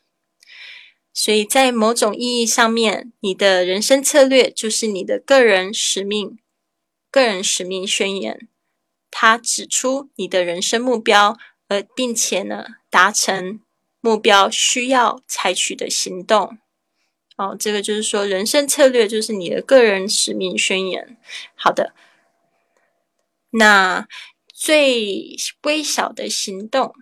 [1.13, 6.37] 所以在某种意义上面，你的人生策略就是你的个人使命、
[7.09, 8.47] 个人使命宣言。
[9.11, 11.37] 它指出你的人生目标，
[11.67, 13.59] 而并且呢，达成
[13.99, 16.59] 目标需要采取的行动。
[17.35, 21.17] 哦，这个就是说，人生策略就是你的个人使命宣言。
[21.55, 21.93] 好的，
[23.51, 24.07] 那
[24.53, 26.93] 最微小的行动，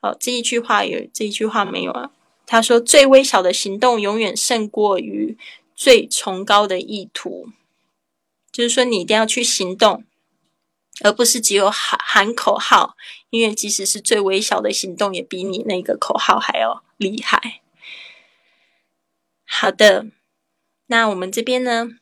[0.00, 2.10] 好，这一句话有这一句话没有啊？
[2.46, 5.38] 他说：“最微小的行动永远胜过于
[5.76, 7.50] 最崇高的意图。”
[8.50, 10.04] 就是说你一定要去行动，
[11.04, 12.96] 而不是只有喊喊口号。
[13.30, 17.60] 因为即使是最微小的行动，也比你那个口号还要厉害。
[19.44, 20.06] 好的，
[20.86, 21.99] 那我们这边呢？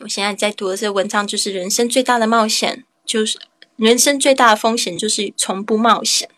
[0.00, 3.38] 我现在在读的这个文章，就是人生最大的冒险，就是
[3.76, 6.28] 人生最大的风险，就是从不冒险。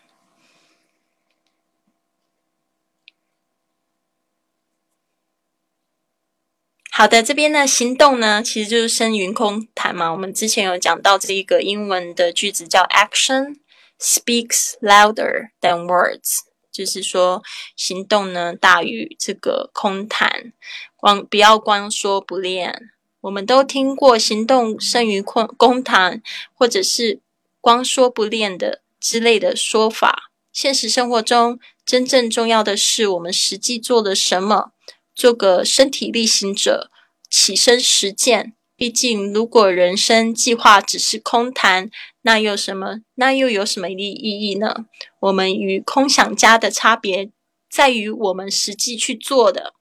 [6.90, 10.10] 好的，这边呢，行动呢，其实就是生云空谈嘛。
[10.10, 13.56] 我们之前有讲到这一个英文的句子叫 “action
[13.98, 16.40] speaks louder than words”，
[16.72, 17.42] 就是说
[17.74, 20.52] 行动呢大于这个空谈，
[20.96, 22.90] 光不要光说不练。
[23.27, 26.23] 我们都听过“行动胜于空空谈”
[26.55, 27.20] 或者是
[27.61, 30.31] “光说不练”的之类的说法。
[30.53, 34.70] 现实生活中，真正重要的是我们实际做了什么。
[35.12, 36.89] 做个身体力行者，
[37.28, 38.53] 起身实践。
[38.77, 41.90] 毕竟，如果人生计划只是空谈，
[42.23, 43.01] 那又什么？
[43.16, 44.86] 那又有什么意意义呢？
[45.19, 47.31] 我们与空想家的差别
[47.69, 49.73] 在于，我们实际去做的。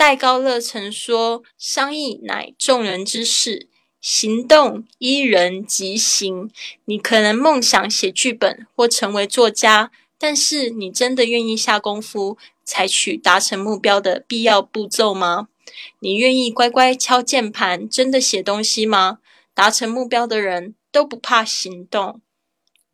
[0.00, 3.68] 戴高乐曾说：“商议乃众人之事，
[4.00, 6.50] 行动依人即行。”
[6.86, 12.38] 你可能梦想写剧本或成为作家，但是你真的愿意下功夫？
[12.64, 15.48] 采取达成目标的必要步骤吗？
[15.98, 19.18] 你愿意乖乖敲键盘，真的写东西吗？
[19.52, 22.22] 达成目标的人都不怕行动。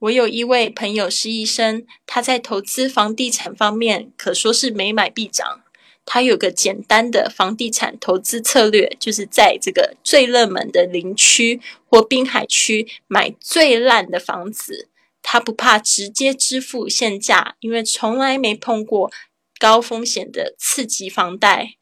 [0.00, 5.62] 我有一位朋友是医生，他在投资房地产方面可说是每买必涨。
[6.06, 14.88] 他有个简单的房地产投资策略，就是在这个最热门的林区或滨海区买最烂的房子。
[15.20, 19.12] 他不怕直接支付现价，因为从来没碰过。
[19.58, 21.76] 高风险的次级房贷，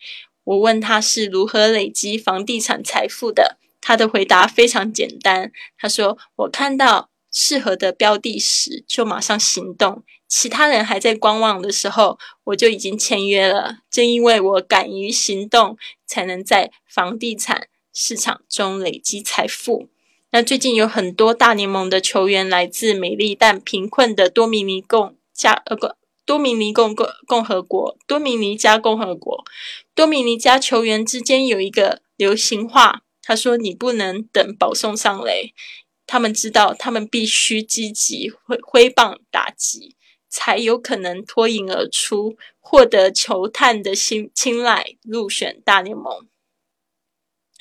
[0.44, 5.50] 我问他是如何累积房地产财富的，他的回答非常简单。
[5.76, 13.78] 他说：“我看到适合的标的时，就马上行动；其他人还在观望的时候，我就已经签约了。
[13.90, 15.76] 正因为我敢于行动，
[16.06, 19.88] 才能在房地产市场中累积财富。
[20.30, 25.94] 那最近有很多大联盟的球员来自美丽但贫困的多米尼共加呃不。”
[26.26, 29.44] 多米尼共共共和国，多米尼加共和国，
[29.94, 35.52] 多米尼加球员之间有一个流行话，他说：“你不能等保送上垒。”
[36.06, 39.96] 他们知道，他们必须积极挥挥棒打击，
[40.34, 46.26] 才有可能脱颖而出，获得球探的青青睐，入选大联盟。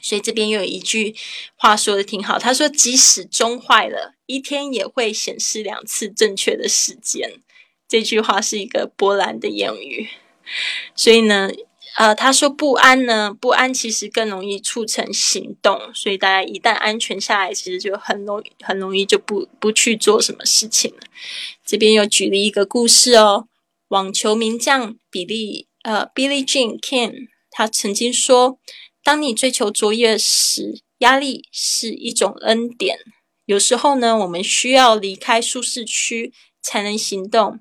[0.02, 1.16] 所以这边又有一句
[1.56, 7.44] 话说的挺好，他说：“即使钟坏了，一天也会显示两次正确的时间。”
[7.88, 10.10] 这句话是一个波兰的谚语，
[10.96, 11.52] 所以呢，
[11.96, 21.02] 呃，他说不安呢，不安其实更容易促成行动，所以大家一旦安全下来，其实就很容易很容易就不不去做什么事情了。
[21.64, 23.48] 这边又举了一个故事哦，
[23.90, 28.58] 网球名将比利呃，Billy Jean King，他曾经说，
[29.04, 32.98] 当你追求卓越时，压力是一种恩典。
[33.46, 37.60] 有时候呢，我们需要离开舒适区才能行动。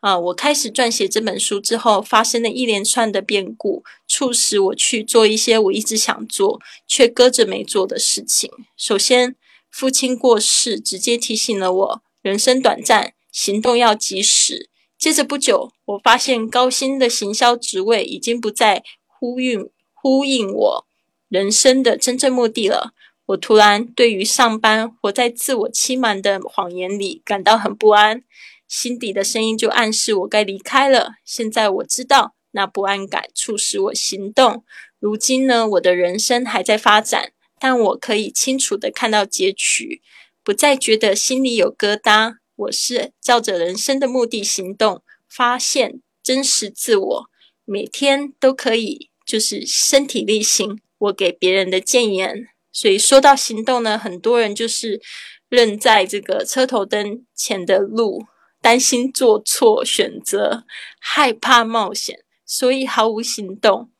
[0.00, 0.18] 啊！
[0.18, 8.50] 我开始撰写这本书之后，发生了一连串的变故，促使我去做一些我一直想做却搁着没做的事情。
[8.76, 9.36] 首先，
[9.70, 14.68] 父亲过世，直接提醒了我人生短暂，行动要及时。
[14.98, 20.86] 接着不久，我发现高薪的行销职位已经不再呼应呼应我
[21.28, 22.92] 人生的真正目的了。
[23.26, 28.24] 我突然对于上班活在自我欺瞒的谎言里感到很不安。
[28.70, 31.14] 心底的声音就暗示我该离开了。
[31.24, 34.64] 现在我知道，那不安感促使我行动。
[35.00, 40.00] 如今呢，我的人生还在发展，但我可以清楚的看到结局，
[40.44, 42.36] 不再觉得心里有疙瘩。
[42.54, 47.30] 我是照着人生的目的行动，发现真实自我，
[47.64, 50.80] 每天都可以就是身体力行。
[50.98, 52.46] 我给别人的谏言。
[52.70, 55.00] 所以说到行动呢，很多人就是
[55.48, 58.26] 愣在这个车头灯前的路。
[58.60, 60.64] 担心做错选择，
[60.98, 63.90] 害怕冒险，所以毫无行动。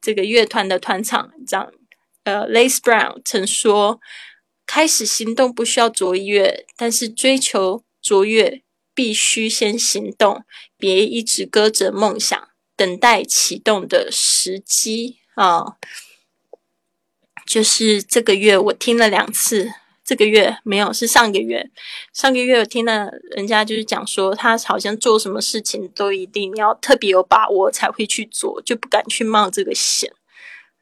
[0.00, 1.72] 这个乐团的团长长，
[2.24, 4.00] 呃，Lace Brown 曾说
[4.66, 8.62] ：“开始行动不需要卓越，但是追求卓越
[8.94, 10.44] 必须先行动。
[10.76, 15.76] 别一直搁着梦想，等待启动的时机啊！”
[17.46, 19.72] 就是这个月，我听了两次。
[20.08, 21.68] 这个月没有，是上个月。
[22.14, 22.94] 上个月我听到
[23.36, 30.10] 人家就是讲说，他好像做什么事情都一定要特别有把握才会去做，就不敢去冒这个险。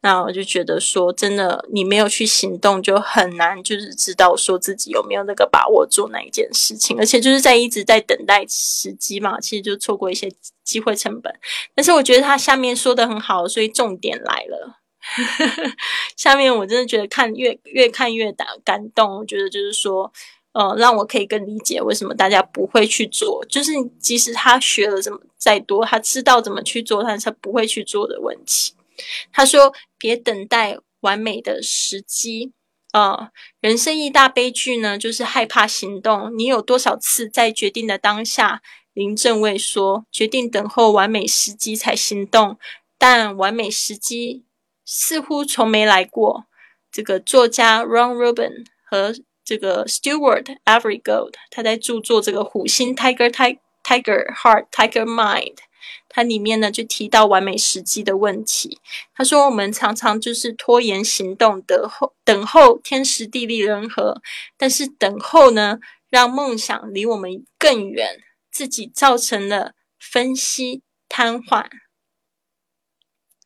[0.02, 10.30] 那我就觉得说，真的，你没有去行动，就很难就是知道说自己有没有那个把握做那一件事情，而且就是在一直在等待时机嘛，其实就错过一些
[10.62, 11.34] 机会成本。
[11.74, 14.76] 但是我觉得他下面说的很好，所以重点来了。
[16.16, 20.12] 下面我真的觉得看越越看越感感动，我觉得就是说。
[20.58, 28.72] 呃，让我可以更理解为什么大家不会去做，就是即使他学了这么再多，他知道怎么去做，但是他不会去做的问题。
[29.30, 32.52] 他说：“别等待完美的时机。”
[32.94, 33.28] 呃，
[33.60, 36.32] 人生一大悲剧呢，就是害怕行动。
[36.34, 38.62] 你有多少次在决定的当下，
[38.94, 42.56] 林正卫说，决定等候完美时机才行动，
[42.96, 44.45] 但完美时机
[44.86, 46.46] 似乎从没来过。
[46.90, 49.12] 这个作家 Ron Rubin 和
[49.44, 55.56] 这个 Stewart Every Gold，他在著作这个虎心 Tiger Tiger Heart Tiger Mind，
[56.08, 58.80] 它里面呢就提到完美时机的问题。
[59.14, 64.22] 他说我们常常就是拖延行动，等候等候天时地利人和，
[64.56, 71.66] 但是等候呢让梦想离我们更远，自己造成了分析瘫痪。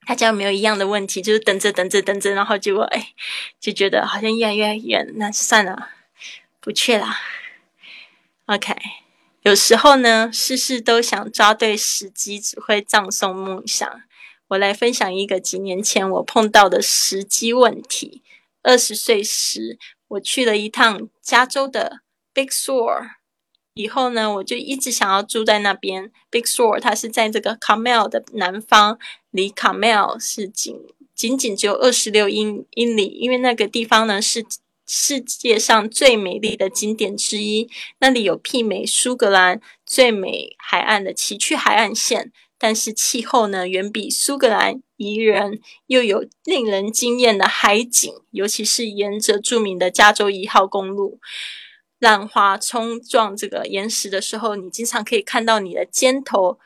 [0.06, 1.22] 大家有没有一样的问题？
[1.22, 3.12] 就是等着等着等着，然后结果哎，
[3.60, 5.90] 就觉得好像越来越远，那算了，
[6.60, 7.06] 不去了。
[8.46, 8.74] OK，
[9.42, 14.02] 有时候呢，事事都想抓对时机，只会葬送梦想。
[14.48, 18.24] 我来分享一个几年前我碰到的时机问题。
[18.62, 19.78] 二十岁时，
[20.08, 22.00] 我去了一趟加州的
[22.34, 23.19] Big Sur。
[23.74, 26.10] 以后呢，我就一直想要住在那边。
[26.30, 28.98] Big Sur 它是在这个 Carmel 的南方，
[29.30, 30.76] 离 Carmel 是仅
[31.14, 33.06] 仅仅只有二十六英英里。
[33.06, 34.44] 因为那个地方呢是
[34.86, 37.70] 世界上最美丽的景点之一，
[38.00, 42.32] 那里有媲美苏格兰最美海岸的崎岖海岸线。
[42.58, 51.18] 但是气候呢远比苏格兰宜人，又有令人惊艳的海景，尤其是沿着著名的加州一号公路。
[52.00, 56.58] 浪花冲撞这个岩石的时候，你经常可以看到你的肩头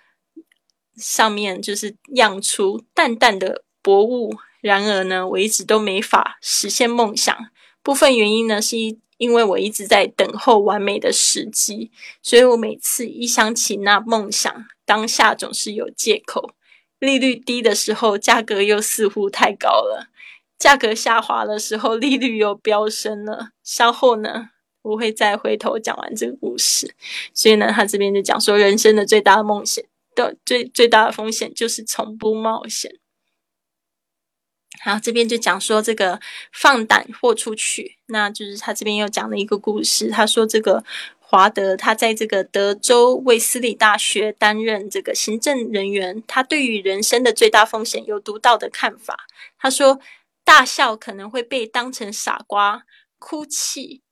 [0.97, 4.35] 上面就是漾出淡淡的薄雾。
[4.61, 7.36] 然而呢，我一直都没法实现梦想。
[7.82, 8.78] 部分原因呢，是
[9.19, 11.90] 因为我一直在等候完美的时机，
[12.23, 16.55] 所以我每次一想起那梦想，当下总是有借口。
[16.98, 20.06] 利率低的时候，价格又似乎太高了；
[20.59, 23.51] 价格下滑的时候，利率又飙升了。
[23.62, 24.51] 稍后呢？
[24.85, 26.94] 我会再回头讲完这个故事，
[27.32, 32.98] 所以呢，他这边就讲说，人生的最大的梦险的最最大的风险就是从不冒险。
[34.82, 36.20] 好，这边就讲说这个
[36.52, 40.11] 放胆豁出去，那就是他这边又讲了一个故事。
[40.11, 40.85] 他说这个
[41.19, 49.27] 华德他在这个德州卫斯理大学担任这个行政人员，他对于人生的最大风险有独到的看法。
[49.59, 49.98] 他说，
[50.44, 52.85] 大笑可能会被当成傻瓜，
[53.19, 54.02] 哭泣。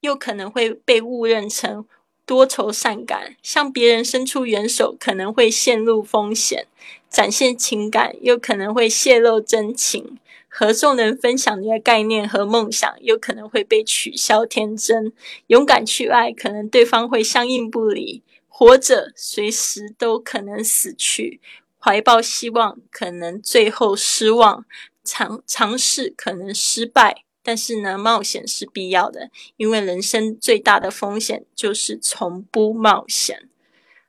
[0.00, 1.86] 又可能会被误认成
[2.26, 6.64] 多愁善感，向别人伸出援手可能会陷入风险；
[7.08, 10.16] 展现情感又可能会泄露真情；
[10.48, 15.12] 和众人分享你的概念和梦想，又可能会被取消天真；
[15.48, 21.40] 勇敢去爱，可能对方会相应不理；活着随时都可能死去；
[21.78, 24.64] 怀抱希望，可能最后失望；
[25.02, 27.24] 尝尝试可能失败。
[27.42, 33.48] 但是呢，冒险是必要的，因为人生最大的风险就是从不冒险。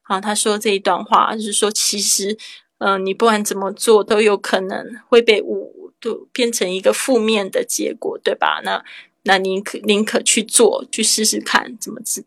[0.02, 2.38] 好，他说这一段话就是说，其实，
[2.80, 8.60] 嗯，你不管怎么做，都有可能会被误，都变成一个负面的结果，对吧？
[8.64, 8.84] 那
[9.24, 12.26] 那宁可宁可去做，去试试看，怎么知？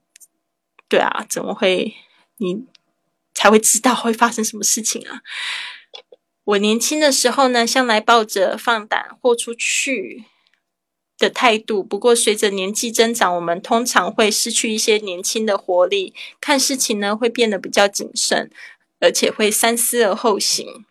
[0.89, 1.95] 对啊，怎么会
[2.39, 2.65] 你
[3.35, 5.21] 才会知道会发生什么事情啊？
[6.45, 10.25] 我年轻的时候呢，向来抱着放胆豁出去。
[11.25, 11.83] 的态度。
[11.83, 18.51] 不过，随着年纪增长，我们通常会失去一些年轻的活力，看事情呢会变得比较谨慎，
[19.01, 20.85] 而且会三思而后行。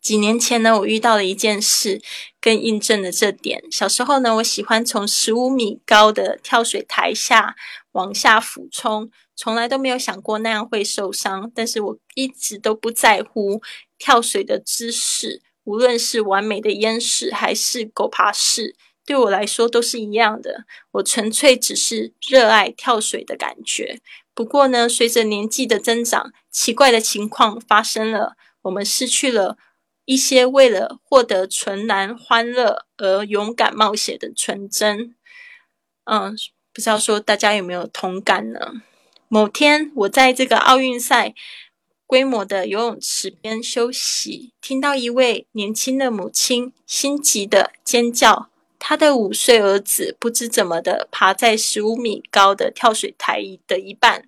[0.00, 2.00] 几年前呢，我遇到了一件事，
[2.40, 3.62] 更印证了这点。
[3.70, 7.54] 小时候呢，我喜欢从十五米高的跳水台下
[7.92, 13.60] 往下俯冲，从来都没有想过那样会受伤，但是我一直都不在乎
[13.98, 15.42] 跳水的姿势。
[15.70, 18.74] 无论是完美的淹式还是狗爬式，
[19.06, 20.64] 对我来说都是一样的。
[20.90, 24.00] 我纯粹只是热爱跳水的感觉。
[24.34, 28.34] 不过呢，随着年纪的增长，奇怪的情况发生了。
[28.62, 29.56] 我们失去了
[30.06, 35.14] 一些为了获得纯然欢乐而勇敢冒险的纯真。
[36.02, 36.36] 嗯，
[36.72, 38.82] 不知道说大家有没有同感呢？
[39.28, 41.36] 某天，我在这个奥运赛。
[42.10, 48.50] 规模的游泳池边休息，听到一位年轻的母亲心急的尖叫，
[48.80, 54.24] 她的五岁儿子不知怎么的爬在十五米高的跳水台的一半，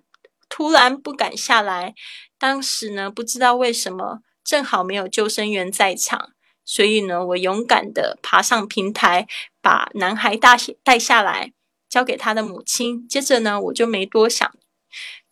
[0.47, 1.93] 突然不敢下来。
[2.39, 6.29] 当时呢，不知道为什么，正好没有救生员在场，
[6.63, 9.27] 所以呢，我勇敢的爬上平台，
[9.61, 10.55] 把男孩带
[10.85, 11.51] 带下来，
[11.89, 13.05] 交给他的母亲。
[13.05, 14.49] 接着呢，我就没多想。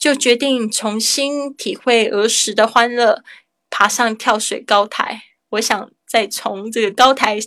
[0.02, 3.24] 就决定重新体会儿时的欢乐，
[3.70, 5.22] 爬上跳水高台。
[5.50, 7.38] 我想再从这个高台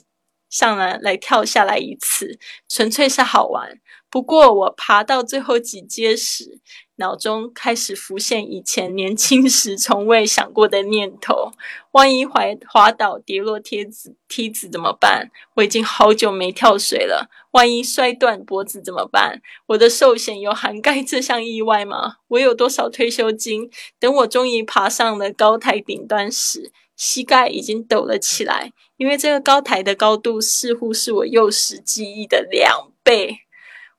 [0.49, 3.81] 上来来跳下来一次，纯粹是好玩。
[4.09, 6.61] 不过我爬到最后几阶时，
[6.97, 11.53] 脑中开始浮现以前年轻时从未想过的念头：
[11.91, 15.31] 万一滑滑倒跌落梯子梯子怎么办？
[15.57, 17.29] 我已经好久没跳水了。
[17.51, 19.41] 万一摔断脖子怎么办？
[19.66, 22.16] 我的寿险有涵盖这项意外吗？
[22.29, 23.71] 我有多少退休金？
[23.99, 33.44] 等我终于爬上了高台顶端时，膝盖已经抖了起来，因为这个高台的高度似乎是我幼时记忆的两倍。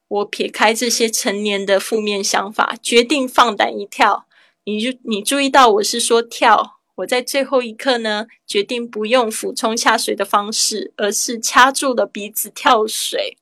[0.08, 4.28] 我撇开这些成年的负面想法，决定放胆一跳。
[4.64, 6.74] 你就你注意到我是说跳。
[6.96, 13.38] 我在最后一刻呢，决定不用俯冲下水的方式，而是掐住了鼻子跳水，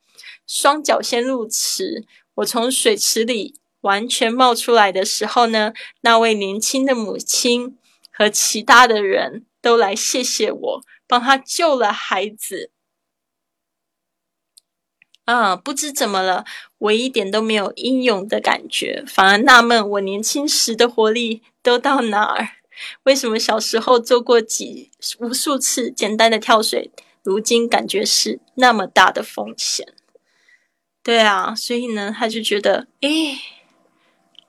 [0.48, 2.06] 双脚先入池。
[2.36, 7.78] 我从水池里完全冒出来的时候呢，那位年轻的母亲
[8.12, 12.72] 和其他的人都来谢谢我，帮他救了孩子。
[15.26, 16.44] 啊，不知怎么了，
[16.78, 22.50] 我一点都没有英勇的感觉，反而纳闷我年轻时的活力都到哪儿？
[23.04, 26.92] 为什么小时候做过几无数次简单的跳水，
[27.24, 29.88] 如今感觉是那么大的风险？
[31.02, 33.38] 对啊，所以呢，他就觉得，诶，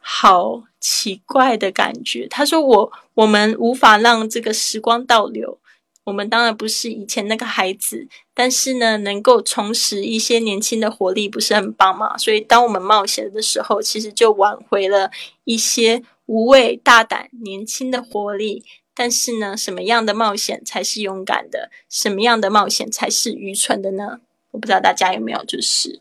[0.00, 2.26] 好奇怪的感觉。
[2.28, 5.60] 他说：“我我们无法让这个时光倒流。”
[6.04, 12.16] 我们当然不是以前那个孩子，但是呢，能够重拾一些年轻的活力，不是很棒吗？
[12.18, 15.10] 所以，当我们冒险的时候，其实就挽回了
[15.44, 18.64] 一些无畏、大胆、年轻的活力。
[18.96, 21.70] 但是呢，什么样的冒险才是勇敢的？
[21.88, 24.20] 什么样的冒险才是愚蠢的呢？
[24.52, 26.00] 我不知道大家有没有，就是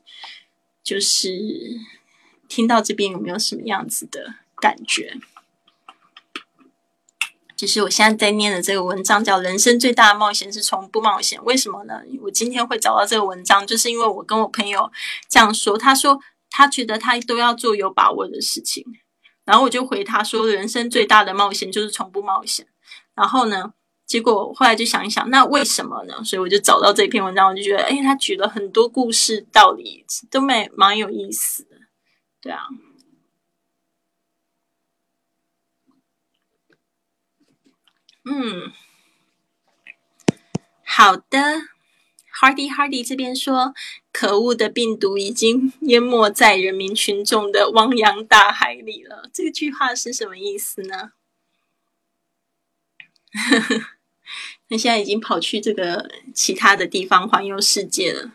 [0.83, 1.79] 就是
[2.47, 5.15] 听到这边有没有什么样子的感觉？
[7.65, 12.01] 其实我现在在念的这个文章叫《人生最大的冒险是从不冒险》，为什么呢？
[12.21, 14.91] 我今天会找到这个文章，就是因为我跟我朋友
[15.29, 16.19] 这样说，他说
[16.49, 18.83] 他觉得他都要做有把握的事情，
[19.45, 22.67] 然后我就回他说，人生最大的冒险就是从不冒险。
[23.15, 23.71] 然后呢，
[24.05, 26.21] 结果后来就想一想，那为什么呢？
[26.25, 31.77] 所以我就找到这篇文章，我就觉得，哎，他举了很多故事道理，都蛮蛮有意思的，
[32.41, 32.63] 对啊。
[38.25, 38.71] 嗯，
[40.85, 41.63] 好的
[42.39, 43.73] ，Hardy Hardy 这边说，
[44.13, 49.29] 可恶的病毒已经淹没在人民群众的汪洋大海里了。
[49.33, 51.11] 这句话是什么意思呢？
[54.69, 58.31] 那现在已经跑去这个其他的地方环游世界了。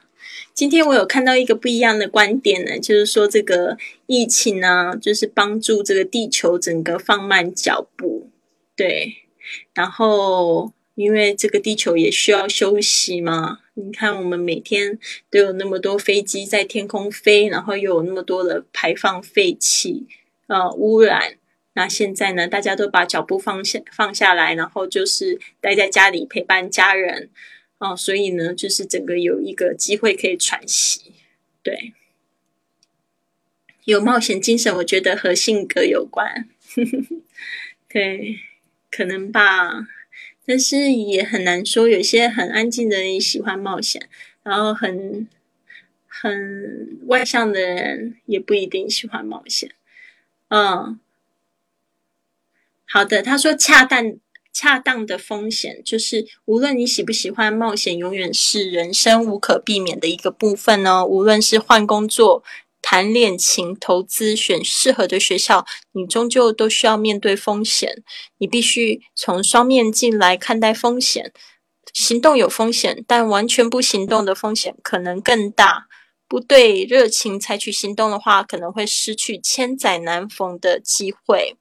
[0.53, 8.31] 今天我有看到一个不一样的观点呢，就是说这个疫情呢，就是帮助这个地球整个放慢脚步，
[8.77, 9.28] 对。
[9.75, 13.61] 然后，因为这个地球也需要休息嘛。
[13.75, 14.99] 你看，我们每天
[15.31, 20.09] 都有那么多飞机在天空飞，然后又有那么多的排放废气，
[20.49, 21.37] 呃，污染。
[21.75, 27.31] 那现在呢，大家都把脚步放下放下来，然后就是待在家里陪伴家人，
[27.79, 31.13] 哦，所以呢，就是整个有一个机会可以喘息。
[31.63, 31.93] 对，
[33.85, 36.49] 有冒险精神，我觉得和性格有关。
[37.89, 38.41] 对。
[38.91, 39.87] 可能吧，
[40.47, 41.89] 但是也很难说。
[41.89, 44.09] 有些很安静的人喜欢冒险，
[44.43, 45.29] 然后很
[46.07, 49.71] 很外向的人也不一定喜欢冒险。
[50.49, 50.99] 嗯，
[52.87, 53.23] 好的。
[53.23, 54.17] 他说，恰当
[54.53, 61.07] 恰当的风险就是，无论你喜不喜欢冒险，永远是人生无可避免的一个部分呢。
[61.07, 62.43] 无论是换工作。
[62.81, 68.03] 谈恋情、投资、选适合的学校，你终究都需要面对风险。
[68.39, 71.33] 你必须从双面镜来看待风险。
[71.93, 75.87] 行动有风险，但完全不行动的风险可能更大。
[76.29, 81.57] 不对热情采取行动的话，可能会失去千载难逢的机会。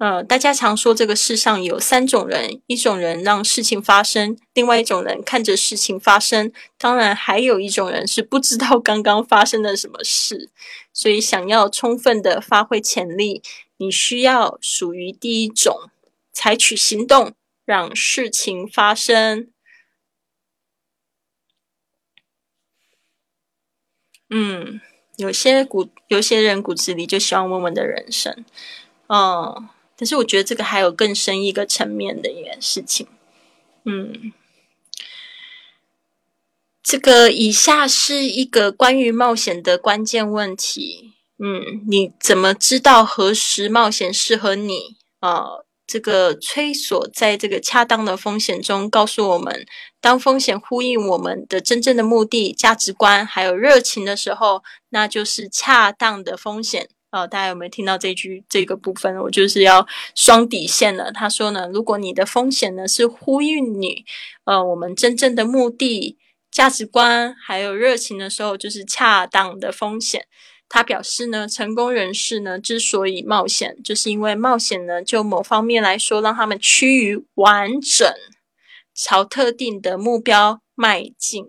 [0.00, 10.48] 呃，大家常说这个世上有三种人：一种人让事情发生，另外一种人看着事情发生，当然还有一种人是不知道刚刚发生了什么事。
[10.94, 13.42] 所以，想要充分的发挥潜力，
[13.76, 15.90] 你需要属于第一种，
[16.32, 17.34] 采取行动，
[17.66, 19.50] 让事情发生。
[24.30, 24.80] 嗯，
[25.18, 28.46] 有些骨，有些人骨子里就希望稳稳的人生，
[29.08, 29.68] 嗯，
[30.00, 33.06] 但是我觉得这个还有更深一个层面的一件事情，
[33.84, 34.32] 嗯，
[36.82, 45.66] 这个以下是一个关于冒险的关键问题，嗯，你怎么知道何时冒险适合你啊？
[45.86, 49.66] 这个催索在这个恰当的风险中告诉我们，
[50.00, 56.88] 当风险呼应我们的真正的目的、价值观还有热情的时候，那就是恰当的风险。
[57.10, 59.16] 哦，大家有没有听到这句这个部分？
[59.18, 61.10] 我就是要双底线了。
[61.10, 64.04] 他说呢，如果你的风险呢是呼应你
[64.44, 66.16] 呃我们真正的目的、
[66.52, 70.26] 价值观还有热情的时候，就是恰当的风险。
[70.68, 78.08] 他表示呢，成功人士呢之所以冒险，就是因为冒险呢，就某方面来说，让他们趋于完整，
[78.94, 81.44] 朝特定的目标迈进。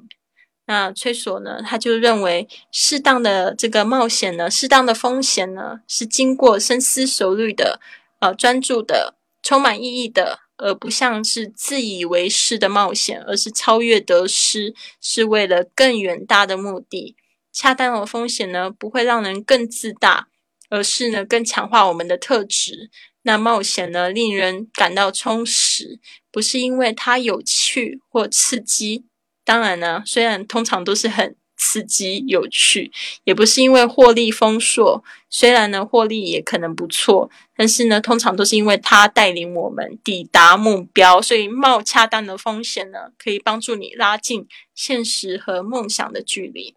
[0.72, 7.81] 那崔索呢，他就认为，适当的这个冒险呢，适当的风险呢，是经过深思熟虑的，
[8.22, 17.18] 呃，专注的，充满意义的，而不像是自以为是的冒险，而是超越得失，是为了更远大的目的。
[17.52, 20.30] 恰当的风险呢，不会让人更自大，
[20.69, 22.89] 而是呢更强化我们的特质。
[23.23, 25.99] 那冒险呢，令人感到充实，
[26.31, 29.03] 不是因为它有趣或刺激。
[29.43, 32.91] 当然呢，虽然通常都是很刺激有趣，
[33.23, 35.03] 也不是因为获利丰硕。
[35.30, 41.22] 虽然呢，获利也可能不错，但是呢，通常都是因为它带领我们抵达目标。
[41.22, 46.76] 所以冒恰当的风险呢，可以帮助你拉近现实和梦想的距离。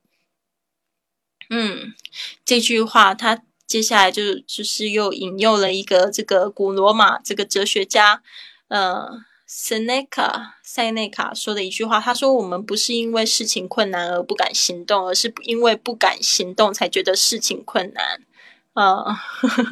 [1.50, 1.94] 嗯，
[2.44, 8.22] 这句话他接下来就就是又引诱了一个这个古罗马这个哲学家，
[8.68, 9.08] 呃，
[9.46, 12.00] 塞内卡塞内卡说的一句话。
[12.00, 18.20] 他说：“我们不是因为事情困难而不敢行动，而是因为不敢行动才觉得事情困难。”
[18.74, 19.04] 啊，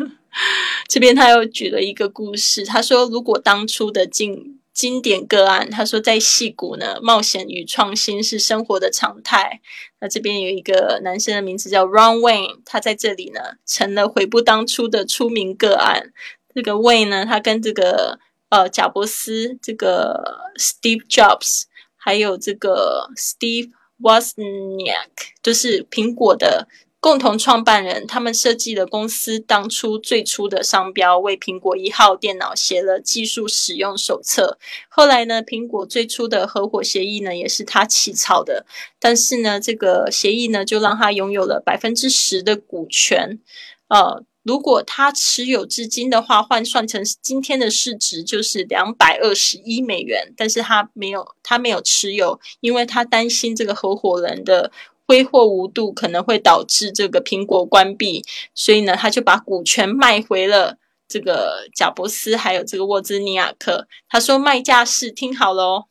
[0.86, 2.64] 这边他又举了一个故事。
[2.64, 9.60] 他说：“如果当初的经经典个案，他说在戏谷呢，冒险与创新是生活的常态。
[10.00, 16.12] 那这边有一个男生的名字叫 Ron Wayne，他在这里呢成了悔不当初的出名个案。
[16.54, 18.20] 这个 Wayne 呢，他跟这个
[18.52, 21.62] 呃贾伯斯、这个 Steve Jobs，
[21.96, 26.68] 还有这个 Steve Wozniak，就是苹果的。
[27.00, 34.56] 共同创办人，他们设计了公司当初最初的商标，为苹果一号电脑写了技术使用手册。
[34.88, 38.64] 后来呢，苹果最初的合伙协议呢，也是他起草的。
[39.00, 43.40] 但是呢，这个协议呢，就让他拥有了百分之十的股权。
[43.88, 50.32] 呃，如果他持有至今的话，换算成今天的市值就是两百二十一美元。
[50.36, 54.72] 但是他没有，他没有持有，因为他担心这个合伙人的。
[55.04, 63.88] 挥霍无度可能会导致这个苹果关闭，所以呢，他就把股权卖回了这个贾伯斯，还有这个沃兹尼亚克。
[64.08, 65.84] 他说卖价是听好了哦，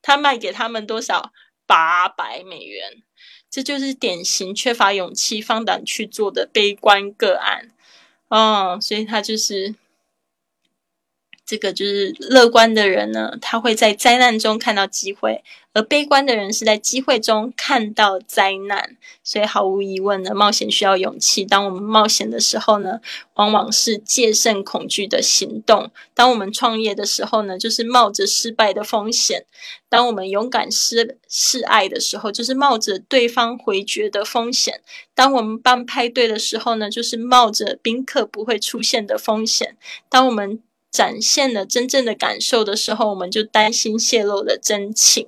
[0.00, 1.32] 他卖给他们多少？
[1.66, 3.02] 八百美元。
[3.54, 7.70] 这就是典型缺乏勇气、放胆去做的悲观个案。
[8.26, 9.76] 哦，所以他就是。
[11.46, 15.42] 这个就是乐观的人呢，他会在灾难中看到机会；
[15.74, 18.96] 而悲观的人是在机会中看到灾难。
[19.22, 21.44] 所以毫无疑问呢，冒险需要勇气。
[21.44, 23.00] 当我们冒险的时候呢，
[23.34, 29.40] 往往是戒慎恐惧的行动；当我们创业的时候呢，就是冒着失败的风险；
[29.90, 34.76] 当我们勇敢示示爱的时候，就是冒着对方回绝的风险；
[35.14, 39.74] 当我们办派对的时候呢，就是冒着宾客不会出现的风险；
[40.08, 40.62] 当我们
[40.94, 45.26] 展现了真正的感受的时候，我们就担心泄露了真情。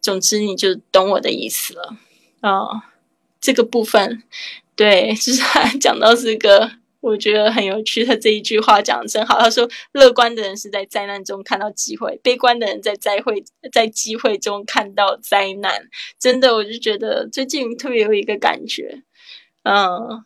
[0.00, 1.96] 总之，你就懂我的意思了
[2.40, 2.92] 啊。
[3.40, 4.24] 这个部分，
[4.74, 6.68] 对，就是他讲到这个，
[6.98, 8.04] 我觉得很有趣。
[8.04, 9.38] 他这一句话讲的真好。
[9.38, 19.04] 他说：“乐观的人是在灾难中看到机会，悲观的人在灾会， 在机会中看到灾难。”真的，我就觉得最近特别有一个感觉，
[19.62, 20.24] 嗯。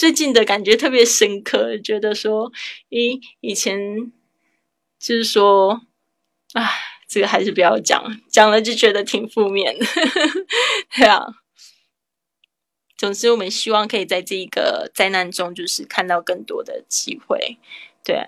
[0.00, 2.50] 最近的感觉特别深刻，觉得说，
[2.88, 4.10] 咦，以前
[4.98, 5.82] 就是说，
[6.54, 6.70] 唉，
[7.06, 9.84] 这个还是不要讲，讲了就觉得挺负面的，
[10.96, 11.26] 对啊。
[12.96, 17.58] 总之，我们希望可以在这一个灾难中，就是看到更多的机会，
[18.02, 18.24] 对。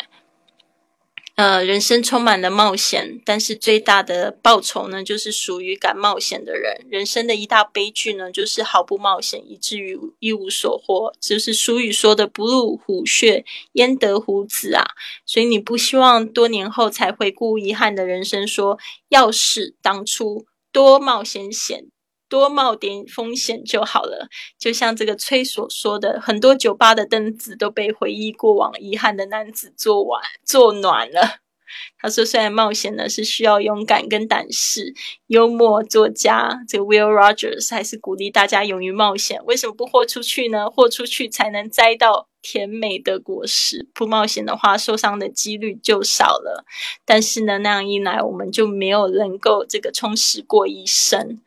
[1.35, 6.85] 呃，人生充满了冒险，但是最大的报酬呢，就是属于敢冒险的人。
[6.91, 11.11] 人生的一大悲剧呢，就是毫不冒险，以至于一无所获。
[11.19, 14.85] 就是俗语说的“不入虎穴，焉得虎子”啊。
[15.25, 18.79] 所以你不希望多年后才回顾遗憾的人生，说
[19.09, 21.87] 要是当初多冒险险。
[22.33, 24.27] 多冒点风险就好了，
[24.59, 31.41] 就像这个崔所说的，很多酒吧的凳子都被回忆过往遗憾的男子做完做暖了。
[31.99, 34.95] 他说，虽然冒险呢是需要勇敢跟胆识，
[35.27, 39.39] 幽默作家这个 Will Rogers 还是鼓励大家勇于冒险。
[39.45, 40.71] 为什么不豁出去呢？
[40.71, 43.87] 豁出去才能摘到甜美的果实。
[43.93, 46.65] 不冒险的话，受伤的几率就少了。
[47.05, 51.43] 但是呢，那样一来，我们就没有能够这个充实过一生。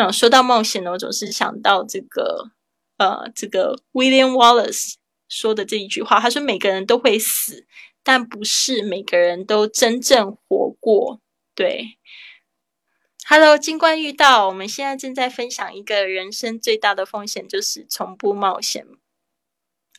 [0.00, 2.52] 嗯，说到冒险呢，我总是想到这个，
[2.96, 4.94] 呃，这个 William Wallace
[5.28, 7.66] 说的这一句话，他说：“每个人都会死，
[8.02, 11.20] 但不是每个人都真正活过。”
[11.54, 11.98] 对
[13.28, 18.86] ，Hello，金冠遇到，我们现在正在分享一个人生最大的风险，就是从不冒险。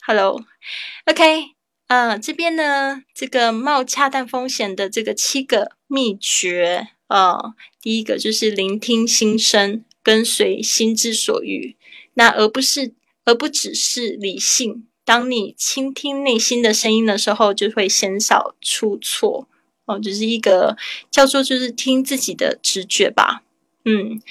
[0.04, 1.52] Hello，OK，
[1.90, 9.86] 嗯，这边呢，这个冒恰当风险的这个七个秘诀啊，第一个就是聆听心声。
[10.04, 11.76] 跟随心之所欲，
[12.16, 12.94] 那而不是，
[13.26, 14.88] 而不只是理性。
[15.04, 19.48] 当你倾听内心的声音的时候，就会减少出错。
[19.86, 20.78] 哦，就是一个
[21.10, 23.44] 叫做就是听自己的直觉吧。
[23.84, 24.22] 嗯，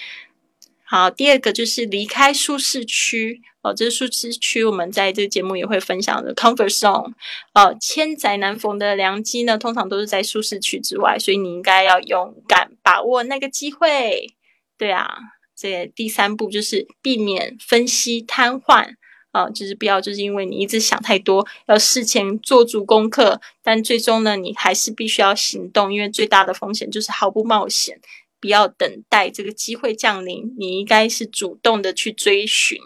[0.84, 1.10] 好。
[1.10, 3.42] 第二个就是离开舒适区。
[3.62, 7.12] 哦，这舒适区我们在这个节目也会分享的 comfort zone。
[7.52, 14.32] 哦，千载难逢的良机呢，通常都是在舒适区之外，所以你应该要勇敢把握那个机会。
[14.78, 15.18] 对啊。
[15.60, 18.94] 这第三步就是避免分析瘫痪
[19.30, 28.00] 啊，就是不要就是因为你一直想太多，要事前做足功课，但最终呢，你还是必须要行动，因为最大的风险就是毫不冒险，
[28.40, 32.78] 不要等待这个机会降临，你应该是主动的去追寻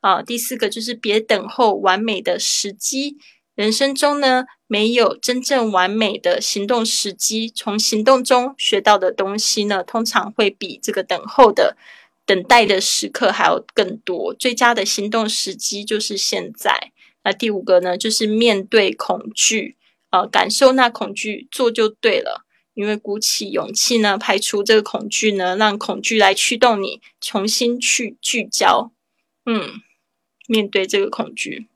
[0.00, 0.22] 啊。
[0.22, 3.18] 第四个就是别等候完美的时机，
[3.56, 11.76] 人生中呢没有真正完美的行动时机，从行动中学到的东西呢，通常会比这个等候的。
[12.26, 16.92] 等待的时刻还有更多，最佳的行动时机就是现在。
[17.22, 19.76] 那第五个呢，就是面对恐惧，
[20.10, 22.44] 呃，感受那恐惧，做就对了。
[22.74, 28.90] 因为鼓起勇气呢，排除这个恐惧呢，让恐惧来驱动你，重新去聚焦，
[29.46, 29.80] 嗯，
[30.48, 31.68] 面对这个恐惧。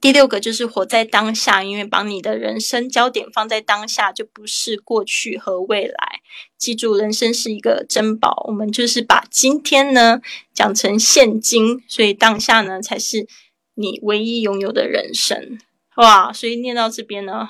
[0.00, 6.20] 第六个就是活在当下，因为把你的人生焦点放在当下，就不是过去和未来。
[6.58, 10.20] 记住，人生是一个珍宝，我们就是把今天呢
[10.52, 13.26] 讲成现金，所以当下呢才是
[13.74, 15.58] 你唯一拥有的人生。
[15.96, 17.48] 哇，所以念到这边呢。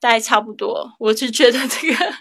[0.00, 2.14] 大概差不多，我是觉得这个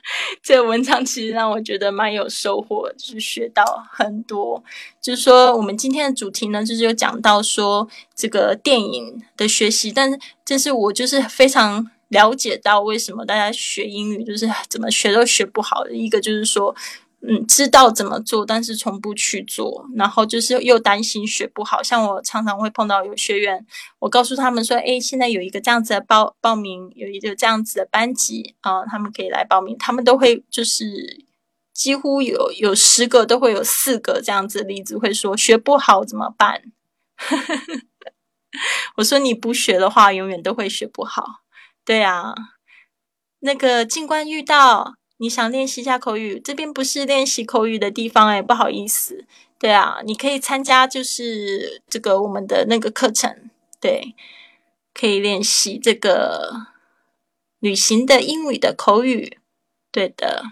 [0.44, 4.62] 这个文章其实让我觉得蛮有收获，就是学到很多。
[5.02, 16.76] 就是说，我们今天的主题呢，就是有讲到说这个电影的学习，但是这是我就是非常了解到为什么大家学英语就是怎么学都学不好的一个，就是说。
[17.22, 21.84] 嗯，知道怎么做，但是从不去做，然后就是又担心学不好。
[21.84, 23.66] 像我常常会碰到有学员，
[24.00, 31.26] 我告诉他们说：“哎，现在有一个这样子的报报名，有一个这样子的班级啊，他们可以来报名。”他们都会就是
[31.74, 36.62] 几乎有有十个都会有四个这样子的例子，会说学不好怎么办？
[38.96, 41.42] 我说你不学的话，永远都会学不好。
[41.84, 42.34] 对啊，
[43.40, 44.99] 那个尽管遇到。
[45.22, 49.26] 你想练习一下口语，这边不是练习口语的地方哎，不好意思。
[49.60, 53.50] 对啊，你可以参加就是这个我们的那个课程，
[53.82, 54.16] 对，
[54.94, 56.68] 可以练习这个
[57.60, 59.38] 旅行的英语的口语。
[59.92, 60.46] 对的，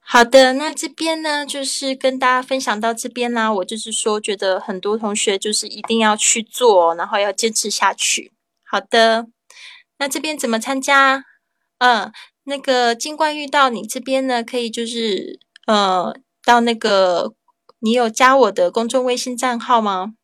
[0.00, 3.52] 好的，那这边呢就是跟大家分享到这边啦。
[3.52, 8.32] 我就是说，觉得很多同学就是一定要去做，然后要坚持下去。
[8.64, 9.26] 好的，
[9.98, 11.26] 那这边怎么参加？
[11.78, 12.10] 嗯，
[12.44, 17.34] 那个金冠遇到你这边呢，可以就是呃，到那个
[17.80, 20.14] 你有加我的公众微信账号吗？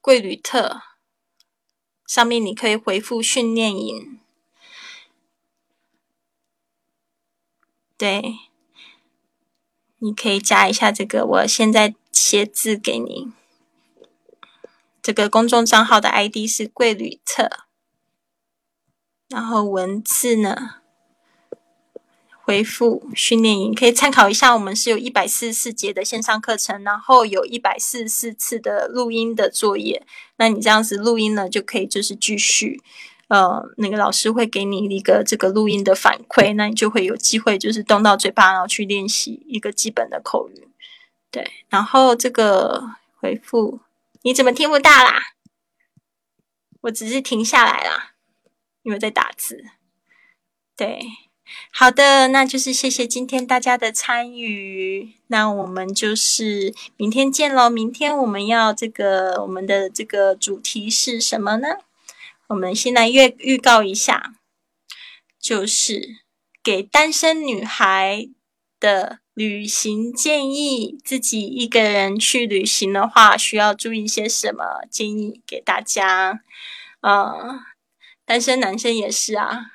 [0.00, 0.80] 贵旅特
[2.06, 4.18] 上面你可以回复训练营，
[7.96, 8.34] 对，
[9.98, 13.30] 你可以加一下这个，我现在写字给你，
[15.00, 17.69] 这个公众账号的 ID 是贵旅特。
[19.30, 20.74] 然后文字呢，
[22.42, 30.04] 回复训练营可以参考一下，我们是有一百四十四节的线上课程，然后有一百四十四次的录音的作业。
[30.36, 32.82] 那你这样子录音呢，就可以就是继续，
[33.28, 40.66] 呃，那个老师会给你一个这个录音的反馈，那你就会有机会就是动到嘴巴，然后去练习一个基本的口语。
[41.30, 43.78] 对，然后这个回复
[44.22, 45.22] 你怎么听不到啦？
[46.80, 48.09] 我只是停下来啦，
[48.82, 49.64] 因为在打字。
[50.76, 51.00] 对。
[51.72, 55.14] 好的，那就是谢谢今天大家的参与。
[55.26, 57.68] 那我们就是明天见喽。
[57.68, 61.78] 明天我们要这个我们的这个主题是什么呢？
[62.46, 64.34] 我们先来预预告一下，
[65.40, 66.18] 就是
[66.62, 68.28] 给单身女孩
[68.78, 71.00] 的旅行建议。
[71.04, 74.86] 自己一个人去旅行的话，需要注意些什么？
[74.88, 76.42] 建议给大家。
[77.00, 77.60] 呃，
[78.30, 79.72] 单身男生也是啊。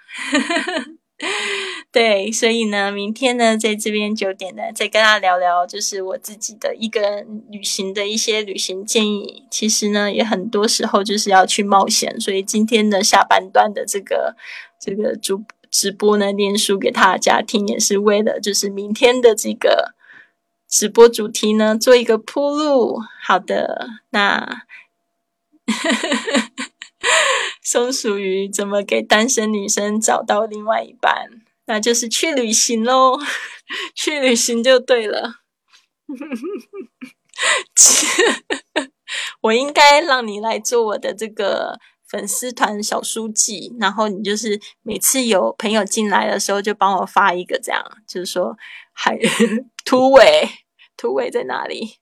[1.92, 9.44] 对，所以呢，明天呢，在这边九点呢，再跟大家聊聊，就是我自己的一个旅行的一些旅行建议。
[9.52, 14.38] 其实呢，也很多时候就是要去冒险，所以今天的下半段的这个
[14.80, 19.96] 这个主直播呢，念书给大家听，也是为了就是明天的这个
[20.70, 23.02] 直播主题呢，做一个铺路。
[23.22, 24.62] 好的，那。
[27.66, 31.42] 松鼠鱼怎么给单身女生找到另外一半？
[31.66, 33.20] 那就是去旅行喽，
[33.96, 35.38] 去旅行就对了。
[39.42, 48.56] 我应该让你来做我的这个粉丝团小书记，然后你就是每次有朋友进来的时候，就帮我发一个这样，就是说
[48.94, 49.18] 还
[49.84, 50.48] 突围，
[50.96, 51.96] 突围在哪里？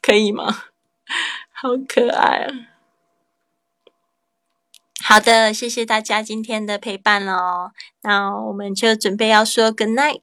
[0.00, 0.64] 可以吗？
[1.62, 2.48] 好可爱啊！
[5.02, 7.72] 好的，谢谢大家今天的陪伴喽。
[8.00, 10.22] 那我们就准备要说 good night，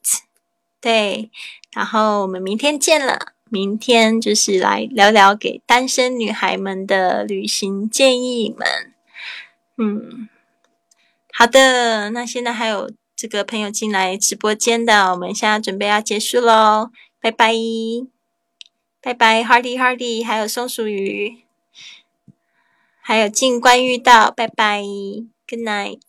[0.81, 1.29] 对，
[1.75, 3.33] 然后我们明天见了。
[3.49, 8.67] 明天就是来聊聊给单身女孩们的旅行建议们。
[9.77, 10.27] 嗯，
[11.31, 16.89] 好的，那现在还有这个朋友进来直播间的，我们现在准备要结束喽，
[17.21, 17.53] 拜拜。
[18.99, 21.43] 拜拜，Hardy Hardy，还有松鼠鱼，
[22.99, 24.81] 还有静观遇到，拜拜
[25.47, 26.01] ，Good night，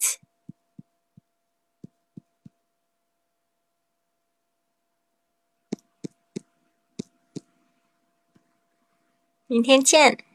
[9.46, 10.27] 明天见。